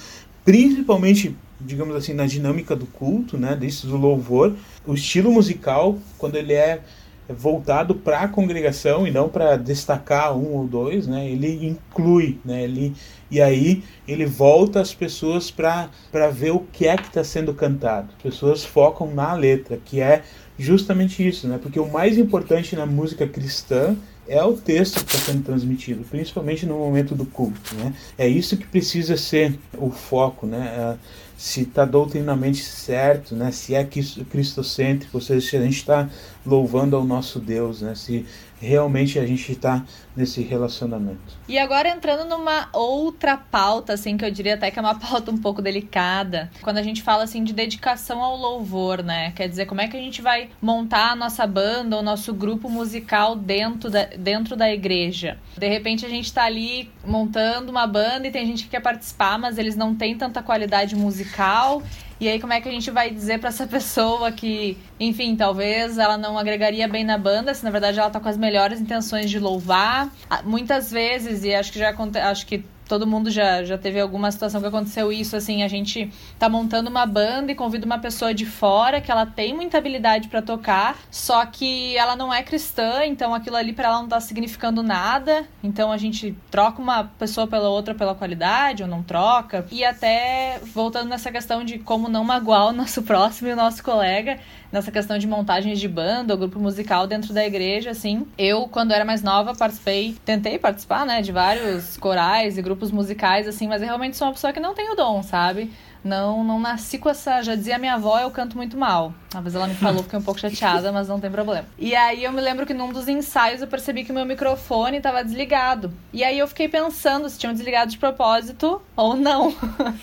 principalmente, 0.46 1.36
digamos 1.60 1.96
assim, 1.96 2.14
na 2.14 2.26
dinâmica 2.26 2.76
do 2.76 2.86
culto, 2.86 3.38
né, 3.38 3.56
desse 3.56 3.86
do 3.86 3.98
louvor, 3.98 4.56
o 4.86 4.94
estilo 4.94 5.32
musical, 5.32 5.98
quando 6.18 6.36
ele 6.36 6.54
é 6.54 6.82
voltado 7.30 7.96
para 7.96 8.22
a 8.22 8.28
congregação 8.28 9.08
e 9.08 9.12
não 9.12 9.30
para 9.30 9.56
destacar 9.56 10.36
um 10.36 10.54
ou 10.54 10.68
dois, 10.68 11.08
né? 11.08 11.30
Ele 11.30 11.66
inclui, 11.66 12.40
né? 12.44 12.64
Ele 12.64 12.94
e 13.32 13.42
aí 13.42 13.84
ele 14.08 14.26
volta 14.26 14.80
as 14.80 14.94
pessoas 14.94 15.50
para 15.50 15.90
ver 16.32 16.52
o 16.52 16.60
que 16.60 16.88
é 16.88 16.96
que 16.96 17.08
está 17.08 17.24
sendo 17.24 17.54
cantado. 17.54 18.10
As 18.16 18.22
pessoas 18.22 18.64
focam 18.64 19.12
na 19.12 19.34
letra, 19.34 19.80
que 19.84 20.02
é 20.02 20.22
justamente 20.58 21.28
isso, 21.28 21.48
né? 21.48 21.60
Porque 21.62 21.80
o 21.80 21.90
mais 21.90 22.18
importante 22.18 22.76
na 22.76 22.86
música 22.86 23.26
cristã 23.26 23.96
é 24.28 24.44
o 24.44 24.54
texto 24.54 25.04
que 25.04 25.16
está 25.16 25.32
sendo 25.32 25.44
transmitido, 25.44 26.04
principalmente 26.10 26.66
no 26.66 26.78
momento 26.78 27.16
do 27.16 27.26
culto, 27.26 27.76
né? 27.76 27.94
É 28.18 28.28
isso 28.28 28.56
que 28.56 28.68
precisa 28.68 29.18
ser 29.18 29.58
o 29.78 29.90
foco, 29.90 30.46
né? 30.46 30.74
É, 30.78 30.98
se 31.44 31.64
está 31.64 31.84
doutrinamente 31.84 32.64
certo, 32.64 33.36
né? 33.36 33.52
Se 33.52 33.76
é 33.76 33.84
cristocêntrico, 33.84 35.18
ou 35.18 35.22
seja, 35.22 35.46
se 35.46 35.58
a 35.58 35.62
gente 35.62 35.76
está 35.76 36.10
louvando 36.46 36.96
ao 36.96 37.04
nosso 37.04 37.38
Deus, 37.38 37.82
né? 37.82 37.94
Se 37.96 38.26
realmente 38.64 39.20
a 39.20 39.26
gente 39.26 39.52
está 39.52 39.84
nesse 40.16 40.42
relacionamento. 40.42 41.38
E 41.48 41.58
agora 41.58 41.90
entrando 41.90 42.28
numa 42.28 42.70
outra 42.72 43.36
pauta, 43.36 43.94
assim, 43.94 44.16
que 44.16 44.24
eu 44.24 44.32
diria 44.32 44.54
até 44.54 44.72
que 44.72 44.80
é 44.80 44.82
uma 44.82 44.96
pauta 45.00 45.32
um 45.32 45.38
pouco 45.38 45.62
delicada, 45.62 46.50
quando 46.62 46.78
a 46.78 46.84
gente 46.84 47.02
fala 47.02 47.24
assim 47.24 47.44
de 47.44 47.54
dedicação 47.54 48.22
ao 48.22 48.38
louvor, 48.38 49.04
né? 49.04 49.32
Quer 49.32 49.50
dizer, 49.50 49.66
como 49.66 49.82
é 49.82 49.88
que 49.88 49.98
a 49.98 50.00
gente 50.00 50.22
vai 50.22 50.50
montar 50.62 51.12
a 51.12 51.16
nossa 51.16 51.46
banda, 51.46 51.98
o 51.98 52.02
nosso 52.02 52.34
grupo 52.34 52.70
musical 52.70 53.36
dentro 53.36 53.90
da, 53.90 54.06
dentro 54.06 54.56
da 54.56 54.72
igreja? 54.72 55.38
De 55.58 55.68
repente 55.68 56.06
a 56.06 56.10
gente 56.10 56.26
está 56.26 56.46
ali 56.46 56.90
montando 57.06 57.72
uma 57.72 57.86
banda 57.86 58.28
e 58.28 58.32
tem 58.32 58.46
gente 58.46 58.64
que 58.64 58.70
quer 58.70 58.82
participar, 58.82 59.38
mas 59.38 59.58
eles 59.58 59.76
não 59.76 59.94
têm 59.94 60.18
tanta 60.18 60.42
qualidade 60.42 60.96
musical 60.96 61.82
e 62.24 62.28
aí, 62.30 62.40
como 62.40 62.54
é 62.54 62.62
que 62.62 62.70
a 62.70 62.72
gente 62.72 62.90
vai 62.90 63.12
dizer 63.12 63.40
para 63.40 63.50
essa 63.50 63.68
pessoa 63.68 64.32
que, 64.32 64.78
enfim, 65.00 65.36
talvez 65.36 65.98
ela 65.98 66.18
não 66.18 66.38
agregaria 66.38 66.88
bem 66.88 67.04
na 67.04 67.18
banda, 67.18 67.54
se 67.54 67.64
na 67.64 67.70
verdade 67.70 68.00
ela 68.00 68.10
tá 68.10 68.20
com 68.20 68.30
as 68.30 68.38
melhores 68.38 68.80
intenções 68.80 69.30
de 69.30 69.40
louvar? 69.40 70.10
Ah, 70.30 70.42
muitas 70.42 70.90
vezes, 70.90 71.44
e 71.44 71.54
acho 71.54 71.72
que 71.72 71.80
já 71.80 71.94
acho 72.30 72.46
que 72.46 72.64
todo 72.88 73.08
mundo 73.08 73.30
já, 73.32 73.64
já 73.64 73.78
teve 73.78 74.00
alguma 74.00 74.32
situação 74.32 74.62
que 74.62 74.68
aconteceu 74.68 75.12
isso, 75.12 75.36
assim, 75.36 75.64
a 75.64 75.68
gente 75.68 76.12
tá 76.38 76.48
montando 76.50 76.90
uma 76.90 77.06
banda 77.06 77.52
e 77.52 77.56
convida 77.56 77.86
uma 77.86 78.00
pessoa 78.00 78.34
de 78.34 78.46
fora 78.46 79.02
que 79.02 79.12
ela 79.12 79.26
tem 79.26 79.54
muita 79.54 79.78
habilidade 79.78 80.28
para 80.28 80.42
tocar, 80.42 80.98
só 81.10 81.46
que 81.46 81.96
ela 81.98 82.16
não 82.16 82.34
é 82.34 82.44
cristã, 82.44 83.06
então 83.06 83.34
aquilo 83.34 83.56
ali 83.56 83.74
para 83.74 83.88
ela 83.88 84.02
não 84.02 84.08
tá 84.08 84.20
significando 84.20 84.84
nada. 84.84 85.48
Então 85.64 85.92
a 85.92 85.98
gente 85.98 86.36
troca 86.52 86.82
uma 86.82 87.04
pessoa 87.04 87.48
pela 87.48 87.70
outra 87.70 87.96
pela 87.96 88.16
qualidade 88.16 88.84
ou 88.84 88.90
não 88.90 89.04
troca. 89.04 89.66
E 89.72 89.84
até 89.84 90.60
voltando 90.74 91.10
nessa 91.10 91.32
questão 91.32 91.64
de 91.64 91.80
como 91.80 92.10
não 92.10 92.24
magoar 92.24 92.68
o 92.68 92.74
nosso 92.74 93.02
próximo 93.04 93.50
e 93.50 93.54
o 93.54 93.56
nosso 93.56 93.84
colega, 93.84 94.40
nessa 94.74 94.92
questão 94.92 95.20
de 95.20 95.28
montagens 95.28 95.80
de 95.80 95.88
banda 95.88 96.34
ou 96.34 96.40
grupo 96.40 96.60
musical 96.60 97.06
dentro 97.06 97.32
da 97.32 97.46
igreja, 97.46 97.92
assim. 97.92 98.26
Eu, 98.36 98.68
quando 98.68 98.92
era 98.92 99.06
mais 99.06 99.22
nova, 99.22 99.54
participei, 99.54 100.16
tentei 100.26 100.58
participar, 100.58 101.06
né, 101.06 101.22
de 101.22 101.32
vários 101.32 101.96
corais 101.96 102.58
e 102.58 102.62
grupos 102.64 102.90
musicais, 102.90 103.48
assim, 103.48 103.68
mas 103.68 103.84
eu 103.84 103.88
realmente 103.88 104.18
sou 104.18 104.28
uma 104.28 104.34
pessoa 104.34 104.52
que 104.52 104.60
não 104.60 104.74
tem 104.74 104.92
o 104.92 104.96
dom, 104.96 105.22
sabe? 105.22 105.72
Não, 106.04 106.44
não 106.44 106.60
nasci 106.60 106.98
com 106.98 107.10
essa. 107.10 107.42
Já 107.42 107.56
dizia 107.56 107.78
minha 107.78 107.94
avó, 107.94 108.20
eu 108.20 108.30
canto 108.30 108.58
muito 108.58 108.78
mal. 108.78 109.14
Talvez 109.30 109.56
ela 109.56 109.68
me 109.68 109.74
falou, 109.74 110.04
fiquei 110.04 110.20
um 110.20 110.22
pouco 110.22 110.40
chateada, 110.40 110.92
mas 110.92 111.08
não 111.08 111.20
tem 111.20 111.32
problema. 111.32 111.66
E 111.80 111.96
aí 111.96 112.24
eu 112.24 112.32
me 112.32 112.42
lembro 112.42 112.66
que 112.66 112.74
num 112.74 112.92
dos 112.92 113.08
ensaios 113.08 113.62
eu 113.62 113.68
percebi 113.68 114.04
que 114.04 114.12
o 114.12 114.14
meu 114.14 114.26
microfone 114.26 114.98
estava 114.98 115.24
desligado. 115.24 115.92
E 116.12 116.24
aí 116.24 116.38
eu 116.38 116.48
fiquei 116.48 116.68
pensando 116.68 117.28
se 117.30 117.40
tinham 117.40 117.54
desligado 117.54 117.90
de 117.90 117.98
propósito 117.98 118.82
ou 118.96 119.16
não. 119.16 119.56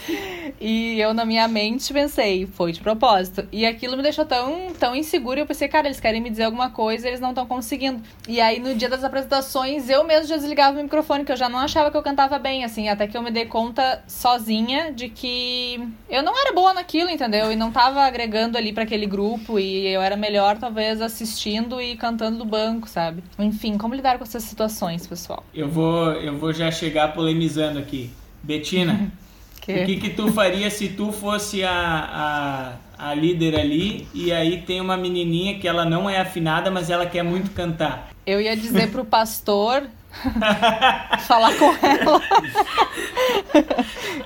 e 0.61 0.99
eu, 1.01 1.15
na 1.15 1.25
minha 1.25 1.47
mente, 1.47 1.93
pensei, 1.93 2.47
foi 2.47 2.73
de 2.73 2.81
propósito. 2.81 3.47
E 3.53 3.65
aquilo 3.67 3.97
me 3.97 4.03
deixou 4.03 4.25
tão, 4.25 4.73
tão 4.79 4.97
inseguro. 4.97 5.39
E 5.39 5.43
eu 5.43 5.47
pensei, 5.47 5.69
cara, 5.69 5.87
eles 5.87 6.01
querem 6.01 6.21
me 6.21 6.31
dizer 6.31 6.45
alguma 6.45 6.71
coisa 6.71 7.07
e 7.07 7.11
eles 7.11 7.21
não 7.21 7.31
estão 7.31 7.47
conseguindo. 7.47 8.03
E 8.27 8.41
aí 8.41 8.59
no 8.59 8.75
dia 8.75 8.89
das 8.89 9.05
apresentações 9.05 9.89
eu 9.89 10.03
mesmo 10.03 10.27
já 10.27 10.37
desligava 10.37 10.81
o 10.81 10.83
microfone, 10.83 11.25
que 11.25 11.33
eu 11.33 11.37
já 11.37 11.49
não 11.49 11.59
achava 11.59 11.91
que 11.91 11.97
eu 11.97 12.03
cantava 12.03 12.39
bem, 12.39 12.65
assim. 12.65 12.89
Até 12.89 13.07
que 13.07 13.17
eu 13.17 13.23
me 13.23 13.31
dei 13.31 13.47
conta 13.47 14.03
sozinha 14.09 14.93
de 14.93 15.09
que 15.09 15.90
eu 16.09 16.23
não 16.23 16.39
era 16.39 16.53
boa 16.53 16.75
naquilo, 16.75 17.11
entendeu? 17.11 17.53
E 17.53 17.57
não 17.57 17.71
tava 17.71 18.03
agregando 18.03 18.57
ali 18.57 18.73
para 18.73 18.83
aquele 18.83 19.07
grupo 19.07 19.59
e 19.59 19.87
eu 19.87 20.01
era 20.01 20.17
melhor 20.17 20.59
talvez 20.59 21.01
assistindo 21.01 21.81
e 21.81 21.97
cantando 21.97 22.39
do 22.39 22.45
banco, 22.45 22.89
sabe? 22.89 23.23
Enfim, 23.39 23.77
como 23.79 23.95
lidar 23.95 24.19
com 24.19 24.25
essas 24.25 24.43
situações, 24.45 25.07
pessoal? 25.07 25.45
Eu 25.55 25.69
vou, 25.69 26.13
eu 26.13 26.37
vou 26.37 26.53
já 26.53 26.71
chegar 26.71 27.13
polemizando 27.13 27.79
aqui. 27.79 28.11
Betina, 28.43 29.13
que? 29.61 29.73
o 29.73 29.87
que 29.87 29.97
que 29.97 30.11
tu 30.11 30.33
faria 30.33 30.71
se 30.71 30.89
tu 30.89 31.13
fosse 31.13 31.63
a, 31.63 32.79
a, 32.99 33.11
a 33.11 33.15
líder 33.15 33.59
ali 33.59 34.09
e 34.15 34.33
aí 34.33 34.63
tem 34.63 34.81
uma 34.81 34.97
menininha 34.97 35.59
que 35.59 35.69
ela 35.69 35.85
não 35.85 36.09
é 36.09 36.19
afinada, 36.19 36.71
mas 36.71 36.91
ela 36.91 37.07
quer 37.07 37.23
muito 37.23 37.51
cantar? 37.51 38.11
Eu 38.27 38.41
ia 38.41 38.57
dizer 38.57 38.91
pro 38.91 39.05
pastor 39.05 39.89
falar 41.27 41.55
com 41.57 41.75
ela. 41.87 42.23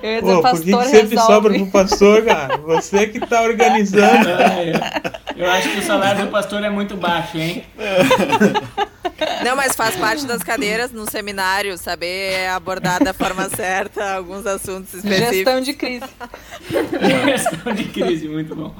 Eu 0.01 0.11
ia 0.11 0.21
dizer, 0.21 0.35
Pô, 0.35 0.41
pastor, 0.41 0.59
por 0.59 0.63
que, 0.65 0.77
que 0.77 0.85
sempre 0.85 1.15
resolve. 1.15 1.33
sobra 1.33 1.53
pro 1.53 1.67
pastor, 1.67 2.25
cara? 2.25 2.57
Você 2.57 3.07
que 3.07 3.19
tá 3.19 3.41
organizando. 3.41 4.29
eu, 4.29 5.45
eu 5.45 5.51
acho 5.51 5.69
que 5.69 5.79
o 5.79 5.83
salário 5.83 6.25
do 6.25 6.31
pastor 6.31 6.63
é 6.63 6.69
muito 6.69 6.97
baixo, 6.97 7.37
hein? 7.37 7.65
Não, 9.43 9.55
mas 9.55 9.75
faz 9.75 9.95
parte 9.95 10.25
das 10.25 10.43
cadeiras 10.43 10.91
no 10.91 11.09
seminário, 11.09 11.77
saber 11.77 12.47
abordar 12.49 13.03
da 13.03 13.13
forma 13.13 13.47
certa 13.49 14.15
alguns 14.15 14.45
assuntos 14.45 14.93
específicos. 14.93 15.35
Gestão 15.35 15.61
de 15.61 15.73
crise. 15.73 16.05
Gestão 17.25 17.73
de 17.73 17.83
crise, 17.85 18.27
muito 18.27 18.55
bom. 18.55 18.75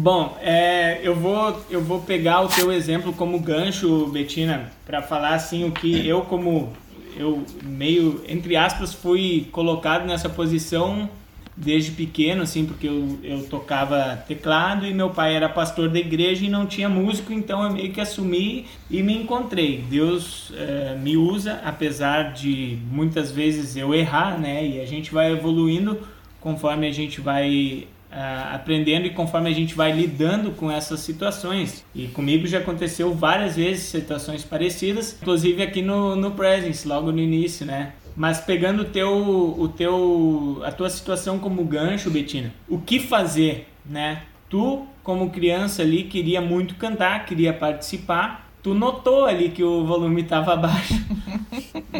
Bom, 0.00 0.38
é, 0.40 1.00
eu, 1.02 1.12
vou, 1.12 1.60
eu 1.68 1.82
vou 1.82 2.00
pegar 2.00 2.42
o 2.42 2.48
teu 2.48 2.70
exemplo 2.70 3.12
como 3.12 3.36
gancho, 3.40 4.06
Betina, 4.06 4.70
para 4.86 5.02
falar 5.02 5.34
assim 5.34 5.66
o 5.66 5.72
que 5.72 6.06
eu 6.06 6.20
como 6.20 6.72
eu 7.16 7.44
meio 7.64 8.22
entre 8.28 8.54
aspas 8.54 8.94
fui 8.94 9.48
colocado 9.50 10.06
nessa 10.06 10.28
posição 10.28 11.10
desde 11.56 11.90
pequeno, 11.90 12.42
assim, 12.42 12.64
porque 12.64 12.86
eu, 12.86 13.18
eu 13.24 13.42
tocava 13.48 14.22
teclado 14.28 14.86
e 14.86 14.94
meu 14.94 15.10
pai 15.10 15.34
era 15.34 15.48
pastor 15.48 15.88
da 15.88 15.98
igreja 15.98 16.44
e 16.44 16.48
não 16.48 16.64
tinha 16.64 16.88
músico, 16.88 17.32
então 17.32 17.64
eu 17.64 17.72
meio 17.72 17.92
que 17.92 18.00
assumi 18.00 18.66
e 18.88 19.02
me 19.02 19.16
encontrei. 19.16 19.78
Deus 19.90 20.52
é, 20.56 20.94
me 20.94 21.16
usa, 21.16 21.60
apesar 21.64 22.34
de 22.34 22.78
muitas 22.88 23.32
vezes 23.32 23.76
eu 23.76 23.92
errar, 23.92 24.38
né? 24.38 24.64
E 24.64 24.80
a 24.80 24.86
gente 24.86 25.12
vai 25.12 25.32
evoluindo 25.32 25.98
conforme 26.40 26.86
a 26.86 26.92
gente 26.92 27.20
vai 27.20 27.88
Uh, 28.10 28.54
aprendendo 28.54 29.06
e 29.06 29.10
conforme 29.10 29.50
a 29.50 29.52
gente 29.52 29.74
vai 29.74 29.92
lidando 29.92 30.52
com 30.52 30.70
essas 30.70 31.00
situações. 31.00 31.84
E 31.94 32.06
comigo 32.06 32.46
já 32.46 32.56
aconteceu 32.56 33.12
várias 33.12 33.56
vezes 33.56 33.82
situações 33.84 34.42
parecidas, 34.42 35.14
inclusive 35.20 35.62
aqui 35.62 35.82
no, 35.82 36.16
no 36.16 36.30
Presence, 36.30 36.88
logo 36.88 37.12
no 37.12 37.20
início, 37.20 37.66
né? 37.66 37.92
Mas 38.18 38.40
pegando 38.40 38.82
o 38.82 38.84
teu, 38.86 39.12
o 39.12 39.68
teu, 39.68 40.60
a 40.64 40.72
tua 40.72 40.90
situação 40.90 41.38
como 41.38 41.62
gancho, 41.64 42.10
Betina, 42.10 42.52
o 42.68 42.80
que 42.80 42.98
fazer, 42.98 43.68
né? 43.86 44.22
Tu, 44.48 44.84
como 45.04 45.30
criança 45.30 45.82
ali, 45.82 46.02
queria 46.02 46.40
muito 46.40 46.74
cantar, 46.74 47.26
queria 47.26 47.52
participar. 47.52 48.50
Tu 48.60 48.74
notou 48.74 49.24
ali 49.24 49.50
que 49.50 49.62
o 49.62 49.84
volume 49.84 50.22
estava 50.22 50.56
baixo. 50.58 50.94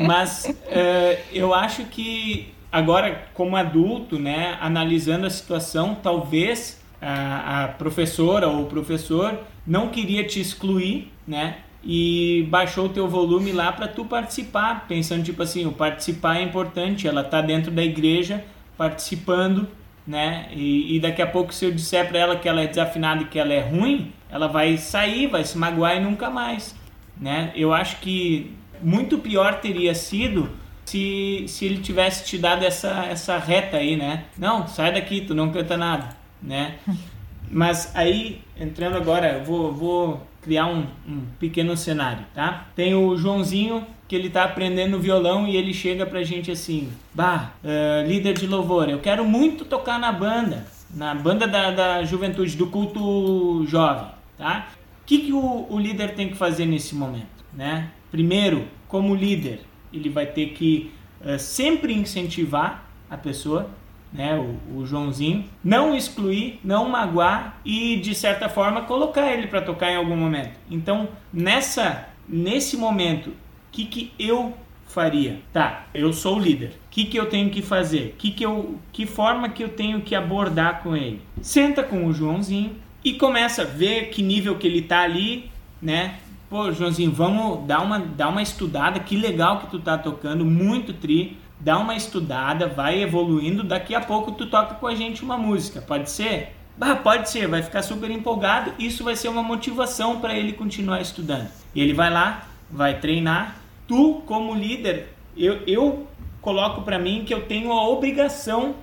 Mas 0.07 0.45
uh, 0.47 1.23
eu 1.33 1.55
acho 1.55 1.85
que 1.85 2.53
agora, 2.71 3.29
como 3.35 3.57
adulto, 3.57 4.19
né, 4.19 4.57
analisando 4.61 5.27
a 5.27 5.31
situação, 5.31 5.95
talvez 5.95 6.83
a, 7.01 7.65
a 7.65 7.69
professora 7.69 8.49
ou 8.49 8.63
o 8.63 8.67
professor 8.67 9.39
não 9.67 9.89
queria 9.89 10.25
te 10.25 10.41
excluir, 10.41 11.13
né? 11.27 11.59
E 11.85 12.47
baixou 12.51 12.87
o 12.87 12.89
teu 12.89 13.07
volume 13.07 13.53
lá 13.53 13.71
para 13.71 13.87
tu 13.87 14.05
participar, 14.05 14.87
pensando 14.89 15.23
tipo 15.23 15.43
assim, 15.43 15.65
o 15.65 15.73
participar 15.73 16.39
é 16.39 16.43
importante, 16.43 17.07
ela 17.07 17.23
tá 17.23 17.41
dentro 17.41 17.71
da 17.71 17.83
igreja 17.83 18.45
participando, 18.77 19.69
né? 20.07 20.49
E, 20.53 20.97
e 20.97 21.01
daqui 21.01 21.23
a 21.23 21.27
pouco 21.27 21.55
se 21.55 21.65
eu 21.65 21.71
disser 21.71 22.09
para 22.09 22.19
ela 22.19 22.37
que 22.37 22.49
ela 22.49 22.63
é 22.63 22.67
desafinada 22.67 23.23
e 23.23 23.27
que 23.27 23.39
ela 23.39 23.53
é 23.53 23.61
ruim, 23.61 24.13
ela 24.31 24.49
vai 24.49 24.77
sair, 24.77 25.27
vai 25.29 25.45
se 25.45 25.57
magoar 25.57 25.97
e 25.97 26.01
nunca 26.01 26.29
mais, 26.29 26.75
né? 27.17 27.53
Eu 27.55 27.73
acho 27.73 28.01
que 28.01 28.51
muito 28.83 29.19
pior 29.19 29.61
teria 29.61 29.95
sido 29.95 30.51
se, 30.89 31.45
se 31.49 31.65
ele 31.65 31.79
tivesse 31.79 32.25
te 32.25 32.39
dado 32.39 32.65
essa, 32.65 33.07
essa 33.07 33.39
reta 33.39 33.77
aí, 33.77 33.97
né? 33.97 34.25
Não, 34.37 34.67
sai 34.67 34.93
daqui, 34.93 35.21
tu 35.21 35.35
não 35.35 35.51
canta 35.51 35.77
nada, 35.77 36.17
né? 36.43 36.77
Mas 37.51 37.95
aí, 37.95 38.43
entrando 38.59 38.97
agora, 38.97 39.39
eu 39.39 39.45
vou, 39.45 39.73
vou 39.73 40.27
criar 40.43 40.67
um, 40.67 40.87
um 41.09 41.23
pequeno 41.39 41.77
cenário, 41.77 42.25
tá? 42.35 42.67
Tem 42.77 42.95
o 42.95 43.17
Joãozinho 43.17 43.87
que 44.07 44.15
ele 44.15 44.31
tá 44.31 44.45
aprendendo 44.45 44.99
violão 44.99 45.47
e 45.47 45.57
ele 45.57 45.73
chega 45.73 46.05
pra 46.05 46.23
gente 46.23 46.51
assim, 46.51 46.91
bah, 47.15 47.53
uh, 47.63 48.07
líder 48.07 48.35
de 48.35 48.47
louvor, 48.47 48.89
eu 48.89 48.99
quero 48.99 49.25
muito 49.25 49.65
tocar 49.65 49.99
na 49.99 50.11
banda, 50.11 50.67
na 50.95 51.15
banda 51.15 51.47
da, 51.47 51.71
da 51.71 52.03
juventude, 52.05 52.57
do 52.57 52.69
culto 52.69 53.67
jovem, 53.67 54.07
tá? 54.39 54.69
que, 55.09 55.21
que 55.21 55.33
o, 55.33 55.67
o 55.71 55.79
líder 55.79 56.15
tem 56.15 56.29
que 56.29 56.37
fazer 56.37 56.67
nesse 56.67 56.95
momento? 56.95 57.43
Né? 57.51 57.89
Primeiro, 58.11 58.69
como 58.87 59.15
líder, 59.15 59.61
ele 59.93 60.09
vai 60.09 60.27
ter 60.27 60.51
que 60.51 60.91
uh, 61.21 61.39
sempre 61.39 61.93
incentivar 61.93 62.89
a 63.11 63.17
pessoa, 63.17 63.71
né, 64.13 64.35
o, 64.37 64.79
o, 64.79 64.87
Joãozinho, 64.87 65.45
não 65.63 65.95
excluir, 65.95 66.61
não 66.65 66.89
magoar 66.89 67.61
e 67.65 67.97
de 67.97 68.15
certa 68.15 68.49
forma 68.49 68.83
colocar 68.83 69.31
ele 69.33 69.47
para 69.47 69.61
tocar 69.61 69.91
em 69.91 69.97
algum 69.97 70.17
momento. 70.17 70.59
Então, 70.71 71.09
nessa 71.33 72.09
nesse 72.29 72.77
momento, 72.77 73.31
o 73.31 73.35
que, 73.73 73.87
que 73.87 74.13
eu 74.19 74.55
faria? 74.87 75.41
Tá, 75.53 75.87
eu 75.95 76.13
sou 76.13 76.37
o 76.37 76.41
líder. 76.41 76.69
O 76.69 76.91
que, 76.91 77.05
que 77.07 77.17
eu 77.17 77.27
tenho 77.27 77.51
que 77.51 77.63
fazer? 77.63 78.15
Que 78.19 78.31
que 78.31 78.45
eu, 78.45 78.79
que 78.93 79.07
forma 79.07 79.49
que 79.49 79.63
eu 79.63 79.69
tenho 79.69 80.01
que 80.03 80.15
abordar 80.15 80.83
com 80.83 80.97
ele? 80.97 81.23
Senta 81.41 81.83
com 81.83 82.07
o 82.07 82.13
Joãozinho 82.13 82.77
e 83.05 83.15
começa 83.15 83.63
a 83.63 83.65
ver 83.65 84.11
que 84.11 84.23
nível 84.23 84.57
que 84.57 84.67
ele 84.67 84.83
tá 84.83 85.01
ali, 85.01 85.51
né? 85.81 86.19
Pô, 86.49 86.73
Joãozinho, 86.73 87.13
vamos 87.13 87.67
dar 87.67 87.83
uma, 87.83 87.99
dar 87.99 88.29
uma 88.29 88.41
estudada. 88.41 88.99
Que 89.01 89.17
legal 89.17 89.61
que 89.61 89.67
tu 89.67 89.79
tá 89.79 89.99
tocando, 89.99 90.47
muito 90.47 90.95
tri. 90.95 91.37
Dá 91.61 91.79
uma 91.79 91.95
estudada, 91.95 92.67
vai 92.67 93.03
evoluindo. 93.03 93.63
Daqui 93.63 93.95
a 93.95 94.01
pouco 94.01 94.33
tu 94.33 94.47
toca 94.47 94.75
com 94.75 94.87
a 94.87 94.95
gente 94.95 95.23
uma 95.23 95.37
música. 95.37 95.83
Pode 95.83 96.11
ser? 96.11 96.55
Ah, 96.81 96.97
pode 96.97 97.29
ser, 97.29 97.47
vai 97.49 97.63
ficar 97.63 97.83
super 97.83 98.11
empolgado. 98.11 98.73
Isso 98.79 99.05
vai 99.05 99.15
ser 99.15 99.29
uma 99.29 99.43
motivação 99.43 100.21
para 100.21 100.35
ele 100.35 100.55
continuar 100.55 101.03
estudando. 101.03 101.51
E 101.75 101.83
ele 101.83 101.93
vai 101.93 102.11
lá, 102.11 102.49
vai 102.71 102.99
treinar. 102.99 103.57
Tu, 103.87 104.23
como 104.25 104.55
líder, 104.55 105.13
eu, 105.37 105.61
eu 105.67 106.07
coloco 106.41 106.81
para 106.81 106.99
mim 106.99 107.25
que 107.27 107.35
eu 107.35 107.43
tenho 107.43 107.73
a 107.73 107.87
obrigação 107.89 108.77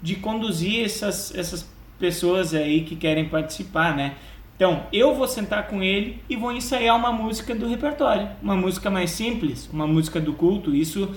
de 0.00 0.16
conduzir 0.16 0.84
essas, 0.84 1.32
essas 1.36 1.70
pessoas 2.00 2.52
aí 2.52 2.82
que 2.82 2.96
querem 2.96 3.28
participar, 3.28 3.94
né? 3.94 4.16
Então, 4.56 4.84
eu 4.92 5.14
vou 5.14 5.26
sentar 5.26 5.66
com 5.66 5.82
ele 5.82 6.22
e 6.28 6.36
vou 6.36 6.52
ensaiar 6.52 6.96
uma 6.96 7.10
música 7.10 7.54
do 7.54 7.66
repertório, 7.66 8.28
uma 8.42 8.56
música 8.56 8.90
mais 8.90 9.10
simples, 9.10 9.68
uma 9.72 9.86
música 9.86 10.20
do 10.20 10.32
culto, 10.32 10.74
isso. 10.74 11.10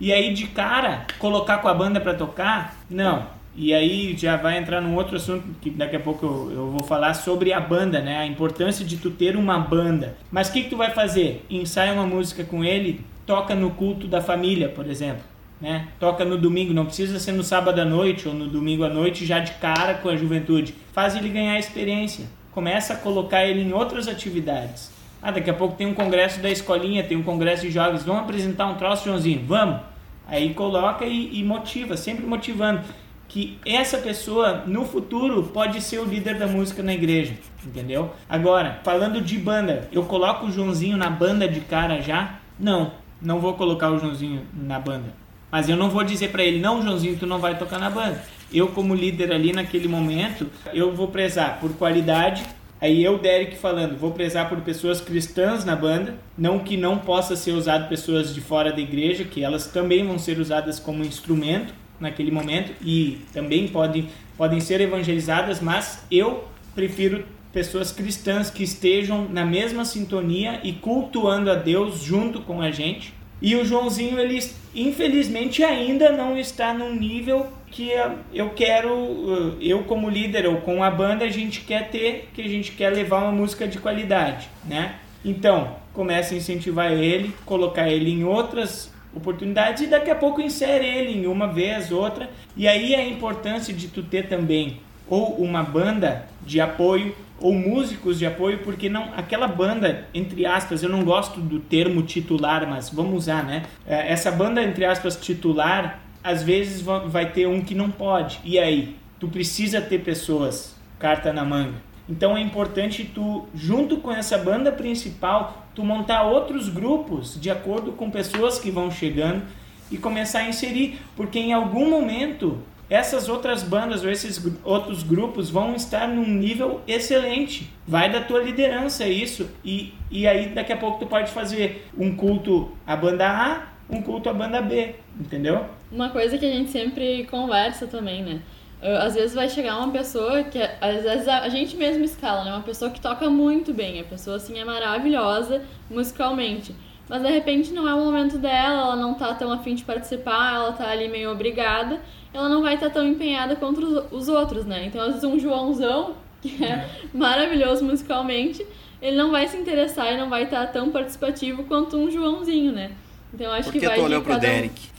E 0.00 0.12
aí 0.12 0.32
de 0.32 0.46
cara 0.46 1.06
colocar 1.18 1.58
com 1.58 1.68
a 1.68 1.74
banda 1.74 2.00
para 2.00 2.14
tocar? 2.14 2.76
Não. 2.88 3.26
E 3.54 3.74
aí 3.74 4.16
já 4.16 4.36
vai 4.36 4.56
entrar 4.56 4.80
num 4.80 4.94
outro 4.94 5.16
assunto 5.16 5.44
que 5.60 5.68
daqui 5.68 5.96
a 5.96 6.00
pouco 6.00 6.24
eu, 6.24 6.52
eu, 6.52 6.70
vou 6.70 6.84
falar 6.84 7.14
sobre 7.14 7.52
a 7.52 7.60
banda, 7.60 8.00
né? 8.00 8.18
A 8.18 8.26
importância 8.26 8.84
de 8.84 8.96
tu 8.96 9.10
ter 9.10 9.36
uma 9.36 9.58
banda. 9.58 10.16
Mas 10.30 10.48
o 10.48 10.52
que, 10.52 10.64
que 10.64 10.70
tu 10.70 10.76
vai 10.76 10.90
fazer? 10.90 11.44
Ensaia 11.50 11.92
uma 11.92 12.06
música 12.06 12.44
com 12.44 12.64
ele, 12.64 13.04
toca 13.26 13.54
no 13.54 13.70
culto 13.70 14.06
da 14.06 14.22
família, 14.22 14.68
por 14.68 14.86
exemplo. 14.86 15.22
Né? 15.60 15.88
Toca 16.00 16.24
no 16.24 16.36
domingo, 16.36 16.72
não 16.72 16.86
precisa 16.86 17.20
ser 17.20 17.32
no 17.32 17.44
sábado 17.44 17.80
à 17.80 17.84
noite 17.84 18.26
ou 18.26 18.34
no 18.34 18.48
domingo 18.48 18.82
à 18.84 18.88
noite 18.88 19.24
já 19.24 19.38
de 19.38 19.52
cara 19.52 19.94
com 19.94 20.08
a 20.08 20.16
juventude. 20.16 20.74
Faz 20.92 21.14
ele 21.14 21.28
ganhar 21.28 21.56
experiência 21.58 22.26
começa 22.52 22.92
a 22.94 22.96
colocar 22.96 23.44
ele 23.44 23.62
em 23.62 23.72
outras 23.72 24.06
atividades. 24.06 24.90
Ah, 25.20 25.30
daqui 25.30 25.50
a 25.50 25.54
pouco 25.54 25.76
tem 25.76 25.86
um 25.86 25.94
congresso 25.94 26.40
da 26.40 26.50
escolinha, 26.50 27.04
tem 27.04 27.16
um 27.16 27.22
congresso 27.22 27.62
de 27.62 27.70
jovens, 27.70 28.02
vamos 28.02 28.22
apresentar 28.22 28.66
um 28.66 28.74
troço, 28.74 29.04
Joãozinho? 29.04 29.44
Vamos! 29.46 29.80
Aí 30.26 30.52
coloca 30.54 31.04
e, 31.04 31.38
e 31.38 31.44
motiva, 31.44 31.96
sempre 31.96 32.26
motivando 32.26 32.82
que 33.28 33.58
essa 33.64 33.98
pessoa 33.98 34.64
no 34.66 34.84
futuro 34.84 35.44
pode 35.44 35.80
ser 35.80 35.98
o 35.98 36.04
líder 36.04 36.38
da 36.38 36.46
música 36.46 36.82
na 36.82 36.92
igreja, 36.92 37.34
entendeu? 37.64 38.12
Agora, 38.28 38.80
falando 38.84 39.22
de 39.22 39.38
banda, 39.38 39.88
eu 39.90 40.04
coloco 40.04 40.46
o 40.46 40.50
Joãozinho 40.50 40.96
na 40.96 41.08
banda 41.08 41.48
de 41.48 41.60
cara 41.60 42.00
já? 42.00 42.38
Não, 42.58 42.92
não 43.20 43.40
vou 43.40 43.54
colocar 43.54 43.90
o 43.90 43.98
Joãozinho 43.98 44.46
na 44.52 44.78
banda. 44.78 45.14
Mas 45.50 45.68
eu 45.68 45.76
não 45.76 45.88
vou 45.88 46.04
dizer 46.04 46.30
para 46.30 46.42
ele, 46.42 46.60
não, 46.60 46.82
Joãozinho, 46.82 47.16
tu 47.16 47.26
não 47.26 47.38
vai 47.38 47.56
tocar 47.56 47.78
na 47.78 47.88
banda 47.88 48.20
eu 48.52 48.68
como 48.68 48.94
líder 48.94 49.32
ali 49.32 49.52
naquele 49.52 49.88
momento, 49.88 50.50
eu 50.72 50.94
vou 50.94 51.08
prezar 51.08 51.58
por 51.60 51.72
qualidade. 51.74 52.44
Aí 52.80 53.02
eu, 53.02 53.16
Derek, 53.18 53.56
falando, 53.56 53.96
vou 53.96 54.10
prezar 54.10 54.48
por 54.48 54.60
pessoas 54.60 55.00
cristãs 55.00 55.64
na 55.64 55.76
banda, 55.76 56.16
não 56.36 56.58
que 56.58 56.76
não 56.76 56.98
possa 56.98 57.36
ser 57.36 57.52
usado 57.52 57.88
pessoas 57.88 58.34
de 58.34 58.40
fora 58.40 58.72
da 58.72 58.80
igreja, 58.80 59.24
que 59.24 59.44
elas 59.44 59.68
também 59.68 60.04
vão 60.04 60.18
ser 60.18 60.38
usadas 60.40 60.80
como 60.80 61.04
instrumento 61.04 61.72
naquele 62.00 62.32
momento 62.32 62.72
e 62.84 63.20
também 63.32 63.68
podem, 63.68 64.08
podem 64.36 64.58
ser 64.58 64.80
evangelizadas, 64.80 65.60
mas 65.60 66.04
eu 66.10 66.44
prefiro 66.74 67.24
pessoas 67.52 67.92
cristãs 67.92 68.50
que 68.50 68.64
estejam 68.64 69.28
na 69.28 69.44
mesma 69.44 69.84
sintonia 69.84 70.60
e 70.64 70.72
cultuando 70.72 71.50
a 71.50 71.54
Deus 71.54 72.00
junto 72.00 72.40
com 72.40 72.60
a 72.60 72.70
gente. 72.70 73.14
E 73.40 73.54
o 73.54 73.64
Joãozinho, 73.64 74.18
ele 74.18 74.38
infelizmente 74.74 75.62
ainda 75.62 76.10
não 76.10 76.36
está 76.36 76.72
num 76.72 76.94
nível 76.94 77.46
que 77.72 77.90
eu 78.32 78.50
quero, 78.50 78.94
uh, 78.94 79.56
eu 79.60 79.82
como 79.84 80.08
líder 80.08 80.46
ou 80.46 80.58
com 80.58 80.84
a 80.84 80.90
banda, 80.90 81.24
a 81.24 81.30
gente 81.30 81.62
quer 81.62 81.90
ter, 81.90 82.28
que 82.34 82.42
a 82.42 82.48
gente 82.48 82.72
quer 82.72 82.90
levar 82.90 83.22
uma 83.22 83.32
música 83.32 83.66
de 83.66 83.78
qualidade, 83.78 84.48
né? 84.64 84.96
Então, 85.24 85.76
começa 85.92 86.34
a 86.34 86.36
incentivar 86.36 86.92
ele, 86.92 87.34
colocar 87.46 87.88
ele 87.88 88.10
em 88.10 88.24
outras 88.24 88.92
oportunidades 89.14 89.82
e 89.82 89.86
daqui 89.86 90.10
a 90.10 90.14
pouco 90.14 90.40
insere 90.40 90.86
ele 90.86 91.18
em 91.18 91.26
uma 91.26 91.48
vez, 91.48 91.90
outra. 91.90 92.30
E 92.56 92.68
aí 92.68 92.94
a 92.94 93.06
importância 93.06 93.72
de 93.72 93.88
tu 93.88 94.02
ter 94.02 94.28
também 94.28 94.80
ou 95.08 95.36
uma 95.36 95.62
banda 95.62 96.26
de 96.44 96.60
apoio 96.60 97.14
ou 97.40 97.52
músicos 97.52 98.18
de 98.18 98.26
apoio, 98.26 98.58
porque 98.58 98.88
não 98.88 99.10
aquela 99.16 99.48
banda 99.48 100.06
entre 100.14 100.46
aspas, 100.46 100.82
eu 100.82 100.88
não 100.88 101.04
gosto 101.04 101.40
do 101.40 101.58
termo 101.58 102.02
titular, 102.02 102.66
mas 102.68 102.88
vamos 102.88 103.14
usar, 103.14 103.44
né? 103.44 103.64
É, 103.86 104.12
essa 104.12 104.30
banda 104.30 104.62
entre 104.62 104.84
aspas 104.84 105.16
titular 105.16 106.01
às 106.22 106.42
vezes 106.42 106.80
vai 106.82 107.32
ter 107.32 107.46
um 107.46 107.62
que 107.62 107.74
não 107.74 107.90
pode. 107.90 108.40
E 108.44 108.58
aí? 108.58 108.96
Tu 109.18 109.28
precisa 109.28 109.80
ter 109.80 110.00
pessoas, 110.00 110.76
carta 110.98 111.32
na 111.32 111.44
manga. 111.44 111.74
Então 112.08 112.36
é 112.36 112.40
importante 112.40 113.04
tu, 113.04 113.46
junto 113.54 113.98
com 113.98 114.10
essa 114.10 114.36
banda 114.36 114.72
principal, 114.72 115.66
tu 115.74 115.84
montar 115.84 116.24
outros 116.24 116.68
grupos 116.68 117.40
de 117.40 117.50
acordo 117.50 117.92
com 117.92 118.10
pessoas 118.10 118.58
que 118.58 118.70
vão 118.70 118.90
chegando 118.90 119.42
e 119.90 119.96
começar 119.96 120.40
a 120.40 120.48
inserir, 120.48 120.98
porque 121.16 121.38
em 121.38 121.52
algum 121.52 121.88
momento 121.88 122.60
essas 122.90 123.28
outras 123.28 123.62
bandas 123.62 124.04
ou 124.04 124.10
esses 124.10 124.44
outros 124.62 125.02
grupos 125.02 125.48
vão 125.48 125.74
estar 125.74 126.06
num 126.06 126.28
nível 126.28 126.82
excelente. 126.86 127.70
Vai 127.86 128.10
da 128.10 128.20
tua 128.20 128.42
liderança 128.42 129.06
isso. 129.06 129.48
E, 129.64 129.94
e 130.10 130.26
aí 130.26 130.50
daqui 130.50 130.74
a 130.74 130.76
pouco 130.76 130.98
tu 130.98 131.06
pode 131.06 131.30
fazer 131.30 131.88
um 131.96 132.14
culto 132.14 132.70
à 132.86 132.94
banda 132.94 133.26
A, 133.26 133.71
um 133.88 134.02
culto 134.02 134.28
à 134.28 134.34
banda 134.34 134.60
B, 134.62 134.94
entendeu? 135.18 135.66
Uma 135.90 136.10
coisa 136.10 136.38
que 136.38 136.46
a 136.46 136.50
gente 136.50 136.70
sempre 136.70 137.24
conversa 137.30 137.86
também, 137.86 138.22
né? 138.22 138.40
Às 138.82 139.14
vezes 139.14 139.32
vai 139.32 139.48
chegar 139.48 139.78
uma 139.78 139.92
pessoa 139.92 140.42
que 140.42 140.58
às 140.58 141.02
vezes 141.04 141.28
a 141.28 141.48
gente 141.48 141.76
mesmo 141.76 142.02
escala, 142.02 142.44
né? 142.44 142.50
Uma 142.50 142.62
pessoa 142.62 142.90
que 142.90 143.00
toca 143.00 143.30
muito 143.30 143.72
bem, 143.72 144.00
a 144.00 144.04
pessoa 144.04 144.36
assim 144.36 144.58
é 144.58 144.64
maravilhosa 144.64 145.62
musicalmente. 145.88 146.74
Mas 147.08 147.22
de 147.22 147.30
repente 147.30 147.72
não 147.72 147.86
é 147.86 147.94
o 147.94 147.98
momento 147.98 148.38
dela, 148.38 148.80
ela 148.80 148.96
não 148.96 149.14
tá 149.14 149.34
tão 149.34 149.52
afim 149.52 149.74
de 149.74 149.84
participar, 149.84 150.54
ela 150.54 150.72
tá 150.72 150.88
ali 150.88 151.08
meio 151.08 151.30
obrigada, 151.30 152.00
ela 152.32 152.48
não 152.48 152.62
vai 152.62 152.74
estar 152.74 152.88
tá 152.88 152.94
tão 152.94 153.06
empenhada 153.06 153.54
contra 153.54 153.84
os 153.84 154.28
outros, 154.28 154.64
né? 154.64 154.86
Então 154.86 155.00
às 155.00 155.08
vezes 155.08 155.24
um 155.24 155.38
Joãozão, 155.38 156.14
que 156.40 156.64
é, 156.64 156.88
maravilhoso 157.14 157.84
musicalmente, 157.84 158.66
ele 159.00 159.16
não 159.16 159.30
vai 159.30 159.46
se 159.46 159.56
interessar 159.56 160.12
e 160.12 160.16
não 160.16 160.28
vai 160.28 160.44
estar 160.44 160.66
tá 160.66 160.72
tão 160.72 160.90
participativo 160.90 161.64
quanto 161.64 161.96
um 161.96 162.10
Joãozinho, 162.10 162.72
né? 162.72 162.92
Então 163.32 163.50
acho 163.50 163.64
Por 163.64 163.72
que, 163.72 163.80
que 163.80 163.86
vai 163.86 163.96
tu 163.96 164.04
olhou 164.04 164.22
pro 164.22 164.38
Derek? 164.38 164.90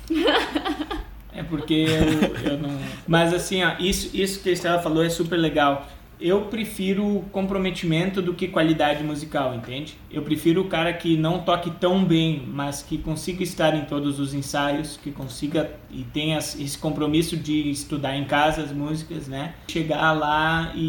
é 1.34 1.44
porque 1.44 1.74
eu, 1.74 2.52
eu, 2.52 2.58
não. 2.58 2.78
Mas 3.08 3.34
assim, 3.34 3.64
ó, 3.64 3.76
isso, 3.80 4.16
isso 4.16 4.42
que 4.42 4.50
a 4.50 4.54
Estela 4.54 4.82
falou 4.82 5.04
é 5.04 5.10
super 5.10 5.38
legal. 5.38 5.88
Eu 6.20 6.44
prefiro 6.44 7.26
comprometimento 7.32 8.22
do 8.22 8.34
que 8.34 8.48
qualidade 8.48 9.04
musical, 9.04 9.54
entende? 9.56 9.98
Eu 10.10 10.22
prefiro 10.22 10.62
o 10.62 10.68
cara 10.70 10.94
que 10.94 11.18
não 11.18 11.40
toque 11.40 11.70
tão 11.72 12.06
bem, 12.06 12.44
mas 12.48 12.82
que 12.82 12.98
consiga 12.98 13.44
estar 13.44 13.76
em 13.76 13.86
todos 13.86 14.20
os 14.20 14.34
ensaios, 14.34 14.96
que 14.96 15.12
consiga 15.12 15.72
e 15.92 16.04
tenha 16.14 16.38
esse 16.38 16.78
compromisso 16.78 17.36
de 17.36 17.70
estudar 17.70 18.16
em 18.16 18.24
casa 18.24 18.62
as 18.62 18.72
músicas, 18.72 19.28
né? 19.28 19.56
Chegar 19.68 20.14
lá 20.14 20.72
e, 20.76 20.86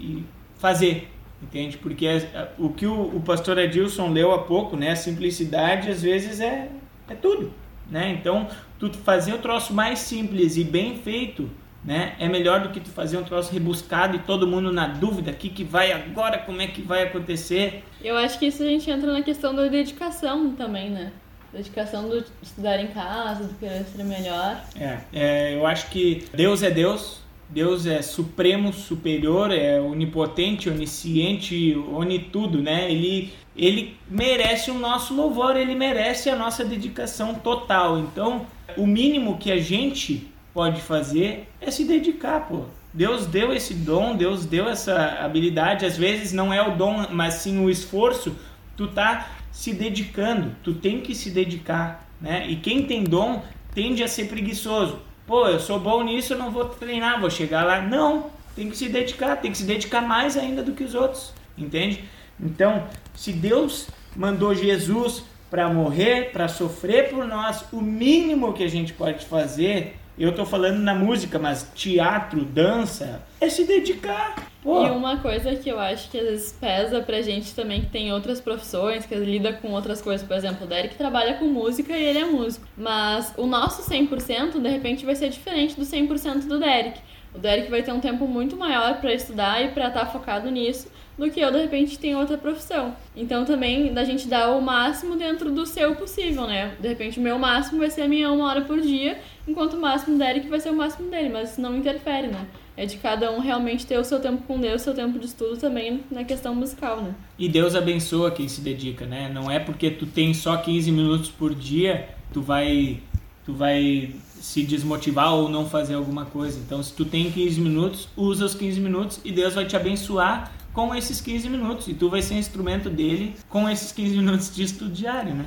e 0.00 0.24
fazer, 0.58 1.08
entende? 1.40 1.76
Porque 1.76 2.06
é, 2.06 2.50
o 2.58 2.70
que 2.70 2.86
o, 2.86 3.16
o 3.16 3.20
pastor 3.20 3.58
Adilson 3.58 4.10
leu 4.10 4.32
há 4.32 4.38
pouco, 4.38 4.76
né? 4.76 4.92
A 4.92 4.96
simplicidade 4.96 5.90
às 5.90 6.02
vezes 6.02 6.40
é, 6.40 6.70
é 7.12 7.16
tudo 7.16 7.52
né? 7.92 8.16
Então, 8.18 8.48
tu 8.78 8.90
fazer 8.90 9.34
o 9.34 9.38
troço 9.38 9.72
mais 9.74 9.98
simples 9.98 10.56
e 10.56 10.64
bem 10.64 10.96
feito, 10.96 11.48
né? 11.84 12.14
É 12.18 12.28
melhor 12.28 12.60
do 12.60 12.70
que 12.70 12.80
tu 12.80 12.88
fazer 12.88 13.18
um 13.18 13.24
troço 13.24 13.52
rebuscado 13.52 14.16
e 14.16 14.20
todo 14.20 14.46
mundo 14.46 14.72
na 14.72 14.86
dúvida, 14.86 15.30
o 15.30 15.34
que, 15.34 15.50
que 15.50 15.62
vai 15.62 15.92
agora, 15.92 16.38
como 16.38 16.62
é 16.62 16.66
que 16.66 16.80
vai 16.80 17.02
acontecer. 17.02 17.84
Eu 18.02 18.16
acho 18.16 18.38
que 18.38 18.46
isso 18.46 18.62
a 18.62 18.66
gente 18.66 18.90
entra 18.90 19.12
na 19.12 19.22
questão 19.22 19.54
da 19.54 19.66
dedicação 19.66 20.52
também, 20.52 20.90
né? 20.90 21.12
Dedicação 21.52 22.08
do 22.08 22.24
estudar 22.42 22.80
em 22.80 22.86
casa, 22.88 23.44
do 23.44 23.54
querer 23.54 23.84
ser 23.84 24.04
melhor. 24.04 24.58
É, 24.80 24.98
é, 25.12 25.54
eu 25.54 25.66
acho 25.66 25.90
que 25.90 26.24
Deus 26.32 26.62
é 26.62 26.70
Deus, 26.70 27.20
Deus 27.50 27.84
é 27.84 28.00
supremo, 28.00 28.72
superior, 28.72 29.50
é 29.50 29.78
onipotente, 29.78 30.70
onisciente, 30.70 31.76
onitudo, 31.92 32.62
né? 32.62 32.90
Ele, 32.90 33.30
ele 33.56 33.96
merece 34.08 34.70
o 34.70 34.78
nosso 34.78 35.14
louvor, 35.14 35.56
ele 35.56 35.74
merece 35.74 36.30
a 36.30 36.36
nossa 36.36 36.64
dedicação 36.64 37.34
total. 37.34 37.98
Então, 37.98 38.46
o 38.76 38.86
mínimo 38.86 39.38
que 39.38 39.52
a 39.52 39.60
gente 39.60 40.32
pode 40.54 40.80
fazer 40.80 41.48
é 41.60 41.70
se 41.70 41.84
dedicar, 41.84 42.48
pô. 42.48 42.64
Deus 42.94 43.26
deu 43.26 43.52
esse 43.54 43.72
dom, 43.72 44.14
Deus 44.16 44.44
deu 44.44 44.68
essa 44.68 45.18
habilidade. 45.20 45.86
Às 45.86 45.96
vezes 45.96 46.32
não 46.32 46.52
é 46.52 46.66
o 46.66 46.76
dom, 46.76 47.06
mas 47.10 47.34
sim 47.34 47.64
o 47.64 47.70
esforço. 47.70 48.36
Tu 48.76 48.86
tá 48.88 49.30
se 49.50 49.72
dedicando, 49.72 50.54
tu 50.62 50.74
tem 50.74 51.00
que 51.00 51.14
se 51.14 51.30
dedicar, 51.30 52.06
né? 52.20 52.46
E 52.48 52.56
quem 52.56 52.84
tem 52.84 53.04
dom 53.04 53.42
tende 53.74 54.02
a 54.02 54.08
ser 54.08 54.26
preguiçoso. 54.28 54.98
Pô, 55.26 55.46
eu 55.46 55.60
sou 55.60 55.78
bom 55.78 56.02
nisso, 56.02 56.34
eu 56.34 56.38
não 56.38 56.50
vou 56.50 56.66
treinar, 56.66 57.20
vou 57.20 57.30
chegar 57.30 57.64
lá. 57.64 57.80
Não, 57.80 58.30
tem 58.54 58.68
que 58.68 58.76
se 58.76 58.88
dedicar, 58.88 59.36
tem 59.36 59.50
que 59.52 59.58
se 59.58 59.64
dedicar 59.64 60.02
mais 60.02 60.36
ainda 60.36 60.62
do 60.62 60.72
que 60.72 60.84
os 60.84 60.94
outros, 60.94 61.32
entende? 61.56 62.04
Então, 62.40 62.86
se 63.14 63.32
Deus 63.32 63.88
mandou 64.16 64.54
Jesus 64.54 65.22
para 65.50 65.68
morrer, 65.68 66.30
para 66.32 66.48
sofrer 66.48 67.10
por 67.10 67.26
nós, 67.26 67.64
o 67.72 67.80
mínimo 67.80 68.52
que 68.52 68.64
a 68.64 68.68
gente 68.68 68.92
pode 68.92 69.26
fazer 69.26 69.96
eu 70.18 70.28
estou 70.28 70.44
falando 70.44 70.78
na 70.78 70.94
música, 70.94 71.38
mas 71.38 71.70
teatro, 71.74 72.44
dança, 72.44 73.22
é 73.40 73.48
se 73.48 73.64
dedicar. 73.64 74.34
Pô. 74.62 74.86
E 74.86 74.90
uma 74.90 75.16
coisa 75.16 75.56
que 75.56 75.68
eu 75.68 75.80
acho 75.80 76.10
que 76.10 76.18
às 76.18 76.24
vezes 76.24 76.52
pesa 76.52 77.00
pra 77.00 77.22
gente 77.22 77.54
também, 77.54 77.80
que 77.80 77.88
tem 77.88 78.12
outras 78.12 78.40
profissões, 78.40 79.06
que 79.06 79.14
lida 79.14 79.54
com 79.54 79.70
outras 79.70 80.02
coisas. 80.02 80.26
Por 80.26 80.36
exemplo, 80.36 80.64
o 80.64 80.68
Derek 80.68 80.96
trabalha 80.96 81.34
com 81.34 81.46
música 81.46 81.96
e 81.96 82.04
ele 82.04 82.18
é 82.18 82.24
músico. 82.26 82.66
Mas 82.76 83.32
o 83.38 83.46
nosso 83.46 83.90
100% 83.90 84.60
de 84.60 84.68
repente 84.68 85.04
vai 85.04 85.16
ser 85.16 85.30
diferente 85.30 85.74
do 85.74 85.82
100% 85.82 86.46
do 86.46 86.60
Derek. 86.60 87.00
O 87.34 87.38
Derek 87.38 87.70
vai 87.70 87.82
ter 87.82 87.92
um 87.92 88.00
tempo 88.00 88.28
muito 88.28 88.54
maior 88.54 89.00
para 89.00 89.14
estudar 89.14 89.64
e 89.64 89.68
para 89.70 89.88
estar 89.88 90.04
tá 90.04 90.06
focado 90.06 90.50
nisso 90.50 90.88
do 91.16 91.30
que 91.30 91.40
eu, 91.40 91.50
de 91.50 91.58
repente, 91.58 91.98
tenho 91.98 92.18
outra 92.18 92.38
profissão. 92.38 92.94
Então, 93.16 93.44
também, 93.44 93.92
da 93.92 94.04
gente 94.04 94.26
dar 94.26 94.50
o 94.50 94.60
máximo 94.60 95.16
dentro 95.16 95.50
do 95.50 95.66
seu 95.66 95.94
possível, 95.94 96.46
né? 96.46 96.74
De 96.80 96.88
repente, 96.88 97.18
o 97.18 97.22
meu 97.22 97.38
máximo 97.38 97.78
vai 97.78 97.90
ser 97.90 98.02
a 98.02 98.08
minha 98.08 98.30
uma 98.30 98.46
hora 98.46 98.62
por 98.62 98.80
dia, 98.80 99.18
enquanto 99.46 99.74
o 99.74 99.80
máximo 99.80 100.16
do 100.16 100.24
Eric 100.24 100.48
vai 100.48 100.60
ser 100.60 100.70
o 100.70 100.76
máximo 100.76 101.10
dele, 101.10 101.28
mas 101.28 101.52
isso 101.52 101.60
não 101.60 101.76
interfere, 101.76 102.28
né? 102.28 102.46
É 102.76 102.86
de 102.86 102.96
cada 102.96 103.30
um 103.30 103.38
realmente 103.38 103.86
ter 103.86 103.98
o 103.98 104.04
seu 104.04 104.18
tempo 104.18 104.42
com 104.46 104.58
Deus, 104.58 104.80
seu 104.80 104.94
tempo 104.94 105.18
de 105.18 105.26
estudo 105.26 105.58
também 105.58 106.02
na 106.10 106.24
questão 106.24 106.54
musical, 106.54 107.02
né? 107.02 107.14
E 107.38 107.48
Deus 107.48 107.74
abençoa 107.74 108.30
quem 108.30 108.48
se 108.48 108.62
dedica, 108.62 109.04
né? 109.04 109.30
Não 109.32 109.50
é 109.50 109.58
porque 109.58 109.90
tu 109.90 110.06
tem 110.06 110.32
só 110.32 110.56
15 110.56 110.90
minutos 110.90 111.28
por 111.28 111.54
dia, 111.54 112.08
tu 112.32 112.40
vai 112.40 113.00
tu 113.44 113.52
vai 113.52 114.14
se 114.40 114.62
desmotivar 114.62 115.34
ou 115.34 115.48
não 115.48 115.68
fazer 115.68 115.94
alguma 115.94 116.24
coisa. 116.24 116.58
Então, 116.58 116.82
se 116.82 116.92
tu 116.92 117.04
tem 117.04 117.30
15 117.30 117.60
minutos, 117.60 118.08
usa 118.16 118.44
os 118.44 118.54
15 118.54 118.80
minutos 118.80 119.20
e 119.24 119.32
Deus 119.32 119.54
vai 119.54 119.66
te 119.66 119.76
abençoar 119.76 120.52
com 120.72 120.94
esses 120.94 121.20
15 121.20 121.48
minutos. 121.48 121.88
E 121.88 121.94
tu 121.94 122.08
vai 122.08 122.22
ser 122.22 122.34
instrumento 122.34 122.88
dele 122.88 123.36
com 123.48 123.68
esses 123.68 123.92
15 123.92 124.16
minutos 124.16 124.54
de 124.54 124.62
estudo 124.64 124.90
diário, 124.90 125.34
né? 125.34 125.46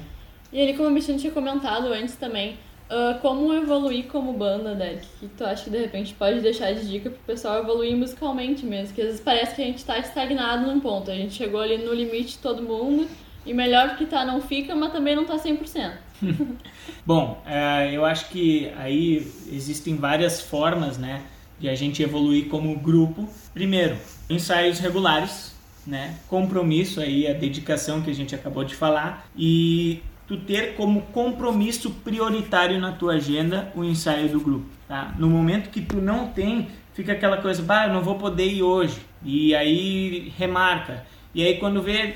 E 0.52 0.60
ele, 0.60 0.74
como 0.74 0.96
a 0.96 1.00
gente 1.00 1.20
tinha 1.20 1.34
comentado 1.34 1.88
antes 1.88 2.16
também, 2.16 2.58
uh, 2.90 3.20
como 3.20 3.54
evoluir 3.54 4.06
como 4.06 4.34
banda, 4.34 4.76
Derek? 4.76 5.06
que 5.20 5.28
tu 5.28 5.44
acha 5.44 5.66
que 5.66 5.70
de 5.70 5.80
repente 5.80 6.14
pode 6.14 6.40
deixar 6.40 6.74
de 6.74 6.88
dica 6.88 7.10
pro 7.10 7.20
pessoal 7.20 7.60
evoluir 7.60 7.96
musicalmente 7.96 8.66
mesmo? 8.66 8.94
Que 8.94 9.02
às 9.02 9.08
vezes 9.08 9.22
parece 9.22 9.56
que 9.56 9.62
a 9.62 9.66
gente 9.66 9.84
tá 9.84 9.98
estagnado 10.00 10.68
num 10.68 10.80
ponto. 10.80 11.12
A 11.12 11.16
gente 11.16 11.34
chegou 11.34 11.60
ali 11.60 11.78
no 11.78 11.94
limite 11.94 12.34
de 12.34 12.38
todo 12.38 12.62
mundo. 12.62 13.08
E 13.46 13.54
melhor 13.54 13.96
que 13.96 14.06
tá 14.06 14.26
não 14.26 14.42
fica, 14.42 14.74
mas 14.76 14.92
também 14.92 15.16
não 15.16 15.24
tá 15.24 15.36
100%. 15.36 15.92
Bom, 17.06 17.44
uh, 17.46 17.92
eu 17.92 18.04
acho 18.04 18.30
que 18.30 18.72
aí 18.78 19.18
existem 19.52 19.96
várias 19.96 20.42
formas, 20.42 20.98
né? 20.98 21.22
De 21.60 21.70
a 21.70 21.76
gente 21.76 22.04
evoluir 22.04 22.48
como 22.48 22.76
grupo. 22.78 23.28
Primeiro, 23.54 23.98
ensaios 24.30 24.80
regulares, 24.80 25.56
né? 25.86 26.16
Compromisso 26.28 27.00
aí, 27.00 27.28
a 27.28 27.34
dedicação 27.34 28.02
que 28.02 28.10
a 28.10 28.16
gente 28.16 28.36
acabou 28.36 28.64
de 28.64 28.76
falar 28.76 29.28
e 29.38 30.02
tu 30.28 30.38
ter 30.38 30.76
como 30.76 31.02
compromisso 31.04 31.92
prioritário 31.92 32.80
na 32.80 32.92
tua 32.92 33.14
agenda 33.14 33.72
o 33.76 33.84
ensaio 33.84 34.30
do 34.30 34.40
grupo, 34.40 34.66
tá? 34.88 35.14
No 35.18 35.30
momento 35.30 35.70
que 35.70 35.82
tu 35.82 35.98
não 35.98 36.28
tem, 36.28 36.68
fica 36.94 37.12
aquela 37.12 37.38
coisa, 37.38 37.62
bah, 37.62 37.88
eu 37.88 37.94
não 37.94 38.02
vou 38.02 38.16
poder 38.16 38.48
ir 38.48 38.64
hoje. 38.64 38.98
E 39.24 39.54
aí 39.54 40.34
remarca. 40.38 41.06
E 41.34 41.44
aí 41.44 41.58
quando 41.58 41.82
vê 41.82 42.16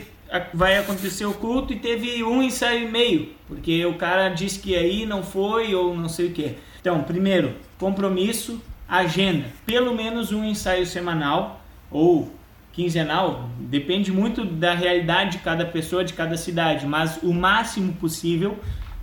vai 0.53 0.77
acontecer 0.77 1.25
o 1.25 1.33
culto 1.33 1.73
e 1.73 1.79
teve 1.79 2.23
um 2.23 2.41
ensaio 2.41 2.87
e 2.87 2.91
meio, 2.91 3.29
porque 3.47 3.83
o 3.85 3.95
cara 3.95 4.29
disse 4.29 4.59
que 4.59 4.75
aí 4.75 5.05
não 5.05 5.23
foi 5.23 5.73
ou 5.73 5.95
não 5.95 6.07
sei 6.07 6.27
o 6.27 6.31
que. 6.31 6.55
Então, 6.79 7.01
primeiro, 7.03 7.55
compromisso, 7.77 8.61
agenda, 8.89 9.45
pelo 9.65 9.93
menos 9.93 10.31
um 10.31 10.43
ensaio 10.43 10.85
semanal 10.85 11.61
ou 11.91 12.33
quinzenal, 12.73 13.49
depende 13.59 14.11
muito 14.11 14.43
da 14.43 14.73
realidade 14.73 15.33
de 15.33 15.37
cada 15.39 15.65
pessoa, 15.65 16.03
de 16.03 16.13
cada 16.13 16.37
cidade, 16.37 16.85
mas 16.85 17.19
o 17.21 17.33
máximo 17.33 17.93
possível 17.93 18.57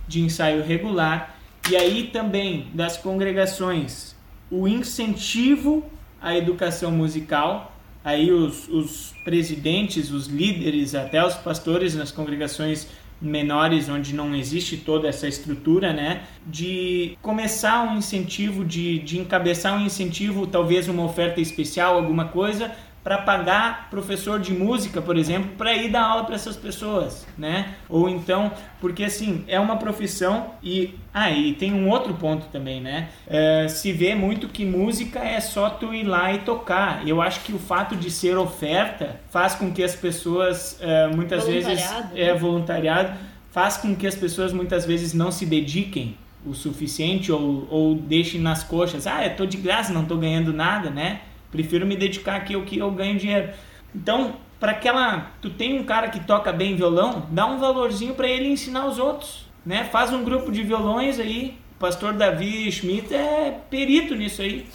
de 0.07 0.21
ensaio 0.21 0.63
regular. 0.63 1.35
E 1.69 1.75
aí 1.75 2.09
também 2.11 2.67
das 2.73 2.97
congregações, 2.97 4.15
o 4.49 4.67
incentivo 4.67 5.85
à 6.21 6.35
educação 6.35 6.91
musical. 6.91 7.73
Aí 8.03 8.31
os, 8.31 8.69
os 8.69 9.13
presidentes, 9.25 10.11
os 10.11 10.27
líderes, 10.27 10.95
até 10.95 11.25
os 11.25 11.35
pastores 11.35 11.93
nas 11.93 12.09
congregações 12.09 12.87
menores 13.21 13.89
onde 13.89 14.13
não 14.13 14.35
existe 14.35 14.77
toda 14.77 15.07
essa 15.07 15.27
estrutura, 15.27 15.93
né? 15.93 16.23
De 16.45 17.17
começar 17.21 17.83
um 17.83 17.97
incentivo, 17.97 18.63
de, 18.63 18.99
de 18.99 19.19
encabeçar 19.19 19.75
um 19.77 19.85
incentivo, 19.85 20.45
talvez 20.45 20.87
uma 20.87 21.03
oferta 21.03 21.41
especial, 21.41 21.95
alguma 21.95 22.25
coisa, 22.25 22.71
para 23.07 23.19
pagar 23.19 23.87
professor 23.89 24.37
de 24.37 24.51
música, 24.51 25.01
por 25.01 25.15
exemplo, 25.15 25.51
para 25.57 25.73
ir 25.73 25.89
dar 25.89 26.01
aula 26.01 26.25
para 26.25 26.35
essas 26.35 26.57
pessoas, 26.57 27.25
né? 27.37 27.75
Ou 27.87 28.09
então, 28.09 28.51
porque 28.81 29.05
assim, 29.05 29.45
é 29.47 29.57
uma 29.57 29.77
profissão 29.77 30.47
e 30.61 30.93
ah, 31.13 31.31
e 31.31 31.53
tem 31.53 31.73
um 31.73 31.89
outro 31.89 32.15
ponto 32.15 32.47
também, 32.47 32.81
né? 32.81 33.07
É, 33.25 33.69
se 33.69 33.93
vê 33.93 34.13
muito 34.13 34.49
que 34.49 34.65
música 34.65 35.19
é 35.19 35.39
só 35.39 35.69
tu 35.69 35.93
ir 35.93 36.03
lá 36.03 36.33
e 36.33 36.39
tocar. 36.39 37.07
Eu 37.07 37.21
acho 37.21 37.45
que 37.45 37.53
o 37.53 37.57
fato 37.57 37.95
de 37.95 38.11
ser 38.11 38.37
oferta 38.37 39.21
faz 39.29 39.55
com 39.55 39.71
que 39.71 39.81
as 39.81 39.95
pessoas 39.95 40.77
é, 40.81 41.07
muitas 41.07 41.47
vezes 41.47 41.79
é 42.13 42.33
voluntariado, 42.33 43.17
faz 43.51 43.77
com 43.77 43.95
que 43.95 44.05
as 44.05 44.15
pessoas 44.15 44.51
muitas 44.51 44.85
vezes 44.85 45.13
não 45.13 45.31
se 45.31 45.45
dediquem 45.45 46.17
o 46.45 46.53
suficiente 46.53 47.31
ou, 47.31 47.65
ou 47.71 47.95
deixem 47.95 48.41
nas 48.41 48.65
coxas. 48.65 49.07
Ah, 49.07 49.25
eu 49.25 49.33
tô 49.33 49.45
de 49.45 49.55
graça, 49.55 49.93
não 49.93 50.03
tô 50.03 50.17
ganhando 50.17 50.51
nada, 50.51 50.89
né? 50.89 51.21
Prefiro 51.51 51.85
me 51.85 51.95
dedicar 51.95 52.35
aqui 52.35 52.53
ao 52.53 52.63
que 52.63 52.77
eu 52.77 52.91
ganho 52.91 53.17
dinheiro. 53.17 53.49
Então, 53.95 54.35
para 54.59 54.71
aquela, 54.71 55.31
tu 55.41 55.49
tem 55.49 55.79
um 55.79 55.83
cara 55.83 56.09
que 56.09 56.19
toca 56.19 56.51
bem 56.51 56.75
violão, 56.75 57.27
dá 57.29 57.45
um 57.45 57.57
valorzinho 57.57 58.13
para 58.13 58.27
ele 58.27 58.49
ensinar 58.49 58.85
os 58.85 58.97
outros, 58.97 59.45
né? 59.65 59.83
Faz 59.85 60.11
um 60.11 60.23
grupo 60.23 60.51
de 60.51 60.63
violões 60.63 61.19
aí. 61.19 61.57
O 61.75 61.79
pastor 61.79 62.13
Davi 62.13 62.71
Schmidt 62.71 63.13
é 63.13 63.59
perito 63.69 64.15
nisso 64.15 64.41
aí. 64.41 64.65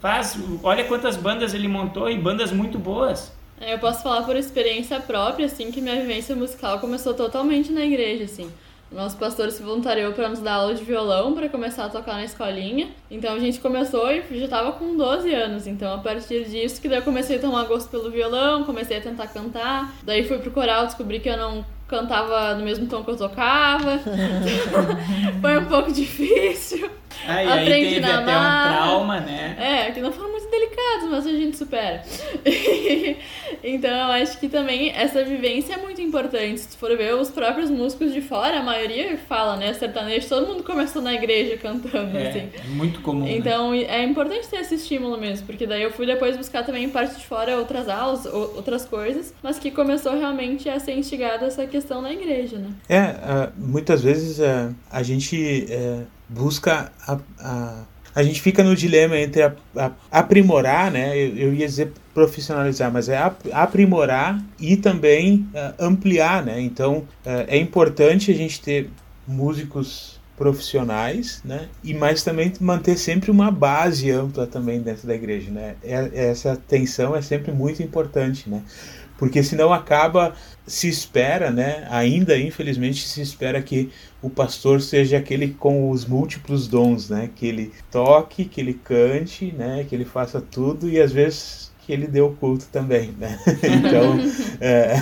Faz, 0.00 0.38
olha 0.62 0.84
quantas 0.84 1.16
bandas 1.16 1.54
ele 1.54 1.68
montou 1.68 2.10
e 2.10 2.18
bandas 2.18 2.50
muito 2.50 2.78
boas. 2.78 3.32
É, 3.60 3.74
eu 3.74 3.78
posso 3.78 4.02
falar 4.02 4.22
por 4.22 4.34
experiência 4.34 4.98
própria, 5.00 5.46
assim, 5.46 5.70
que 5.70 5.82
minha 5.82 5.94
vivência 5.96 6.34
musical 6.34 6.80
começou 6.80 7.12
totalmente 7.12 7.70
na 7.70 7.84
igreja, 7.84 8.24
assim. 8.24 8.50
O 8.90 8.94
nosso 8.96 9.16
pastor 9.16 9.50
se 9.52 9.62
voluntariou 9.62 10.12
para 10.12 10.28
nos 10.28 10.40
dar 10.40 10.54
aula 10.54 10.74
de 10.74 10.82
violão 10.82 11.32
para 11.32 11.48
começar 11.48 11.84
a 11.84 11.88
tocar 11.88 12.14
na 12.14 12.24
escolinha. 12.24 12.88
Então 13.10 13.34
a 13.34 13.38
gente 13.38 13.60
começou 13.60 14.10
e 14.10 14.22
já 14.38 14.44
estava 14.44 14.72
com 14.72 14.96
12 14.96 15.32
anos. 15.32 15.66
Então 15.66 15.94
a 15.94 15.98
partir 15.98 16.44
disso 16.48 16.80
que 16.80 16.88
daí 16.88 16.98
eu 16.98 17.02
comecei 17.02 17.36
a 17.36 17.40
tomar 17.40 17.64
gosto 17.64 17.88
pelo 17.88 18.10
violão, 18.10 18.64
comecei 18.64 18.98
a 18.98 19.00
tentar 19.00 19.28
cantar. 19.28 19.94
Daí 20.02 20.26
fui 20.26 20.38
pro 20.38 20.50
coral, 20.50 20.86
descobri 20.86 21.20
que 21.20 21.28
eu 21.28 21.36
não 21.36 21.64
cantava 21.86 22.54
no 22.54 22.64
mesmo 22.64 22.86
tom 22.86 23.04
que 23.04 23.10
eu 23.10 23.16
tocava. 23.16 24.00
Foi 25.40 25.58
um 25.58 25.66
pouco 25.66 25.92
difícil. 25.92 26.90
Aí, 27.26 27.46
Aprendi 27.46 27.72
aí 27.72 27.94
teve 27.94 28.06
até 28.06 28.36
um 28.36 28.72
trauma, 28.72 29.20
né? 29.20 29.56
É, 29.58 29.90
que 29.90 30.00
não 30.00 30.12
foram 30.12 30.30
muito 30.30 30.50
delicados, 30.50 31.10
mas 31.10 31.26
a 31.26 31.30
gente 31.30 31.56
supera. 31.56 32.02
então, 33.62 33.90
eu 33.90 34.22
acho 34.22 34.38
que 34.38 34.48
também 34.48 34.90
essa 34.90 35.22
vivência 35.22 35.74
é 35.74 35.76
muito 35.76 36.00
importante. 36.00 36.60
Se 36.60 36.76
for 36.76 36.96
ver 36.96 37.14
os 37.14 37.30
próprios 37.30 37.70
músicos 37.70 38.12
de 38.12 38.20
fora, 38.20 38.58
a 38.58 38.62
maioria 38.62 39.16
fala, 39.28 39.56
né? 39.56 39.72
Sertanejo, 39.74 40.28
todo 40.28 40.46
mundo 40.46 40.62
começou 40.62 41.00
na 41.02 41.14
igreja 41.14 41.56
cantando, 41.56 42.16
é, 42.16 42.28
assim. 42.28 42.48
É 42.54 42.68
muito 42.68 43.00
comum. 43.00 43.24
Né? 43.24 43.36
Então, 43.36 43.72
né? 43.72 43.82
é 43.82 44.02
importante 44.02 44.48
ter 44.48 44.56
esse 44.56 44.74
estímulo 44.74 45.18
mesmo, 45.18 45.46
porque 45.46 45.66
daí 45.66 45.82
eu 45.82 45.92
fui 45.92 46.06
depois 46.06 46.36
buscar 46.36 46.64
também 46.64 46.88
parte 46.88 47.16
de 47.16 47.26
fora 47.26 47.56
outras 47.56 47.88
aulas, 47.88 48.26
outras 48.26 48.84
coisas, 48.84 49.34
mas 49.42 49.58
que 49.58 49.70
começou 49.70 50.18
realmente 50.18 50.68
a 50.68 50.78
ser 50.80 50.96
instigada 50.96 51.46
essa 51.46 51.66
questão 51.66 52.02
na 52.02 52.12
igreja, 52.12 52.58
né? 52.58 52.70
É, 52.88 53.00
uh, 53.00 53.52
muitas 53.56 54.02
vezes 54.02 54.38
uh, 54.38 54.74
a 54.90 55.02
gente. 55.02 55.66
Busca 56.32 56.92
a, 57.06 57.18
a, 57.40 57.82
a 58.14 58.22
gente 58.22 58.40
fica 58.40 58.62
no 58.62 58.76
dilema 58.76 59.18
entre 59.18 59.42
a, 59.42 59.52
a, 59.76 59.90
aprimorar, 60.10 60.90
né? 60.90 61.16
Eu, 61.16 61.36
eu, 61.36 61.54
ia 61.54 61.66
dizer 61.66 61.92
profissionalizar, 62.14 62.92
mas 62.92 63.08
é 63.08 63.18
aprimorar 63.52 64.40
e 64.58 64.76
também 64.76 65.48
uh, 65.54 65.74
ampliar, 65.84 66.44
né? 66.44 66.60
Então 66.60 66.98
uh, 66.98 67.46
é 67.48 67.56
importante 67.56 68.30
a 68.30 68.34
gente 68.34 68.60
ter 68.60 68.90
músicos 69.26 70.20
profissionais, 70.36 71.42
né? 71.44 71.68
E 71.82 71.92
mais 71.92 72.22
também 72.22 72.52
manter 72.60 72.96
sempre 72.96 73.30
uma 73.30 73.50
base 73.50 74.10
ampla 74.10 74.46
também 74.46 74.80
dentro 74.80 75.06
da 75.06 75.14
igreja, 75.14 75.50
né? 75.50 75.74
É, 75.82 76.28
essa 76.30 76.56
tensão 76.56 77.14
é 77.14 77.20
sempre 77.20 77.52
muito 77.52 77.82
importante, 77.82 78.48
né? 78.48 78.62
porque 79.20 79.42
senão 79.42 79.70
acaba 79.70 80.32
se 80.70 80.88
espera, 80.88 81.50
né? 81.50 81.84
Ainda 81.90 82.38
infelizmente 82.38 83.06
se 83.06 83.20
espera 83.20 83.60
que 83.60 83.90
o 84.22 84.30
pastor 84.30 84.80
seja 84.80 85.18
aquele 85.18 85.48
com 85.48 85.90
os 85.90 86.06
múltiplos 86.06 86.68
dons, 86.68 87.10
né? 87.10 87.28
Que 87.34 87.46
ele 87.46 87.72
toque, 87.90 88.44
que 88.44 88.60
ele 88.60 88.74
cante, 88.74 89.52
né? 89.52 89.84
Que 89.88 89.96
ele 89.96 90.04
faça 90.04 90.40
tudo 90.40 90.88
e 90.88 91.00
às 91.00 91.10
vezes 91.10 91.72
que 91.84 91.92
ele 91.92 92.06
dê 92.06 92.20
o 92.20 92.30
culto 92.30 92.66
também, 92.70 93.12
né? 93.18 93.36
então, 93.64 94.16
é, 94.60 94.94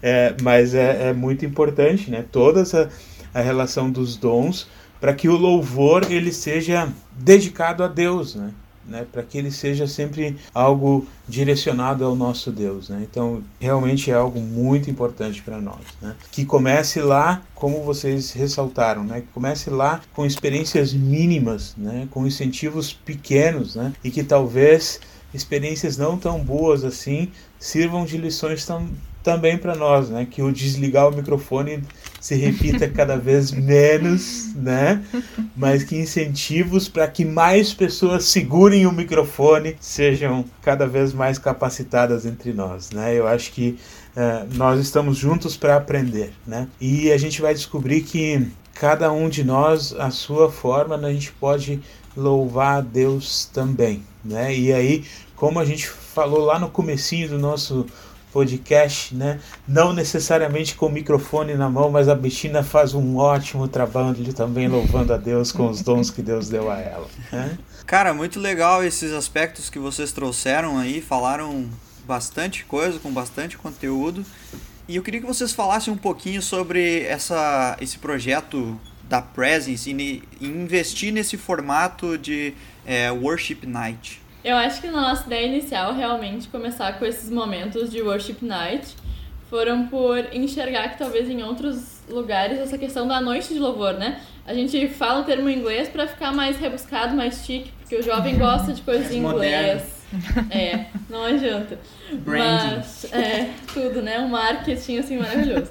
é, 0.02 0.36
mas 0.40 0.74
é, 0.74 1.10
é, 1.10 1.12
muito 1.12 1.44
importante, 1.44 2.10
né? 2.10 2.24
Toda 2.32 2.62
essa 2.62 2.88
a 3.34 3.40
relação 3.40 3.90
dos 3.90 4.16
dons 4.16 4.66
para 4.98 5.12
que 5.12 5.28
o 5.28 5.36
louvor 5.36 6.10
ele 6.10 6.32
seja 6.32 6.88
dedicado 7.12 7.84
a 7.84 7.88
Deus, 7.88 8.34
né? 8.34 8.50
Né, 8.86 9.06
para 9.10 9.22
que 9.22 9.38
ele 9.38 9.50
seja 9.50 9.86
sempre 9.86 10.36
algo 10.54 11.06
direcionado 11.28 12.04
ao 12.04 12.16
nosso 12.16 12.50
Deus. 12.50 12.88
Né? 12.88 13.06
Então, 13.10 13.42
realmente 13.60 14.10
é 14.10 14.14
algo 14.14 14.40
muito 14.40 14.90
importante 14.90 15.42
para 15.42 15.60
nós. 15.60 15.80
Né? 16.00 16.14
Que 16.30 16.44
comece 16.44 17.00
lá, 17.00 17.42
como 17.54 17.82
vocês 17.82 18.32
ressaltaram, 18.32 19.04
né? 19.04 19.20
que 19.20 19.28
comece 19.32 19.70
lá 19.70 20.00
com 20.12 20.26
experiências 20.26 20.92
mínimas, 20.92 21.74
né? 21.76 22.08
com 22.10 22.26
incentivos 22.26 22.92
pequenos, 22.92 23.76
né? 23.76 23.92
e 24.02 24.10
que 24.10 24.22
talvez 24.22 25.00
experiências 25.32 25.96
não 25.96 26.18
tão 26.18 26.38
boas 26.38 26.84
assim 26.84 27.30
sirvam 27.58 28.04
de 28.04 28.18
lições 28.18 28.66
tão, 28.66 28.88
também 29.22 29.56
para 29.56 29.74
nós, 29.74 30.10
né? 30.10 30.26
Que 30.28 30.42
o 30.42 30.52
desligar 30.52 31.08
o 31.08 31.14
microfone 31.14 31.82
se 32.22 32.36
repita 32.36 32.88
cada 32.88 33.16
vez 33.16 33.50
menos, 33.50 34.54
né? 34.54 35.04
Mas 35.56 35.82
que 35.82 35.96
incentivos 35.96 36.88
para 36.88 37.08
que 37.08 37.24
mais 37.24 37.74
pessoas 37.74 38.26
segurem 38.26 38.86
o 38.86 38.92
microfone 38.92 39.76
sejam 39.80 40.44
cada 40.62 40.86
vez 40.86 41.12
mais 41.12 41.36
capacitadas 41.36 42.24
entre 42.24 42.52
nós, 42.52 42.90
né? 42.92 43.12
Eu 43.12 43.26
acho 43.26 43.50
que 43.50 43.76
uh, 44.16 44.54
nós 44.54 44.78
estamos 44.78 45.18
juntos 45.18 45.56
para 45.56 45.74
aprender, 45.74 46.32
né? 46.46 46.68
E 46.80 47.10
a 47.10 47.18
gente 47.18 47.42
vai 47.42 47.52
descobrir 47.52 48.02
que 48.02 48.46
cada 48.72 49.10
um 49.10 49.28
de 49.28 49.42
nós, 49.42 49.92
a 49.92 50.12
sua 50.12 50.48
forma, 50.48 50.94
a 50.94 51.12
gente 51.12 51.32
pode 51.32 51.80
louvar 52.16 52.78
a 52.78 52.80
Deus 52.80 53.46
também, 53.46 54.00
né? 54.24 54.56
E 54.56 54.72
aí, 54.72 55.04
como 55.34 55.58
a 55.58 55.64
gente 55.64 55.88
falou 55.88 56.44
lá 56.44 56.56
no 56.56 56.70
comecinho 56.70 57.30
do 57.30 57.38
nosso 57.38 57.84
podcast, 58.32 59.14
né? 59.14 59.38
Não 59.68 59.92
necessariamente 59.92 60.74
com 60.74 60.86
o 60.86 60.90
microfone 60.90 61.54
na 61.54 61.68
mão, 61.68 61.90
mas 61.90 62.08
a 62.08 62.14
Betina 62.14 62.62
faz 62.62 62.94
um 62.94 63.16
ótimo 63.16 63.68
trabalho 63.68 64.32
também 64.32 64.68
louvando 64.68 65.12
a 65.12 65.16
Deus 65.16 65.52
com 65.52 65.68
os 65.68 65.82
dons 65.82 66.10
que 66.10 66.22
Deus 66.22 66.48
deu 66.48 66.70
a 66.70 66.78
ela. 66.78 67.06
Né? 67.30 67.58
Cara, 67.86 68.14
muito 68.14 68.40
legal 68.40 68.82
esses 68.82 69.12
aspectos 69.12 69.68
que 69.68 69.78
vocês 69.78 70.12
trouxeram 70.12 70.78
aí, 70.78 71.00
falaram 71.00 71.68
bastante 72.06 72.64
coisa, 72.64 72.98
com 72.98 73.12
bastante 73.12 73.58
conteúdo. 73.58 74.24
E 74.88 74.96
eu 74.96 75.02
queria 75.02 75.20
que 75.20 75.26
vocês 75.26 75.52
falassem 75.52 75.92
um 75.92 75.96
pouquinho 75.96 76.40
sobre 76.40 77.02
essa, 77.02 77.76
esse 77.80 77.98
projeto 77.98 78.78
da 79.08 79.20
Presence 79.20 79.90
e, 79.90 80.22
investir 80.40 81.12
nesse 81.12 81.36
formato 81.36 82.16
de 82.16 82.54
é, 82.86 83.10
Worship 83.12 83.66
Night. 83.66 84.21
Eu 84.44 84.56
acho 84.56 84.80
que 84.80 84.88
na 84.88 85.00
nossa 85.00 85.26
ideia 85.26 85.46
inicial, 85.46 85.94
realmente, 85.94 86.48
começar 86.48 86.98
com 86.98 87.04
esses 87.04 87.30
momentos 87.30 87.90
de 87.90 88.02
Worship 88.02 88.38
Night 88.42 88.96
foram 89.48 89.86
por 89.86 90.18
enxergar 90.32 90.88
que 90.88 90.98
talvez 90.98 91.28
em 91.28 91.42
outros 91.42 92.00
lugares 92.08 92.58
essa 92.58 92.76
questão 92.76 93.06
da 93.06 93.20
noite 93.20 93.52
de 93.52 93.60
louvor, 93.60 93.94
né? 93.94 94.20
A 94.44 94.52
gente 94.54 94.88
fala 94.88 95.20
o 95.20 95.24
termo 95.24 95.48
em 95.48 95.58
inglês 95.58 95.88
para 95.88 96.08
ficar 96.08 96.32
mais 96.32 96.56
rebuscado, 96.58 97.14
mais 97.14 97.44
chique, 97.44 97.70
porque 97.80 97.96
o 97.96 98.02
jovem 98.02 98.36
gosta 98.36 98.72
de 98.72 98.82
coisas 98.82 99.12
em 99.12 99.18
inglês. 99.18 100.02
É, 100.50 100.86
não 101.08 101.24
adianta. 101.24 101.78
Branding. 102.12 102.76
Mas, 102.76 103.04
é, 103.12 103.50
tudo, 103.72 104.02
né? 104.02 104.18
Um 104.18 104.28
marketing, 104.28 104.98
assim, 104.98 105.18
maravilhoso. 105.18 105.70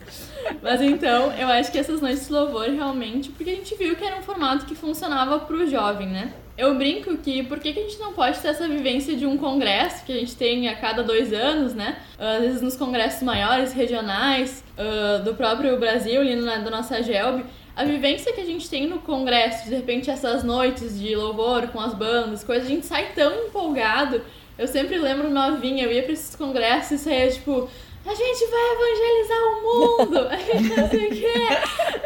Mas 0.62 0.82
então, 0.82 1.32
eu 1.34 1.48
acho 1.48 1.72
que 1.72 1.78
essas 1.78 2.02
noites 2.02 2.28
de 2.28 2.34
louvor 2.34 2.70
realmente, 2.70 3.30
porque 3.30 3.50
a 3.50 3.56
gente 3.56 3.76
viu 3.76 3.96
que 3.96 4.04
era 4.04 4.18
um 4.18 4.22
formato 4.22 4.66
que 4.66 4.76
funcionava 4.76 5.40
pro 5.40 5.68
jovem, 5.68 6.08
né? 6.08 6.34
Eu 6.58 6.76
brinco 6.76 7.18
que 7.18 7.42
por 7.44 7.60
que, 7.60 7.70
a 7.70 7.74
gente 7.74 7.98
não 7.98 8.14
pode 8.14 8.40
ter 8.40 8.50
essa 8.50 8.68
vivência 8.68 9.16
de 9.16 9.26
um 9.26 9.38
congresso 9.38 10.06
que 10.06 10.12
a 10.12 10.16
gente 10.16 10.36
tem 10.36 10.68
a 10.68 10.76
cada 10.76 11.02
dois 11.02 11.34
anos, 11.34 11.74
né? 11.74 11.98
Às 12.20 12.42
vezes 12.42 12.62
nos 12.62 12.76
congressos 12.76 13.24
maiores, 13.24 13.74
regionais, 13.74 14.64
uh, 14.78 15.24
do 15.24 15.34
próprio 15.34 15.80
Brasil, 15.80 16.22
ali 16.22 16.36
na, 16.36 16.58
da 16.58 16.70
nossa 16.70 17.02
GELB, 17.02 17.44
a 17.76 17.84
vivência 17.86 18.34
que 18.34 18.42
a 18.42 18.46
gente 18.46 18.70
tem 18.70 18.86
no 18.86 19.00
congresso, 19.00 19.70
de 19.70 19.76
repente 19.76 20.12
essas 20.12 20.44
noites 20.44 21.00
de 21.00 21.16
louvor 21.16 21.68
com 21.70 21.80
as 21.80 21.94
bandas, 21.94 22.44
coisas, 22.44 22.68
a 22.68 22.70
gente 22.70 22.86
sai 22.86 23.14
tão 23.16 23.48
empolgado. 23.48 24.22
Eu 24.58 24.68
sempre 24.68 24.98
lembro 25.00 25.30
novinha, 25.30 25.86
eu 25.86 25.92
ia 25.92 26.04
pra 26.04 26.12
esses 26.12 26.36
congressos 26.36 26.92
e 26.92 26.98
saía 27.00 27.32
tipo, 27.32 27.70
a 28.06 28.16
gente 28.16 28.46
vai 28.48 28.72
evangelizar 28.74 29.40
o 29.44 29.62
mundo, 29.64 30.76
não 30.82 30.90
sei 30.90 31.08
o 31.08 31.12
quê. 31.12 31.34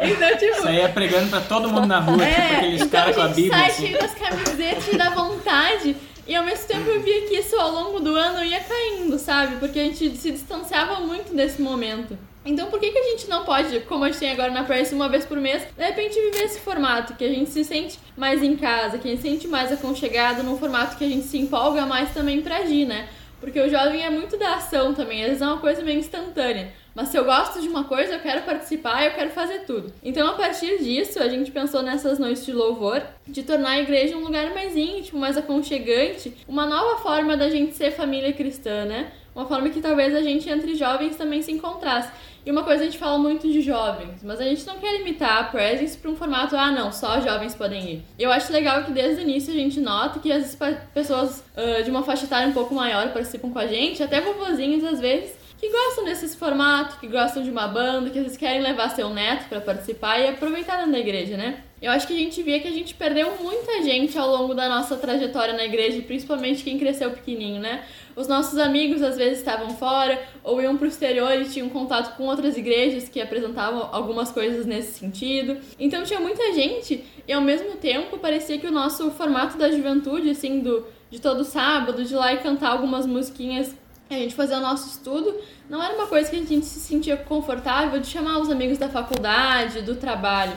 Então, 0.02 0.38
tipo. 0.38 0.62
Saía 0.62 0.90
pregando 0.90 1.30
pra 1.30 1.42
todo 1.42 1.70
mundo 1.70 1.88
na 1.88 2.00
rua, 2.00 2.24
é, 2.24 2.34
tipo 2.34 2.56
aqueles 2.56 2.82
então 2.82 3.00
caras 3.00 3.16
com 3.16 3.22
a 3.22 3.28
Bíblia. 3.28 3.58
Sai 3.58 3.70
assim. 3.70 3.92
das 3.92 4.14
camisetas 4.14 4.88
e 4.94 4.98
da 4.98 5.10
vontade. 5.10 5.96
E 6.28 6.36
ao 6.36 6.44
mesmo 6.44 6.68
tempo 6.68 6.90
eu 6.90 7.02
via 7.02 7.22
que 7.28 7.36
isso 7.36 7.56
ao 7.56 7.72
longo 7.72 8.00
do 8.00 8.16
ano 8.16 8.44
ia 8.44 8.60
caindo, 8.60 9.18
sabe? 9.20 9.58
Porque 9.58 9.80
a 9.80 9.84
gente 9.84 10.18
se 10.18 10.32
distanciava 10.32 11.00
muito 11.00 11.36
desse 11.36 11.62
momento. 11.62 12.18
Então 12.44 12.68
por 12.70 12.80
que, 12.80 12.92
que 12.92 12.98
a 12.98 13.04
gente 13.12 13.28
não 13.28 13.44
pode, 13.44 13.80
como 13.82 14.04
a 14.04 14.08
gente 14.08 14.20
tem 14.20 14.32
agora 14.32 14.52
na 14.52 14.64
Press 14.64 14.92
uma 14.92 15.10
vez 15.10 15.26
por 15.26 15.38
mês, 15.38 15.64
de 15.76 15.84
repente 15.84 16.14
viver 16.14 16.44
esse 16.44 16.60
formato, 16.60 17.16
que 17.16 17.24
a 17.24 17.30
gente 17.30 17.50
se 17.50 17.64
sente 17.64 18.00
mais 18.16 18.44
em 18.44 18.56
casa, 18.56 19.00
que 19.00 19.08
a 19.08 19.12
gente 19.12 19.22
se 19.22 19.30
sente 19.30 19.48
mais 19.48 19.72
aconchegado, 19.72 20.44
num 20.44 20.58
formato 20.58 20.96
que 20.96 21.04
a 21.04 21.08
gente 21.08 21.26
se 21.26 21.40
empolga 21.40 21.88
mais 21.88 22.12
também 22.12 22.42
pra 22.42 22.58
agir, 22.58 22.86
né? 22.86 23.08
Porque 23.46 23.62
o 23.62 23.70
jovem 23.70 24.04
é 24.04 24.10
muito 24.10 24.38
da 24.38 24.56
ação 24.56 24.92
também, 24.96 25.22
às 25.22 25.28
vezes 25.28 25.42
é 25.44 25.46
uma 25.46 25.60
coisa 25.60 25.84
meio 25.84 26.00
instantânea. 26.00 26.74
Mas 26.96 27.10
se 27.10 27.18
eu 27.18 27.24
gosto 27.26 27.62
de 27.62 27.68
uma 27.68 27.84
coisa, 27.84 28.14
eu 28.14 28.20
quero 28.20 28.42
participar, 28.42 29.06
eu 29.06 29.12
quero 29.12 29.30
fazer 29.30 29.66
tudo. 29.68 29.94
Então, 30.04 30.28
a 30.28 30.34
partir 30.34 30.80
disso, 30.80 31.22
a 31.22 31.28
gente 31.28 31.52
pensou 31.52 31.84
nessas 31.84 32.18
noites 32.18 32.44
de 32.44 32.52
louvor, 32.52 33.04
de 33.28 33.44
tornar 33.44 33.72
a 33.72 33.80
igreja 33.80 34.18
um 34.18 34.24
lugar 34.24 34.52
mais 34.52 34.76
íntimo, 34.76 35.20
mais 35.20 35.38
aconchegante, 35.38 36.36
uma 36.48 36.66
nova 36.66 36.98
forma 37.04 37.38
da 37.38 37.48
gente 37.48 37.76
ser 37.76 37.92
família 37.92 38.34
cristã, 38.34 38.84
né? 38.86 39.12
Uma 39.36 39.46
forma 39.46 39.70
que 39.70 39.80
talvez 39.80 40.16
a 40.16 40.24
gente 40.24 40.50
entre 40.50 40.74
jovens 40.74 41.16
também 41.16 41.44
se 41.44 41.52
encontrasse. 41.52 42.10
E 42.46 42.52
uma 42.52 42.62
coisa 42.62 42.84
a 42.84 42.86
gente 42.86 43.00
fala 43.00 43.18
muito 43.18 43.52
de 43.52 43.60
jovens, 43.60 44.22
mas 44.24 44.40
a 44.40 44.44
gente 44.44 44.68
não 44.68 44.76
quer 44.76 44.96
limitar 44.98 45.40
a 45.40 45.44
Presence 45.46 45.98
para 45.98 46.12
um 46.12 46.16
formato, 46.16 46.56
ah, 46.56 46.70
não, 46.70 46.92
só 46.92 47.20
jovens 47.20 47.56
podem 47.56 47.94
ir. 47.94 48.04
Eu 48.20 48.32
acho 48.32 48.54
legal 48.54 48.84
que 48.84 48.92
desde 48.92 49.22
o 49.22 49.24
início 49.24 49.52
a 49.52 49.58
gente 49.58 49.80
nota 49.80 50.20
que 50.20 50.32
as 50.32 50.56
pessoas 50.94 51.44
uh, 51.58 51.84
de 51.84 51.90
uma 51.90 52.04
faixa 52.04 52.26
etária 52.26 52.48
um 52.48 52.54
pouco 52.54 52.76
maior 52.76 53.12
participam 53.12 53.50
com 53.50 53.58
a 53.58 53.66
gente, 53.66 54.04
até 54.04 54.22
vovozinhos 54.22 54.84
às 54.84 55.00
vezes, 55.00 55.36
que 55.58 55.72
gostam 55.72 56.06
desses 56.06 56.36
formatos, 56.36 56.98
que 56.98 57.08
gostam 57.08 57.42
de 57.42 57.50
uma 57.50 57.68
banda, 57.68 58.12
que 58.12 58.20
às 58.20 58.26
vezes 58.26 58.38
querem 58.38 58.62
levar 58.62 58.90
seu 58.90 59.10
neto 59.10 59.50
para 59.50 59.60
participar 59.60 60.20
e 60.20 60.28
aproveitar 60.28 60.86
da 60.86 61.00
igreja, 61.00 61.36
né? 61.36 61.64
Eu 61.82 61.92
acho 61.92 62.08
que 62.08 62.14
a 62.14 62.18
gente 62.18 62.42
via 62.44 62.60
que 62.60 62.68
a 62.68 62.72
gente 62.72 62.94
perdeu 62.94 63.36
muita 63.42 63.82
gente 63.84 64.18
ao 64.18 64.30
longo 64.30 64.54
da 64.54 64.70
nossa 64.70 64.96
trajetória 64.98 65.54
na 65.54 65.66
igreja, 65.66 66.02
principalmente 66.02 66.64
quem 66.64 66.78
cresceu 66.78 67.12
pequenininho, 67.12 67.60
né? 67.62 67.84
Os 68.16 68.28
nossos 68.28 68.58
amigos 68.58 69.02
às 69.02 69.18
vezes 69.18 69.40
estavam 69.40 69.72
fora 69.72 70.22
ou 70.44 70.62
iam 70.62 70.78
para 70.78 70.86
o 70.86 70.88
exterior 70.88 71.34
e 71.34 71.50
tinham 71.50 71.68
contato 71.70 72.16
com 72.16 72.24
outras 72.24 72.56
igrejas 72.58 73.10
que 73.10 73.22
apresentavam 73.22 73.90
algumas 73.92 74.32
coisas 74.32 74.66
nesse 74.66 75.00
sentido. 75.00 75.58
Então 75.78 76.04
tinha 76.04 76.20
muita 76.20 76.54
gente 76.54 77.04
e 77.28 77.34
ao 77.34 77.42
mesmo 77.42 77.76
tempo 77.76 78.18
parecia 78.18 78.58
que 78.58 78.68
o 78.68 78.72
nosso 78.72 79.12
formato 79.12 79.58
da 79.58 79.70
juventude, 79.70 80.30
assim, 80.30 80.62
do, 80.62 80.86
de 81.10 81.20
todo 81.20 81.44
sábado, 81.44 82.04
de 82.04 82.14
ir 82.14 82.18
lá 82.18 82.34
e 82.34 82.38
cantar 82.38 82.70
algumas 82.70 83.06
musiquinhas 83.06 83.76
a 84.10 84.14
gente 84.14 84.36
fazer 84.36 84.56
o 84.56 84.62
nosso 84.62 84.88
estudo, 84.88 85.36
não 85.70 85.82
era 85.82 85.96
uma 85.96 86.06
coisa 86.08 86.30
que 86.30 86.36
a 86.36 86.40
gente 86.40 86.66
se 86.66 86.80
sentia 86.80 87.18
confortável 87.18 88.00
de 88.00 88.08
chamar 88.08 88.40
os 88.40 88.50
amigos 88.50 88.78
da 88.78 88.88
faculdade, 88.88 89.82
do 89.82 89.96
trabalho. 89.96 90.54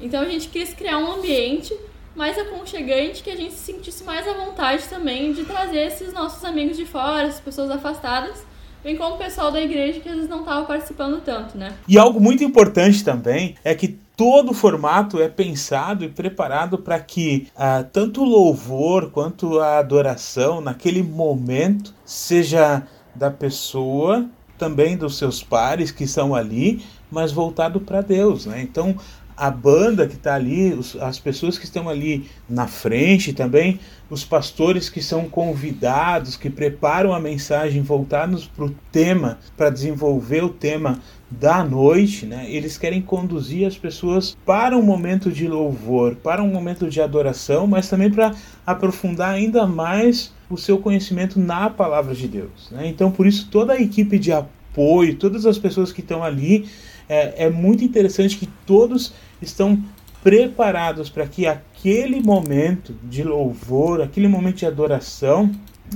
Então 0.00 0.22
a 0.22 0.24
gente 0.24 0.48
quis 0.48 0.72
criar 0.72 0.98
um 0.98 1.12
ambiente 1.12 1.76
mais 2.14 2.38
aconchegante, 2.38 3.22
que 3.22 3.30
a 3.30 3.36
gente 3.36 3.54
se 3.54 3.72
sentisse 3.72 4.04
mais 4.04 4.26
à 4.28 4.32
vontade 4.34 4.84
também 4.84 5.32
de 5.32 5.44
trazer 5.44 5.86
esses 5.86 6.12
nossos 6.12 6.44
amigos 6.44 6.76
de 6.76 6.84
fora, 6.84 7.26
as 7.26 7.40
pessoas 7.40 7.70
afastadas, 7.70 8.44
bem 8.82 8.96
como 8.96 9.14
o 9.14 9.18
pessoal 9.18 9.50
da 9.50 9.60
igreja 9.60 10.00
que 10.00 10.08
às 10.08 10.14
vezes 10.14 10.30
não 10.30 10.40
estava 10.40 10.66
participando 10.66 11.20
tanto, 11.22 11.56
né? 11.56 11.74
E 11.88 11.96
algo 11.96 12.20
muito 12.20 12.44
importante 12.44 13.04
também 13.04 13.54
é 13.64 13.74
que 13.74 13.98
todo 14.16 14.50
o 14.50 14.54
formato 14.54 15.20
é 15.20 15.28
pensado 15.28 16.04
e 16.04 16.08
preparado 16.08 16.78
para 16.78 17.00
que 17.00 17.48
ah, 17.56 17.84
tanto 17.92 18.22
o 18.22 18.24
louvor 18.24 19.10
quanto 19.10 19.58
a 19.58 19.78
adoração 19.78 20.60
naquele 20.60 21.02
momento 21.02 21.94
seja 22.04 22.82
da 23.14 23.30
pessoa, 23.30 24.26
também 24.58 24.96
dos 24.96 25.18
seus 25.18 25.42
pares 25.42 25.90
que 25.90 26.04
estão 26.04 26.34
ali, 26.34 26.84
mas 27.10 27.32
voltado 27.32 27.80
para 27.80 28.00
Deus, 28.00 28.46
né? 28.46 28.62
Então 28.62 28.96
a 29.42 29.50
banda 29.50 30.06
que 30.06 30.14
está 30.14 30.36
ali, 30.36 30.72
os, 30.72 30.94
as 31.00 31.18
pessoas 31.18 31.58
que 31.58 31.64
estão 31.64 31.88
ali 31.88 32.30
na 32.48 32.68
frente 32.68 33.32
também, 33.32 33.80
os 34.08 34.24
pastores 34.24 34.88
que 34.88 35.02
são 35.02 35.28
convidados, 35.28 36.36
que 36.36 36.48
preparam 36.48 37.12
a 37.12 37.18
mensagem 37.18 37.82
voltados 37.82 38.46
para 38.46 38.66
o 38.66 38.74
tema, 38.92 39.40
para 39.56 39.68
desenvolver 39.68 40.44
o 40.44 40.48
tema 40.48 41.00
da 41.28 41.64
noite, 41.64 42.24
né? 42.24 42.46
Eles 42.48 42.78
querem 42.78 43.02
conduzir 43.02 43.66
as 43.66 43.76
pessoas 43.76 44.36
para 44.46 44.78
um 44.78 44.82
momento 44.82 45.32
de 45.32 45.48
louvor, 45.48 46.14
para 46.14 46.40
um 46.40 46.48
momento 46.48 46.88
de 46.88 47.00
adoração, 47.00 47.66
mas 47.66 47.88
também 47.88 48.12
para 48.12 48.32
aprofundar 48.64 49.34
ainda 49.34 49.66
mais 49.66 50.32
o 50.48 50.56
seu 50.56 50.78
conhecimento 50.78 51.40
na 51.40 51.68
palavra 51.68 52.14
de 52.14 52.28
Deus. 52.28 52.70
Né? 52.70 52.86
Então, 52.86 53.10
por 53.10 53.26
isso, 53.26 53.48
toda 53.50 53.72
a 53.72 53.82
equipe 53.82 54.20
de 54.20 54.30
apoio 54.30 54.62
apoio, 54.72 55.14
todas 55.16 55.44
as 55.44 55.58
pessoas 55.58 55.92
que 55.92 56.00
estão 56.00 56.24
ali, 56.24 56.66
é, 57.12 57.44
é 57.44 57.50
muito 57.50 57.84
interessante 57.84 58.38
que 58.38 58.48
todos 58.66 59.12
estão 59.40 59.78
preparados 60.22 61.10
para 61.10 61.26
que 61.26 61.46
aquele 61.46 62.22
momento 62.22 62.94
de 63.04 63.22
louvor, 63.22 64.00
aquele 64.00 64.28
momento 64.28 64.56
de 64.56 64.66
adoração, 64.66 65.50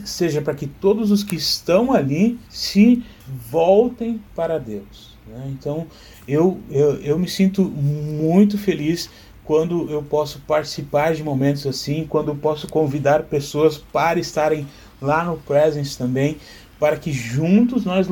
seja 0.05 0.43
para 0.43 0.55
que 0.55 0.67
todos 0.67 1.11
os 1.11 1.25
que 1.25 1.37
estão 1.37 1.91
ali 1.91 2.39
se 2.51 3.03
voltem 3.51 4.21
para 4.35 4.59
Deus. 4.59 5.17
Né? 5.27 5.49
Então 5.53 5.87
eu, 6.29 6.59
eu, 6.71 6.97
eu 6.97 7.19
me 7.19 7.29
sinto 7.29 7.63
muito 7.65 8.59
feliz 8.59 9.09
quando 9.43 9.89
eu 9.91 10.03
posso 10.03 10.41
participar 10.41 11.15
de 11.15 11.23
momentos 11.23 11.67
assim, 11.67 12.05
quando 12.07 12.29
eu 12.29 12.37
posso 12.37 12.67
convidar 12.69 13.23
pessoas 13.23 13.79
para 13.79 14.19
estarem 14.19 14.67
lá 15.01 15.25
no 15.25 15.37
Presence 15.39 15.97
também, 15.97 16.37
para 16.79 16.97
que 16.97 17.13
juntos 17.13 17.85
nós 17.85 18.07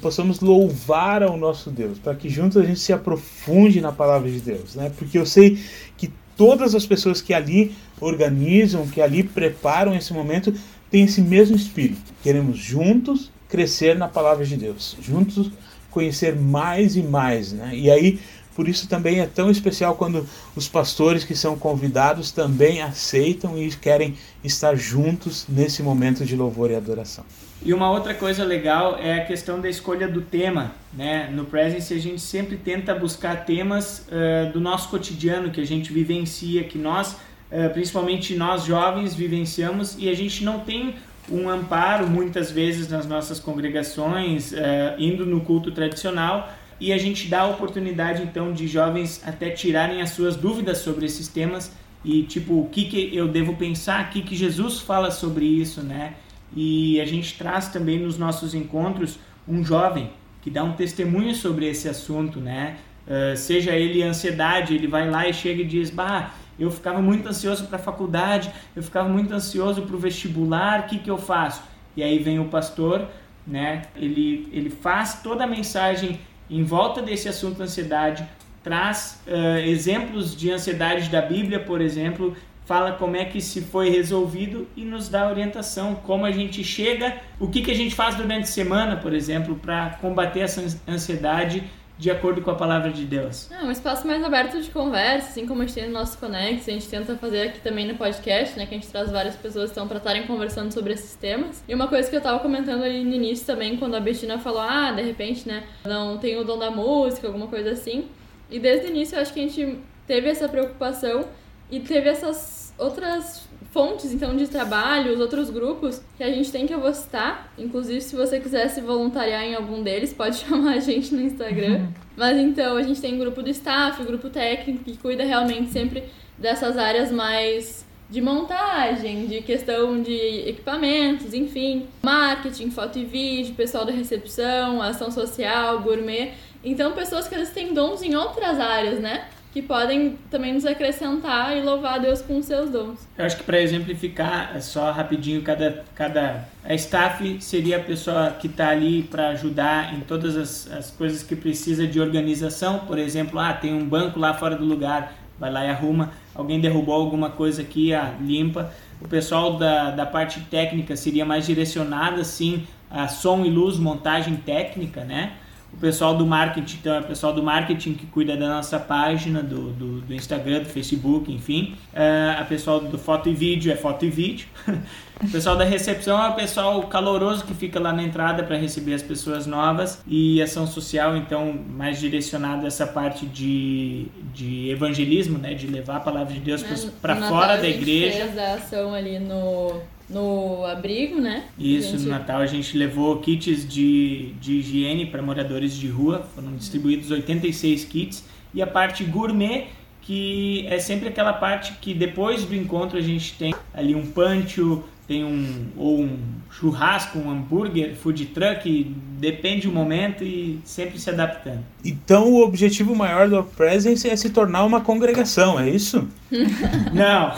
possamos 0.00 0.40
louvar 0.40 1.22
ao 1.22 1.36
nosso 1.36 1.70
Deus, 1.70 1.98
para 1.98 2.14
que 2.14 2.28
juntos 2.28 2.56
a 2.56 2.64
gente 2.64 2.78
se 2.78 2.92
aprofunde 2.92 3.80
na 3.80 3.92
palavra 3.92 4.30
de 4.30 4.40
Deus, 4.40 4.74
né? 4.74 4.92
Porque 4.98 5.18
eu 5.18 5.24
sei 5.24 5.58
que 5.96 6.12
todas 6.36 6.74
as 6.74 6.84
pessoas 6.84 7.22
que 7.22 7.32
ali 7.32 7.74
organizam, 8.00 8.86
que 8.86 9.00
ali 9.00 9.22
preparam 9.22 9.94
esse 9.94 10.12
momento, 10.12 10.52
têm 10.90 11.04
esse 11.04 11.20
mesmo 11.20 11.56
espírito. 11.56 12.12
Queremos 12.22 12.58
juntos 12.58 13.30
crescer 13.48 13.96
na 13.96 14.08
palavra 14.08 14.44
de 14.44 14.56
Deus, 14.56 14.96
juntos 15.00 15.50
conhecer 15.90 16.36
mais 16.36 16.96
e 16.96 17.02
mais, 17.02 17.52
né? 17.52 17.70
E 17.74 17.90
aí 17.90 18.20
por 18.54 18.68
isso 18.68 18.88
também 18.88 19.20
é 19.20 19.26
tão 19.26 19.50
especial 19.50 19.94
quando 19.94 20.26
os 20.56 20.68
pastores 20.68 21.24
que 21.24 21.34
são 21.34 21.56
convidados 21.58 22.30
também 22.30 22.82
aceitam 22.82 23.56
e 23.56 23.70
querem 23.70 24.16
estar 24.42 24.74
juntos 24.76 25.46
nesse 25.48 25.82
momento 25.82 26.24
de 26.24 26.36
louvor 26.36 26.70
e 26.70 26.74
adoração. 26.74 27.24
E 27.62 27.74
uma 27.74 27.90
outra 27.90 28.14
coisa 28.14 28.42
legal 28.42 28.96
é 28.98 29.20
a 29.20 29.24
questão 29.26 29.60
da 29.60 29.68
escolha 29.68 30.08
do 30.08 30.22
tema. 30.22 30.72
Né? 30.94 31.28
No 31.30 31.44
Presence 31.44 31.92
a 31.92 31.98
gente 31.98 32.20
sempre 32.20 32.56
tenta 32.56 32.94
buscar 32.94 33.44
temas 33.44 34.06
uh, 34.08 34.50
do 34.50 34.60
nosso 34.60 34.88
cotidiano, 34.88 35.50
que 35.50 35.60
a 35.60 35.66
gente 35.66 35.92
vivencia, 35.92 36.64
que 36.64 36.78
nós, 36.78 37.12
uh, 37.12 37.70
principalmente 37.74 38.34
nós 38.34 38.64
jovens, 38.64 39.14
vivenciamos 39.14 39.94
e 39.98 40.08
a 40.08 40.14
gente 40.14 40.42
não 40.42 40.60
tem 40.60 40.94
um 41.30 41.50
amparo 41.50 42.08
muitas 42.08 42.50
vezes 42.50 42.88
nas 42.88 43.06
nossas 43.06 43.38
congregações, 43.38 44.52
uh, 44.52 44.56
indo 44.98 45.26
no 45.26 45.42
culto 45.42 45.70
tradicional, 45.70 46.50
e 46.80 46.92
a 46.92 46.98
gente 46.98 47.28
dá 47.28 47.42
a 47.42 47.46
oportunidade 47.46 48.22
então 48.22 48.52
de 48.52 48.66
jovens 48.66 49.22
até 49.26 49.50
tirarem 49.50 50.00
as 50.00 50.10
suas 50.10 50.34
dúvidas 50.34 50.78
sobre 50.78 51.04
esses 51.04 51.28
temas 51.28 51.72
e 52.02 52.22
tipo 52.22 52.60
o 52.60 52.68
que, 52.68 52.86
que 52.86 53.14
eu 53.14 53.28
devo 53.28 53.54
pensar, 53.54 54.06
o 54.06 54.08
que, 54.08 54.22
que 54.22 54.34
Jesus 54.34 54.80
fala 54.80 55.10
sobre 55.10 55.44
isso, 55.44 55.82
né? 55.82 56.14
E 56.56 57.00
a 57.00 57.04
gente 57.04 57.36
traz 57.36 57.68
também 57.68 57.98
nos 57.98 58.16
nossos 58.16 58.54
encontros 58.54 59.18
um 59.46 59.62
jovem 59.62 60.10
que 60.40 60.50
dá 60.50 60.64
um 60.64 60.72
testemunho 60.72 61.34
sobre 61.34 61.68
esse 61.68 61.88
assunto, 61.88 62.40
né? 62.40 62.78
Uh, 63.06 63.36
seja 63.36 63.72
ele 63.72 64.02
ansiedade, 64.02 64.74
ele 64.74 64.86
vai 64.86 65.08
lá 65.10 65.28
e 65.28 65.34
chega 65.34 65.62
e 65.62 65.66
diz: 65.66 65.90
Bah, 65.90 66.32
eu 66.58 66.70
ficava 66.70 67.00
muito 67.02 67.28
ansioso 67.28 67.66
para 67.66 67.76
a 67.76 67.80
faculdade, 67.80 68.50
eu 68.74 68.82
ficava 68.82 69.08
muito 69.08 69.32
ansioso 69.34 69.82
para 69.82 69.96
o 69.96 69.98
vestibular, 69.98 70.80
o 70.80 70.82
que, 70.84 70.98
que 70.98 71.10
eu 71.10 71.18
faço? 71.18 71.62
E 71.96 72.02
aí 72.02 72.18
vem 72.18 72.38
o 72.38 72.46
pastor, 72.46 73.06
né? 73.46 73.82
Ele, 73.96 74.48
ele 74.52 74.70
faz 74.70 75.22
toda 75.22 75.44
a 75.44 75.46
mensagem 75.46 76.20
em 76.50 76.64
volta 76.64 77.00
desse 77.00 77.28
assunto 77.28 77.62
ansiedade, 77.62 78.26
traz 78.62 79.22
uh, 79.26 79.58
exemplos 79.58 80.36
de 80.36 80.50
ansiedade 80.50 81.08
da 81.08 81.22
Bíblia, 81.22 81.60
por 81.60 81.80
exemplo, 81.80 82.36
fala 82.66 82.92
como 82.92 83.16
é 83.16 83.24
que 83.24 83.40
se 83.40 83.62
foi 83.62 83.90
resolvido 83.90 84.66
e 84.76 84.84
nos 84.84 85.08
dá 85.08 85.28
orientação, 85.28 85.94
como 85.94 86.24
a 86.24 86.30
gente 86.30 86.62
chega, 86.62 87.16
o 87.38 87.48
que, 87.48 87.62
que 87.62 87.70
a 87.70 87.74
gente 87.74 87.94
faz 87.94 88.14
durante 88.14 88.44
a 88.44 88.46
semana, 88.46 88.96
por 88.96 89.12
exemplo, 89.12 89.56
para 89.56 89.90
combater 90.00 90.40
essa 90.40 90.62
ansiedade 90.86 91.64
de 92.00 92.10
acordo 92.10 92.40
com 92.40 92.50
a 92.50 92.54
palavra 92.54 92.90
de 92.90 93.04
Deus. 93.04 93.50
É 93.52 93.62
um 93.62 93.70
espaço 93.70 94.06
mais 94.06 94.24
aberto 94.24 94.58
de 94.58 94.70
conversa, 94.70 95.28
assim 95.28 95.46
como 95.46 95.60
a 95.60 95.66
gente 95.66 95.74
tem 95.74 95.86
no 95.86 95.92
nosso 95.92 96.16
Connect, 96.16 96.70
a 96.70 96.72
gente 96.72 96.88
tenta 96.88 97.14
fazer 97.14 97.48
aqui 97.48 97.60
também 97.60 97.86
no 97.86 97.94
podcast, 97.94 98.58
né, 98.58 98.64
que 98.64 98.74
a 98.74 98.78
gente 98.78 98.88
traz 98.88 99.10
várias 99.10 99.36
pessoas 99.36 99.70
então 99.70 99.86
para 99.86 99.98
estarem 99.98 100.26
conversando 100.26 100.72
sobre 100.72 100.94
esses 100.94 101.14
temas. 101.14 101.62
E 101.68 101.74
uma 101.74 101.88
coisa 101.88 102.08
que 102.08 102.16
eu 102.16 102.20
tava 102.22 102.38
comentando 102.38 102.82
ali 102.82 103.04
no 103.04 103.14
início 103.14 103.44
também, 103.44 103.76
quando 103.76 103.96
a 103.96 104.00
Bettina 104.00 104.38
falou, 104.38 104.62
ah, 104.62 104.90
de 104.92 105.02
repente, 105.02 105.46
né, 105.46 105.64
não 105.84 106.16
tem 106.16 106.38
o 106.38 106.44
dom 106.44 106.58
da 106.58 106.70
música, 106.70 107.26
alguma 107.26 107.48
coisa 107.48 107.72
assim. 107.72 108.08
E 108.50 108.58
desde 108.58 108.86
o 108.86 108.88
início 108.88 109.16
eu 109.16 109.20
acho 109.20 109.34
que 109.34 109.40
a 109.40 109.42
gente 109.42 109.78
teve 110.06 110.26
essa 110.26 110.48
preocupação 110.48 111.26
e 111.70 111.80
teve 111.80 112.08
essas 112.08 112.72
outras 112.78 113.46
fontes 113.70 114.12
então 114.12 114.36
de 114.36 114.48
trabalho, 114.48 115.12
os 115.12 115.20
outros 115.20 115.48
grupos 115.48 116.02
que 116.16 116.22
a 116.22 116.30
gente 116.30 116.50
tem 116.50 116.66
que 116.66 116.74
eu 116.74 116.80
vou 116.80 116.92
citar. 116.92 117.52
Inclusive, 117.56 118.00
se 118.00 118.16
você 118.16 118.40
quiser 118.40 118.68
se 118.68 118.80
voluntariar 118.80 119.44
em 119.44 119.54
algum 119.54 119.82
deles, 119.82 120.12
pode 120.12 120.36
chamar 120.44 120.74
a 120.74 120.80
gente 120.80 121.14
no 121.14 121.22
Instagram. 121.22 121.88
Mas 122.16 122.38
então, 122.38 122.76
a 122.76 122.82
gente 122.82 123.00
tem 123.00 123.18
grupo 123.18 123.42
do 123.42 123.50
staff, 123.50 124.02
grupo 124.04 124.28
técnico 124.28 124.84
que 124.84 124.96
cuida 124.96 125.24
realmente 125.24 125.70
sempre 125.70 126.04
dessas 126.36 126.76
áreas 126.76 127.10
mais 127.10 127.88
de 128.08 128.20
montagem, 128.20 129.26
de 129.28 129.40
questão 129.40 130.02
de 130.02 130.48
equipamentos, 130.48 131.32
enfim, 131.32 131.86
marketing, 132.02 132.70
foto 132.72 132.98
e 132.98 133.04
vídeo, 133.04 133.54
pessoal 133.54 133.84
da 133.84 133.92
recepção, 133.92 134.82
ação 134.82 135.12
social, 135.12 135.80
gourmet. 135.80 136.32
Então, 136.64 136.90
pessoas 136.90 137.28
que 137.28 137.34
eles 137.36 137.50
têm 137.50 137.72
dons 137.72 138.02
em 138.02 138.16
outras 138.16 138.58
áreas, 138.58 138.98
né? 138.98 139.28
Que 139.52 139.60
podem 139.60 140.16
também 140.30 140.52
nos 140.52 140.64
acrescentar 140.64 141.56
e 141.56 141.60
louvar 141.60 141.94
a 141.94 141.98
Deus 141.98 142.22
com 142.22 142.38
os 142.38 142.46
seus 142.46 142.70
dons. 142.70 143.08
Eu 143.18 143.24
acho 143.24 143.36
que 143.36 143.42
para 143.42 143.60
exemplificar, 143.60 144.52
é 144.54 144.60
só 144.60 144.92
rapidinho, 144.92 145.42
cada, 145.42 145.84
cada 145.94 146.48
a 146.64 146.74
staff 146.74 147.38
seria 147.40 147.78
a 147.78 147.80
pessoa 147.80 148.30
que 148.30 148.46
está 148.46 148.68
ali 148.68 149.02
para 149.02 149.30
ajudar 149.30 149.94
em 149.94 150.00
todas 150.00 150.36
as, 150.36 150.70
as 150.70 150.90
coisas 150.90 151.22
que 151.22 151.34
precisa 151.34 151.86
de 151.86 152.00
organização. 152.00 152.80
Por 152.80 152.98
exemplo, 152.98 153.40
ah, 153.40 153.52
tem 153.52 153.74
um 153.74 153.84
banco 153.84 154.20
lá 154.20 154.34
fora 154.34 154.54
do 154.54 154.64
lugar, 154.64 155.14
vai 155.38 155.50
lá 155.50 155.64
e 155.64 155.68
arruma. 155.68 156.12
Alguém 156.32 156.60
derrubou 156.60 156.94
alguma 156.94 157.30
coisa 157.30 157.62
aqui, 157.62 157.92
ah, 157.92 158.14
limpa. 158.20 158.72
O 159.00 159.08
pessoal 159.08 159.56
da, 159.56 159.90
da 159.90 160.06
parte 160.06 160.40
técnica 160.42 160.94
seria 160.94 161.24
mais 161.24 161.44
direcionado, 161.44 162.20
assim, 162.20 162.66
a 162.88 163.08
som 163.08 163.44
e 163.44 163.50
luz, 163.50 163.78
montagem 163.78 164.36
técnica, 164.36 165.02
né? 165.04 165.32
O 165.72 165.76
pessoal 165.76 166.14
do 166.14 166.26
marketing, 166.26 166.78
então 166.80 166.94
é 166.94 167.00
o 167.00 167.04
pessoal 167.04 167.32
do 167.32 167.42
marketing 167.42 167.94
que 167.94 168.06
cuida 168.06 168.36
da 168.36 168.48
nossa 168.48 168.78
página, 168.78 169.42
do, 169.42 169.70
do, 169.70 170.00
do 170.00 170.14
Instagram, 170.14 170.60
do 170.60 170.68
Facebook, 170.68 171.32
enfim. 171.32 171.76
Uh, 171.92 172.40
a 172.40 172.44
pessoal 172.44 172.80
do 172.80 172.98
foto 172.98 173.28
e 173.28 173.34
vídeo 173.34 173.72
é 173.72 173.76
foto 173.76 174.04
e 174.04 174.10
vídeo. 174.10 174.48
o 175.22 175.30
pessoal 175.30 175.56
da 175.56 175.64
recepção 175.64 176.22
é 176.22 176.28
o 176.28 176.34
pessoal 176.34 176.82
caloroso 176.84 177.44
que 177.44 177.54
fica 177.54 177.78
lá 177.78 177.92
na 177.92 178.02
entrada 178.02 178.42
para 178.42 178.56
receber 178.56 178.94
as 178.94 179.02
pessoas 179.02 179.46
novas. 179.46 180.02
E 180.06 180.42
ação 180.42 180.66
social, 180.66 181.16
então, 181.16 181.58
mais 181.68 182.00
direcionada 182.00 182.64
a 182.64 182.66
essa 182.66 182.86
parte 182.86 183.24
de, 183.26 184.06
de 184.34 184.70
evangelismo, 184.70 185.38
né? 185.38 185.54
De 185.54 185.66
levar 185.66 185.96
a 185.96 186.00
palavra 186.00 186.34
de 186.34 186.40
Deus 186.40 186.62
é, 186.64 186.90
para 187.00 187.16
fora 187.16 187.56
da 187.56 187.68
igreja. 187.68 188.24
A 188.24 188.26
gente 188.26 188.32
fez 188.32 188.38
a 188.38 188.54
ação 188.54 188.92
ali 188.92 189.18
no 189.18 189.80
no 190.10 190.64
abrigo, 190.66 191.20
né? 191.20 191.44
Isso, 191.58 191.92
gente... 191.92 192.02
no 192.02 192.10
Natal 192.10 192.40
a 192.40 192.46
gente 192.46 192.76
levou 192.76 193.18
kits 193.20 193.66
de, 193.66 194.32
de 194.40 194.54
higiene 194.54 195.06
para 195.06 195.22
moradores 195.22 195.74
de 195.74 195.88
rua, 195.88 196.26
foram 196.34 196.54
distribuídos 196.56 197.10
86 197.10 197.84
kits, 197.84 198.24
e 198.52 198.60
a 198.60 198.66
parte 198.66 199.04
gourmet, 199.04 199.68
que 200.02 200.66
é 200.68 200.78
sempre 200.78 201.08
aquela 201.08 201.32
parte 201.32 201.74
que 201.80 201.94
depois 201.94 202.44
do 202.44 202.54
encontro 202.54 202.98
a 202.98 203.00
gente 203.00 203.34
tem 203.34 203.54
ali 203.72 203.94
um 203.94 204.04
pancho, 204.06 204.82
tem 205.06 205.24
um 205.24 205.66
ou 205.76 206.00
um 206.02 206.18
churrasco, 206.50 207.18
um 207.18 207.30
hambúrguer, 207.30 207.94
food 207.96 208.26
truck, 208.26 208.94
depende 209.18 209.66
do 209.66 209.72
momento 209.72 210.24
e 210.24 210.60
sempre 210.64 210.98
se 210.98 211.10
adaptando. 211.10 211.64
Então 211.84 212.32
o 212.32 212.42
objetivo 212.42 212.94
maior 212.94 213.28
do 213.28 213.42
Presence 213.42 214.08
é 214.08 214.16
se 214.16 214.30
tornar 214.30 214.64
uma 214.64 214.80
congregação, 214.80 215.58
é 215.58 215.68
isso? 215.68 216.08
Não. 216.92 217.34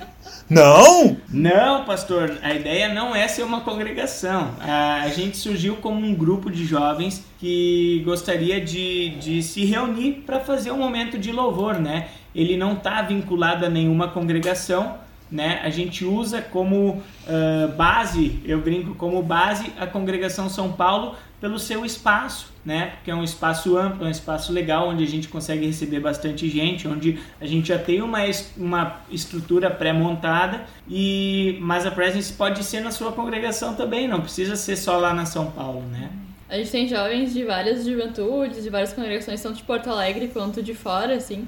Não? 0.48 1.16
Não, 1.28 1.84
pastor. 1.84 2.38
A 2.42 2.54
ideia 2.54 2.92
não 2.92 3.14
é 3.14 3.28
ser 3.28 3.42
uma 3.42 3.60
congregação. 3.60 4.52
A 4.60 5.08
gente 5.08 5.36
surgiu 5.36 5.76
como 5.76 6.04
um 6.04 6.14
grupo 6.14 6.50
de 6.50 6.64
jovens 6.64 7.24
que 7.38 8.02
gostaria 8.04 8.60
de, 8.60 9.10
de 9.16 9.42
se 9.42 9.64
reunir 9.64 10.22
para 10.24 10.40
fazer 10.40 10.70
um 10.70 10.78
momento 10.78 11.18
de 11.18 11.30
louvor, 11.30 11.78
né? 11.78 12.08
Ele 12.34 12.56
não 12.56 12.72
está 12.72 13.02
vinculado 13.02 13.66
a 13.66 13.68
nenhuma 13.68 14.08
congregação, 14.08 14.96
né? 15.30 15.60
A 15.62 15.70
gente 15.70 16.04
usa 16.04 16.40
como 16.40 16.90
uh, 16.96 17.68
base, 17.76 18.40
eu 18.44 18.60
brinco 18.60 18.94
como 18.94 19.22
base, 19.22 19.72
a 19.78 19.86
congregação 19.86 20.48
São 20.48 20.72
Paulo 20.72 21.16
pelo 21.40 21.58
seu 21.58 21.84
espaço, 21.84 22.52
né? 22.64 22.92
Porque 22.96 23.10
é 23.10 23.14
um 23.14 23.22
espaço 23.22 23.76
amplo, 23.76 24.04
é 24.04 24.08
um 24.08 24.10
espaço 24.10 24.52
legal 24.52 24.88
onde 24.88 25.04
a 25.04 25.06
gente 25.06 25.28
consegue 25.28 25.66
receber 25.66 26.00
bastante 26.00 26.48
gente, 26.48 26.88
onde 26.88 27.18
a 27.40 27.46
gente 27.46 27.68
já 27.68 27.78
tem 27.78 28.02
uma, 28.02 28.20
uma 28.56 29.00
estrutura 29.10 29.70
pré-montada 29.70 30.64
e 30.88 31.58
mas 31.60 31.86
a 31.86 31.90
presence 31.90 32.32
pode 32.32 32.64
ser 32.64 32.80
na 32.80 32.90
sua 32.90 33.12
congregação 33.12 33.74
também, 33.74 34.08
não 34.08 34.20
precisa 34.20 34.56
ser 34.56 34.76
só 34.76 34.96
lá 34.96 35.14
na 35.14 35.26
São 35.26 35.50
Paulo, 35.50 35.82
né? 35.82 36.10
A 36.48 36.56
gente 36.56 36.70
tem 36.70 36.88
jovens 36.88 37.34
de 37.34 37.44
várias 37.44 37.84
juventudes, 37.84 38.62
de 38.62 38.70
várias 38.70 38.92
congregações, 38.92 39.42
tanto 39.42 39.56
de 39.56 39.62
Porto 39.62 39.90
Alegre 39.90 40.28
quanto 40.28 40.62
de 40.62 40.74
fora, 40.74 41.14
assim. 41.14 41.46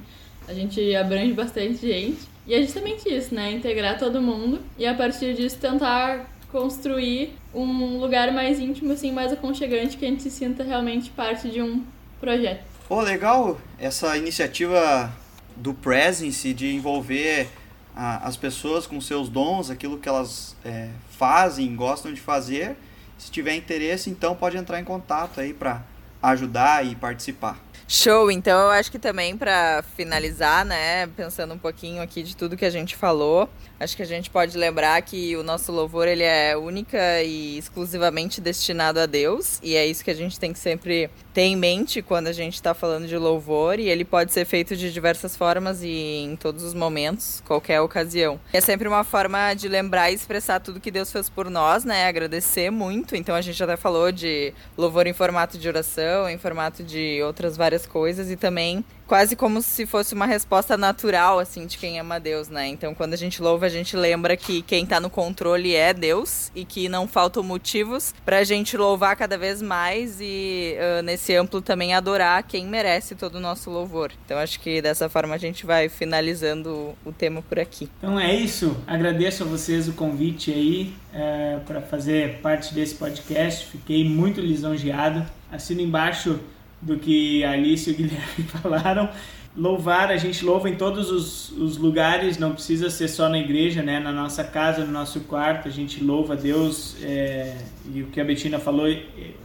A 0.50 0.52
gente 0.52 0.96
abrange 0.96 1.32
bastante 1.32 1.86
gente. 1.86 2.28
E 2.44 2.54
é 2.54 2.60
justamente 2.60 3.08
isso, 3.08 3.32
né? 3.32 3.52
Integrar 3.52 3.96
todo 3.96 4.20
mundo 4.20 4.60
e 4.76 4.84
a 4.84 4.92
partir 4.92 5.32
disso 5.34 5.56
tentar 5.58 6.28
construir 6.50 7.36
um 7.54 8.00
lugar 8.00 8.32
mais 8.32 8.58
íntimo, 8.58 8.92
assim, 8.92 9.12
mais 9.12 9.32
aconchegante, 9.32 9.96
que 9.96 10.04
a 10.04 10.08
gente 10.08 10.24
se 10.24 10.30
sinta 10.30 10.64
realmente 10.64 11.08
parte 11.10 11.48
de 11.48 11.62
um 11.62 11.84
projeto. 12.18 12.64
Pô, 12.88 13.00
legal 13.00 13.60
essa 13.78 14.16
iniciativa 14.16 15.12
do 15.56 15.72
Presence 15.72 16.52
de 16.52 16.74
envolver 16.74 17.48
a, 17.94 18.26
as 18.26 18.36
pessoas 18.36 18.88
com 18.88 19.00
seus 19.00 19.28
dons, 19.28 19.70
aquilo 19.70 19.98
que 19.98 20.08
elas 20.08 20.56
é, 20.64 20.88
fazem, 21.10 21.76
gostam 21.76 22.12
de 22.12 22.20
fazer. 22.20 22.76
Se 23.16 23.30
tiver 23.30 23.54
interesse, 23.54 24.10
então 24.10 24.34
pode 24.34 24.56
entrar 24.56 24.80
em 24.80 24.84
contato 24.84 25.40
aí 25.40 25.52
para 25.52 25.84
ajudar 26.20 26.84
e 26.84 26.96
participar. 26.96 27.56
Show, 27.92 28.30
então 28.30 28.56
eu 28.66 28.70
acho 28.70 28.88
que 28.88 29.00
também 29.00 29.36
para 29.36 29.82
finalizar, 29.96 30.64
né, 30.64 31.08
pensando 31.08 31.54
um 31.54 31.58
pouquinho 31.58 32.00
aqui 32.00 32.22
de 32.22 32.36
tudo 32.36 32.56
que 32.56 32.64
a 32.64 32.70
gente 32.70 32.94
falou, 32.94 33.48
acho 33.80 33.96
que 33.96 34.02
a 34.02 34.06
gente 34.06 34.30
pode 34.30 34.56
lembrar 34.56 35.02
que 35.02 35.36
o 35.36 35.42
nosso 35.42 35.72
louvor 35.72 36.06
ele 36.06 36.22
é 36.22 36.56
única 36.56 37.20
e 37.24 37.58
exclusivamente 37.58 38.40
destinado 38.40 39.00
a 39.00 39.06
Deus, 39.06 39.58
e 39.60 39.74
é 39.74 39.84
isso 39.84 40.04
que 40.04 40.10
a 40.12 40.14
gente 40.14 40.38
tem 40.38 40.52
que 40.52 40.60
sempre 40.60 41.10
ter 41.34 41.42
em 41.42 41.56
mente 41.56 42.00
quando 42.00 42.28
a 42.28 42.32
gente 42.32 42.54
está 42.54 42.74
falando 42.74 43.08
de 43.08 43.16
louvor, 43.16 43.80
e 43.80 43.88
ele 43.88 44.04
pode 44.04 44.32
ser 44.32 44.44
feito 44.44 44.76
de 44.76 44.92
diversas 44.92 45.36
formas 45.36 45.82
e 45.82 46.22
em 46.22 46.36
todos 46.36 46.62
os 46.62 46.74
momentos, 46.74 47.42
qualquer 47.44 47.80
ocasião. 47.80 48.38
É 48.52 48.60
sempre 48.60 48.86
uma 48.86 49.02
forma 49.02 49.52
de 49.54 49.66
lembrar 49.66 50.12
e 50.12 50.14
expressar 50.14 50.60
tudo 50.60 50.78
que 50.78 50.92
Deus 50.92 51.10
fez 51.10 51.28
por 51.28 51.50
nós, 51.50 51.84
né, 51.84 52.06
agradecer 52.06 52.70
muito. 52.70 53.16
Então 53.16 53.34
a 53.34 53.40
gente 53.40 53.60
até 53.60 53.76
falou 53.76 54.12
de 54.12 54.54
louvor 54.78 55.08
em 55.08 55.12
formato 55.12 55.58
de 55.58 55.66
oração, 55.66 56.28
em 56.28 56.38
formato 56.38 56.84
de 56.84 57.20
outras 57.24 57.56
várias 57.56 57.79
coisas 57.86 58.30
e 58.30 58.36
também 58.36 58.84
quase 59.10 59.34
como 59.34 59.60
se 59.60 59.86
fosse 59.86 60.14
uma 60.14 60.24
resposta 60.24 60.78
natural, 60.78 61.40
assim, 61.40 61.66
de 61.66 61.76
quem 61.76 61.98
ama 61.98 62.20
Deus, 62.20 62.48
né? 62.48 62.68
Então, 62.68 62.94
quando 62.94 63.12
a 63.12 63.16
gente 63.16 63.42
louva, 63.42 63.66
a 63.66 63.68
gente 63.68 63.96
lembra 63.96 64.36
que 64.36 64.62
quem 64.62 64.86
tá 64.86 65.00
no 65.00 65.10
controle 65.10 65.74
é 65.74 65.92
Deus 65.92 66.48
e 66.54 66.64
que 66.64 66.88
não 66.88 67.08
faltam 67.08 67.42
motivos 67.42 68.14
pra 68.24 68.44
gente 68.44 68.76
louvar 68.76 69.16
cada 69.16 69.36
vez 69.36 69.60
mais 69.60 70.20
e, 70.20 70.76
uh, 70.78 71.02
nesse 71.02 71.34
amplo, 71.34 71.60
também 71.60 71.92
adorar 71.92 72.44
quem 72.44 72.64
merece 72.68 73.16
todo 73.16 73.34
o 73.34 73.40
nosso 73.40 73.68
louvor. 73.68 74.12
Então, 74.24 74.38
acho 74.38 74.60
que 74.60 74.80
dessa 74.80 75.08
forma 75.08 75.34
a 75.34 75.38
gente 75.38 75.66
vai 75.66 75.88
finalizando 75.88 76.94
o 77.04 77.10
tema 77.10 77.42
por 77.42 77.58
aqui. 77.58 77.90
Então, 77.98 78.16
é 78.16 78.32
isso. 78.32 78.76
Agradeço 78.86 79.42
a 79.42 79.46
vocês 79.46 79.88
o 79.88 79.92
convite 79.94 80.52
aí 80.52 80.94
é, 81.12 81.58
para 81.66 81.82
fazer 81.82 82.38
parte 82.42 82.72
desse 82.72 82.94
podcast. 82.94 83.66
Fiquei 83.66 84.08
muito 84.08 84.40
lisonjeado. 84.40 85.26
Assino 85.50 85.80
embaixo 85.80 86.38
do 86.80 86.98
que 86.98 87.44
a 87.44 87.52
Alice 87.52 87.90
e 87.90 87.92
o 87.92 87.96
Guilherme 87.96 88.44
falaram. 88.44 89.08
Louvar, 89.56 90.12
a 90.12 90.16
gente 90.16 90.44
louva 90.44 90.70
em 90.70 90.76
todos 90.76 91.10
os, 91.10 91.50
os, 91.50 91.76
lugares, 91.76 92.38
não 92.38 92.52
precisa 92.52 92.88
ser 92.88 93.08
só 93.08 93.28
na 93.28 93.36
igreja, 93.36 93.82
né? 93.82 93.98
Na 93.98 94.12
nossa 94.12 94.44
casa, 94.44 94.84
no 94.84 94.92
nosso 94.92 95.22
quarto, 95.22 95.66
a 95.66 95.70
gente 95.72 96.02
louva 96.04 96.34
a 96.34 96.36
Deus. 96.36 96.96
É, 97.02 97.56
e 97.92 98.00
o 98.00 98.06
que 98.06 98.20
a 98.20 98.24
Betina 98.24 98.60
falou, 98.60 98.86
é, 98.86 99.02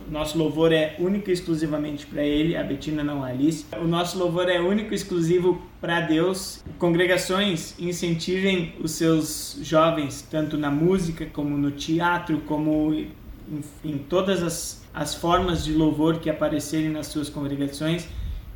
nosso 0.07 0.37
louvor 0.37 0.71
é 0.71 0.95
único 0.99 1.31
e 1.31 1.33
exclusivamente 1.33 2.05
para 2.05 2.21
Ele, 2.21 2.55
a 2.55 2.63
Betina 2.63 3.03
não 3.03 3.23
a 3.23 3.29
Alice. 3.29 3.65
O 3.81 3.87
nosso 3.87 4.19
louvor 4.19 4.47
é 4.47 4.61
único 4.61 4.93
e 4.93 4.95
exclusivo 4.95 5.59
para 5.81 6.01
Deus. 6.01 6.63
Congregações 6.77 7.73
incentivem 7.79 8.75
os 8.79 8.91
seus 8.91 9.57
jovens, 9.63 10.21
tanto 10.29 10.55
na 10.55 10.69
música, 10.69 11.25
como 11.25 11.57
no 11.57 11.71
teatro, 11.71 12.43
como 12.45 12.93
em, 12.93 13.09
em 13.83 13.97
todas 13.97 14.43
as 14.43 14.84
as 14.95 15.13
formas 15.13 15.65
de 15.65 15.73
louvor 15.73 16.19
que 16.19 16.29
aparecerem 16.29 16.89
nas 16.89 17.07
suas 17.07 17.29
congregações. 17.29 18.07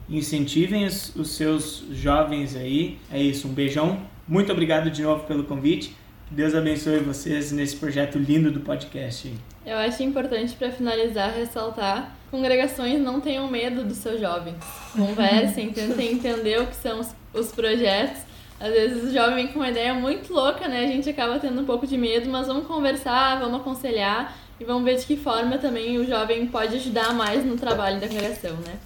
Incentivem 0.09 0.85
os, 0.85 1.13
os 1.15 1.31
seus 1.31 1.83
jovens 1.91 2.55
aí. 2.55 2.97
É 3.11 3.21
isso, 3.21 3.47
um 3.47 3.53
beijão. 3.53 3.99
Muito 4.27 4.51
obrigado 4.51 4.89
de 4.89 5.03
novo 5.03 5.25
pelo 5.25 5.43
convite. 5.43 5.95
Que 6.27 6.33
Deus 6.33 6.55
abençoe 6.55 6.99
vocês 6.99 7.51
nesse 7.51 7.75
projeto 7.75 8.17
lindo 8.17 8.51
do 8.51 8.61
podcast. 8.61 9.33
Eu 9.65 9.77
acho 9.77 10.01
importante 10.01 10.55
para 10.55 10.71
finalizar 10.71 11.33
ressaltar: 11.33 12.15
congregações 12.31 13.01
não 13.01 13.19
tenham 13.19 13.47
medo 13.47 13.83
dos 13.83 13.97
seus 13.97 14.19
jovens. 14.21 14.55
Conversem, 14.93 15.69
tentem 15.73 16.13
entender 16.13 16.61
o 16.61 16.67
que 16.67 16.75
são 16.75 17.01
os, 17.01 17.13
os 17.33 17.51
projetos. 17.51 18.28
Às 18.59 18.73
vezes 18.73 19.03
o 19.03 19.13
jovem 19.13 19.35
vem 19.35 19.47
com 19.47 19.59
uma 19.59 19.69
ideia 19.69 19.93
muito 19.93 20.33
louca, 20.33 20.67
né? 20.67 20.83
A 20.83 20.87
gente 20.87 21.09
acaba 21.09 21.39
tendo 21.39 21.61
um 21.61 21.65
pouco 21.65 21.87
de 21.87 21.97
medo, 21.97 22.29
mas 22.29 22.47
vamos 22.47 22.67
conversar, 22.67 23.39
vamos 23.39 23.61
aconselhar 23.61 24.37
e 24.59 24.65
vamos 24.65 24.83
ver 24.83 24.97
de 24.97 25.05
que 25.05 25.15
forma 25.15 25.57
também 25.57 25.97
o 25.97 26.05
jovem 26.05 26.45
pode 26.47 26.75
ajudar 26.75 27.13
mais 27.13 27.45
no 27.45 27.55
trabalho 27.55 28.01
da 28.01 28.07
congregação, 28.07 28.57
né? 28.57 28.77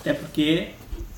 Até 0.00 0.12
porque 0.12 0.68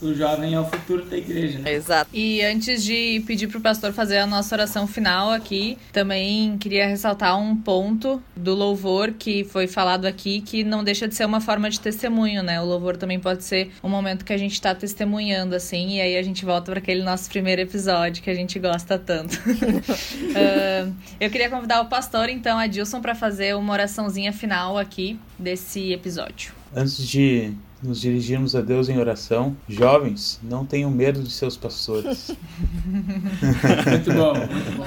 o 0.00 0.14
jovem 0.14 0.54
é 0.54 0.60
o 0.60 0.64
futuro 0.64 1.04
da 1.06 1.16
igreja, 1.16 1.58
né? 1.58 1.72
Exato. 1.72 2.10
E 2.12 2.42
antes 2.42 2.84
de 2.84 3.22
pedir 3.26 3.46
para 3.46 3.58
o 3.58 3.60
pastor 3.60 3.92
fazer 3.92 4.18
a 4.18 4.26
nossa 4.26 4.54
oração 4.54 4.86
final 4.86 5.30
aqui, 5.30 5.78
também 5.92 6.58
queria 6.58 6.86
ressaltar 6.86 7.38
um 7.38 7.56
ponto 7.56 8.22
do 8.36 8.54
louvor 8.54 9.12
que 9.12 9.44
foi 9.44 9.66
falado 9.66 10.04
aqui, 10.04 10.40
que 10.40 10.62
não 10.62 10.84
deixa 10.84 11.08
de 11.08 11.14
ser 11.14 11.24
uma 11.24 11.40
forma 11.40 11.70
de 11.70 11.80
testemunho, 11.80 12.42
né? 12.42 12.60
O 12.60 12.64
louvor 12.64 12.96
também 12.96 13.18
pode 13.18 13.44
ser 13.44 13.70
um 13.82 13.88
momento 13.88 14.24
que 14.24 14.32
a 14.32 14.38
gente 14.38 14.52
está 14.52 14.74
testemunhando, 14.74 15.54
assim, 15.54 15.96
e 15.96 16.00
aí 16.00 16.16
a 16.16 16.22
gente 16.22 16.44
volta 16.44 16.70
para 16.72 16.78
aquele 16.78 17.02
nosso 17.02 17.28
primeiro 17.30 17.62
episódio 17.62 18.22
que 18.22 18.30
a 18.30 18.34
gente 18.34 18.58
gosta 18.58 18.98
tanto. 18.98 19.34
uh, 19.34 20.94
eu 21.18 21.30
queria 21.30 21.48
convidar 21.48 21.80
o 21.80 21.86
pastor, 21.86 22.28
então, 22.28 22.58
Adilson, 22.58 23.00
para 23.00 23.14
fazer 23.14 23.56
uma 23.56 23.72
oraçãozinha 23.72 24.32
final 24.32 24.76
aqui 24.76 25.18
desse 25.38 25.92
episódio. 25.92 26.52
Antes 26.74 27.06
de 27.08 27.54
nos 27.82 28.00
dirigirmos 28.00 28.54
a 28.54 28.60
Deus 28.60 28.88
em 28.88 28.98
oração. 28.98 29.56
Jovens, 29.68 30.40
não 30.42 30.64
tenham 30.64 30.90
medo 30.90 31.22
de 31.22 31.30
seus 31.30 31.56
pastores. 31.56 32.30
muito 32.86 34.12
bom, 34.12 34.34
muito 34.34 34.76
bom. 34.76 34.86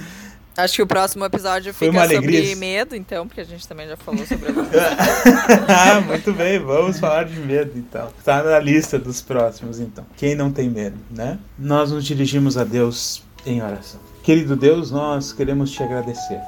Acho 0.56 0.74
que 0.74 0.82
o 0.82 0.86
próximo 0.86 1.24
episódio 1.24 1.72
fica 1.72 2.06
sobre 2.06 2.54
medo, 2.54 2.94
então, 2.94 3.26
porque 3.26 3.40
a 3.40 3.44
gente 3.44 3.66
também 3.66 3.88
já 3.88 3.96
falou 3.96 4.26
sobre 4.26 4.50
Ah, 5.68 6.00
muito 6.00 6.32
bem, 6.34 6.58
vamos 6.58 6.98
falar 6.98 7.24
de 7.24 7.38
medo 7.38 7.78
então. 7.78 8.08
Está 8.18 8.42
na 8.42 8.58
lista 8.58 8.98
dos 8.98 9.22
próximos, 9.22 9.80
então. 9.80 10.04
Quem 10.16 10.34
não 10.34 10.52
tem 10.52 10.68
medo, 10.68 10.98
né? 11.10 11.38
Nós 11.58 11.90
nos 11.92 12.04
dirigimos 12.04 12.58
a 12.58 12.64
Deus 12.64 13.22
em 13.46 13.62
oração. 13.62 14.00
Querido 14.22 14.54
Deus, 14.54 14.90
nós 14.90 15.32
queremos 15.32 15.70
te 15.70 15.82
agradecer. 15.82 16.40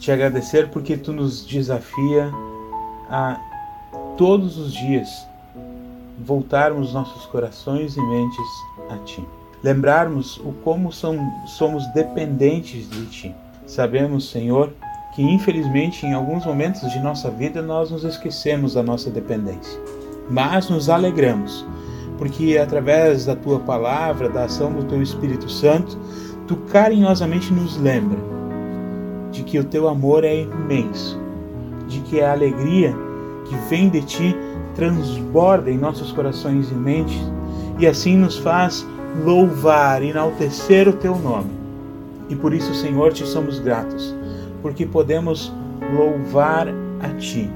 Te 0.00 0.10
agradecer 0.10 0.68
porque 0.70 0.96
tu 0.96 1.12
nos 1.12 1.46
desafia 1.46 2.32
a 3.08 3.38
todos 4.16 4.58
os 4.58 4.72
dias 4.72 5.26
voltarmos 6.18 6.92
nossos 6.92 7.26
corações 7.26 7.96
e 7.96 8.00
mentes 8.00 8.46
a 8.90 8.98
Ti. 8.98 9.24
Lembrarmos 9.62 10.38
o 10.38 10.52
como 10.62 10.92
somos 10.92 11.86
dependentes 11.94 12.88
de 12.88 13.06
Ti. 13.06 13.34
Sabemos, 13.66 14.30
Senhor, 14.30 14.72
que 15.14 15.22
infelizmente 15.22 16.06
em 16.06 16.12
alguns 16.12 16.44
momentos 16.44 16.90
de 16.90 17.00
nossa 17.00 17.30
vida 17.30 17.62
nós 17.62 17.90
nos 17.90 18.04
esquecemos 18.04 18.74
da 18.74 18.82
nossa 18.82 19.10
dependência. 19.10 19.80
Mas 20.30 20.68
nos 20.68 20.88
alegramos, 20.88 21.66
porque 22.18 22.56
através 22.58 23.26
da 23.26 23.34
Tua 23.34 23.58
palavra, 23.60 24.28
da 24.28 24.44
ação 24.44 24.72
do 24.72 24.84
Teu 24.84 25.02
Espírito 25.02 25.50
Santo, 25.50 25.98
Tu 26.46 26.56
carinhosamente 26.56 27.52
nos 27.52 27.78
lembra 27.78 28.18
de 29.32 29.42
que 29.42 29.58
o 29.58 29.64
Teu 29.64 29.88
amor 29.88 30.24
é 30.24 30.42
imenso, 30.42 31.18
de 31.88 32.00
que 32.00 32.20
a 32.20 32.32
alegria 32.32 32.94
que 33.44 33.56
vem 33.68 33.88
de 33.88 34.02
ti 34.02 34.36
transborda 34.74 35.70
em 35.70 35.78
nossos 35.78 36.12
corações 36.12 36.70
e 36.70 36.74
mentes 36.74 37.20
e 37.78 37.86
assim 37.86 38.16
nos 38.16 38.38
faz 38.38 38.86
louvar, 39.24 40.02
enaltecer 40.02 40.88
o 40.88 40.92
teu 40.92 41.16
nome. 41.16 41.50
E 42.28 42.34
por 42.34 42.54
isso, 42.54 42.74
Senhor, 42.74 43.12
te 43.12 43.26
somos 43.26 43.58
gratos, 43.58 44.14
porque 44.62 44.86
podemos 44.86 45.52
louvar 45.96 46.68
a 47.00 47.08
ti, 47.18 47.50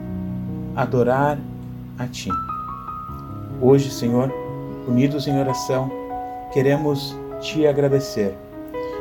adorar 0.77 1.39
a 1.99 2.07
ti. 2.07 2.31
Hoje, 3.61 3.91
Senhor, 3.91 4.33
unidos 4.87 5.27
em 5.27 5.39
oração, 5.39 5.91
queremos 6.53 7.17
te 7.41 7.67
agradecer 7.67 8.37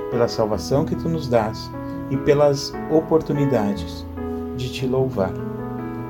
pela 0.10 0.28
salvação 0.28 0.86
que 0.86 0.96
tu 0.96 1.10
nos 1.10 1.28
dás 1.28 1.70
e 2.10 2.18
pelas 2.18 2.74
oportunidades 2.90 4.06
de 4.56 4.72
te 4.72 4.88
louvar. 4.88 5.47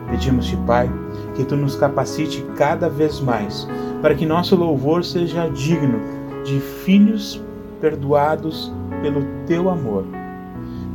Pedimos-te, 0.09 0.55
Pai, 0.57 0.89
que 1.35 1.43
tu 1.43 1.55
nos 1.55 1.75
capacite 1.75 2.41
cada 2.55 2.89
vez 2.89 3.19
mais, 3.19 3.67
para 4.01 4.15
que 4.15 4.25
nosso 4.25 4.55
louvor 4.55 5.03
seja 5.03 5.49
digno 5.49 5.99
de 6.43 6.59
filhos 6.59 7.41
perdoados 7.81 8.71
pelo 9.01 9.21
teu 9.45 9.69
amor. 9.69 10.05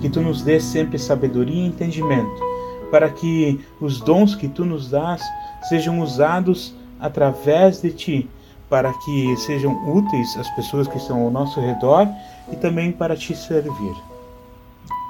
Que 0.00 0.08
tu 0.08 0.20
nos 0.20 0.42
dê 0.42 0.58
sempre 0.58 0.98
sabedoria 0.98 1.62
e 1.62 1.66
entendimento, 1.66 2.42
para 2.90 3.08
que 3.08 3.60
os 3.80 4.00
dons 4.00 4.34
que 4.34 4.48
tu 4.48 4.64
nos 4.64 4.90
dás 4.90 5.22
sejam 5.68 6.00
usados 6.00 6.74
através 6.98 7.80
de 7.80 7.92
ti, 7.92 8.30
para 8.68 8.92
que 8.92 9.36
sejam 9.36 9.72
úteis 9.94 10.36
às 10.38 10.48
pessoas 10.56 10.88
que 10.88 10.96
estão 10.96 11.22
ao 11.22 11.30
nosso 11.30 11.60
redor 11.60 12.08
e 12.50 12.56
também 12.56 12.90
para 12.90 13.14
te 13.14 13.36
servir. 13.36 13.94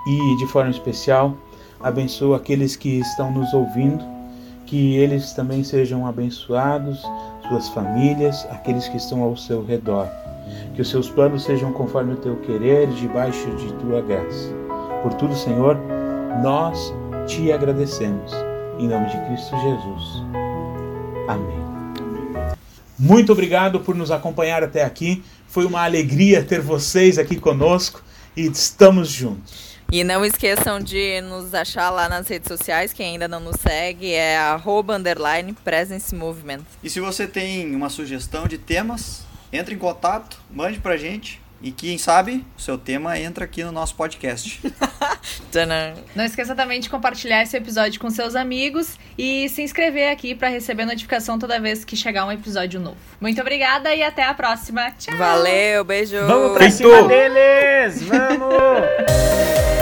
E 0.07 0.37
de 0.37 0.47
forma 0.49 0.71
especial, 0.71 1.37
abençoa 1.83 2.37
aqueles 2.37 2.77
que 2.77 3.01
estão 3.01 3.31
nos 3.33 3.53
ouvindo, 3.53 4.05
que 4.67 4.97
eles 4.97 5.33
também 5.33 5.63
sejam 5.63 6.07
abençoados, 6.07 7.03
suas 7.49 7.69
famílias, 7.69 8.47
aqueles 8.51 8.89
que 8.89 8.97
estão 8.97 9.23
ao 9.23 9.37
seu 9.37 9.65
redor. 9.65 10.09
Que 10.75 10.83
os 10.83 10.89
seus 10.89 11.11
planos 11.11 11.45
sejam 11.45 11.73
conforme 11.73 12.15
o 12.15 12.17
teu 12.17 12.37
querer, 12.37 12.89
debaixo 12.89 13.51
de 13.57 13.73
tua 13.75 14.01
graça. 14.01 14.53
Por 15.03 15.15
tudo, 15.15 15.35
Senhor, 15.35 15.77
nós 16.43 16.93
te 17.27 17.53
agradecemos. 17.53 18.33
Em 18.79 18.89
nome 18.89 19.07
de 19.07 19.19
Cristo 19.27 19.57
Jesus. 19.61 20.23
Amém. 21.29 21.63
Muito 22.99 23.33
obrigado 23.33 23.81
por 23.81 23.95
nos 23.95 24.11
acompanhar 24.11 24.63
até 24.63 24.85
aqui. 24.85 25.23
Foi 25.47 25.67
uma 25.67 25.83
alegria 25.83 26.43
ter 26.43 26.61
vocês 26.61 27.19
aqui 27.19 27.37
conosco 27.37 28.03
e 28.37 28.47
estamos 28.47 29.09
juntos. 29.09 29.72
E 29.93 30.03
não 30.05 30.25
esqueçam 30.25 30.81
de 30.81 31.21
nos 31.21 31.53
achar 31.53 31.91
lá 31.91 32.09
nas 32.09 32.27
redes 32.27 32.49
sociais, 32.49 32.95
quem 32.95 33.09
ainda 33.13 33.29
não 33.29 33.41
nos 33.41 33.61
segue 33.61 34.11
é 34.11 34.39
arroba 34.39 34.97
underline 34.97 35.53
presence 35.53 36.15
movement. 36.15 36.61
E 36.83 36.89
se 36.89 36.99
você 36.99 37.27
tem 37.27 37.77
uma 37.77 37.91
sugestão 37.91 38.47
de 38.47 38.57
temas, 38.57 39.27
entre 39.53 39.75
em 39.75 39.79
contato, 39.79 40.39
mande 40.51 40.79
pra 40.79 40.97
gente. 40.97 41.43
E 41.61 41.71
quem 41.71 41.99
sabe, 41.99 42.43
o 42.57 42.61
seu 42.61 42.79
tema 42.79 43.19
entra 43.21 43.45
aqui 43.45 43.63
no 43.63 43.71
nosso 43.71 43.95
podcast. 43.95 44.63
Não 46.17 46.25
esqueça 46.25 46.55
também 46.55 46.81
de 46.81 46.89
compartilhar 46.89 47.43
esse 47.43 47.55
episódio 47.55 48.01
com 48.01 48.09
seus 48.09 48.35
amigos 48.35 48.99
e 49.19 49.47
se 49.51 49.63
inscrever 49.63 50.11
aqui 50.11 50.35
para 50.35 50.49
receber 50.49 50.87
notificação 50.87 51.39
toda 51.39 51.61
vez 51.61 51.85
que 51.85 51.97
chegar 51.97 52.25
um 52.25 52.33
episódio 52.33 52.81
novo. 52.81 52.97
Muito 53.21 53.41
obrigada 53.43 53.95
e 53.95 54.03
até 54.03 54.25
a 54.25 54.33
próxima. 54.33 54.91
Tchau! 54.93 55.17
Valeu, 55.19 55.85
beijo! 55.85 56.17
Vamos 56.27 56.53
pra 56.53 56.71
Feito. 56.71 56.77
cima 56.79 57.03
deles! 57.07 58.03
Vamos! 58.03 59.73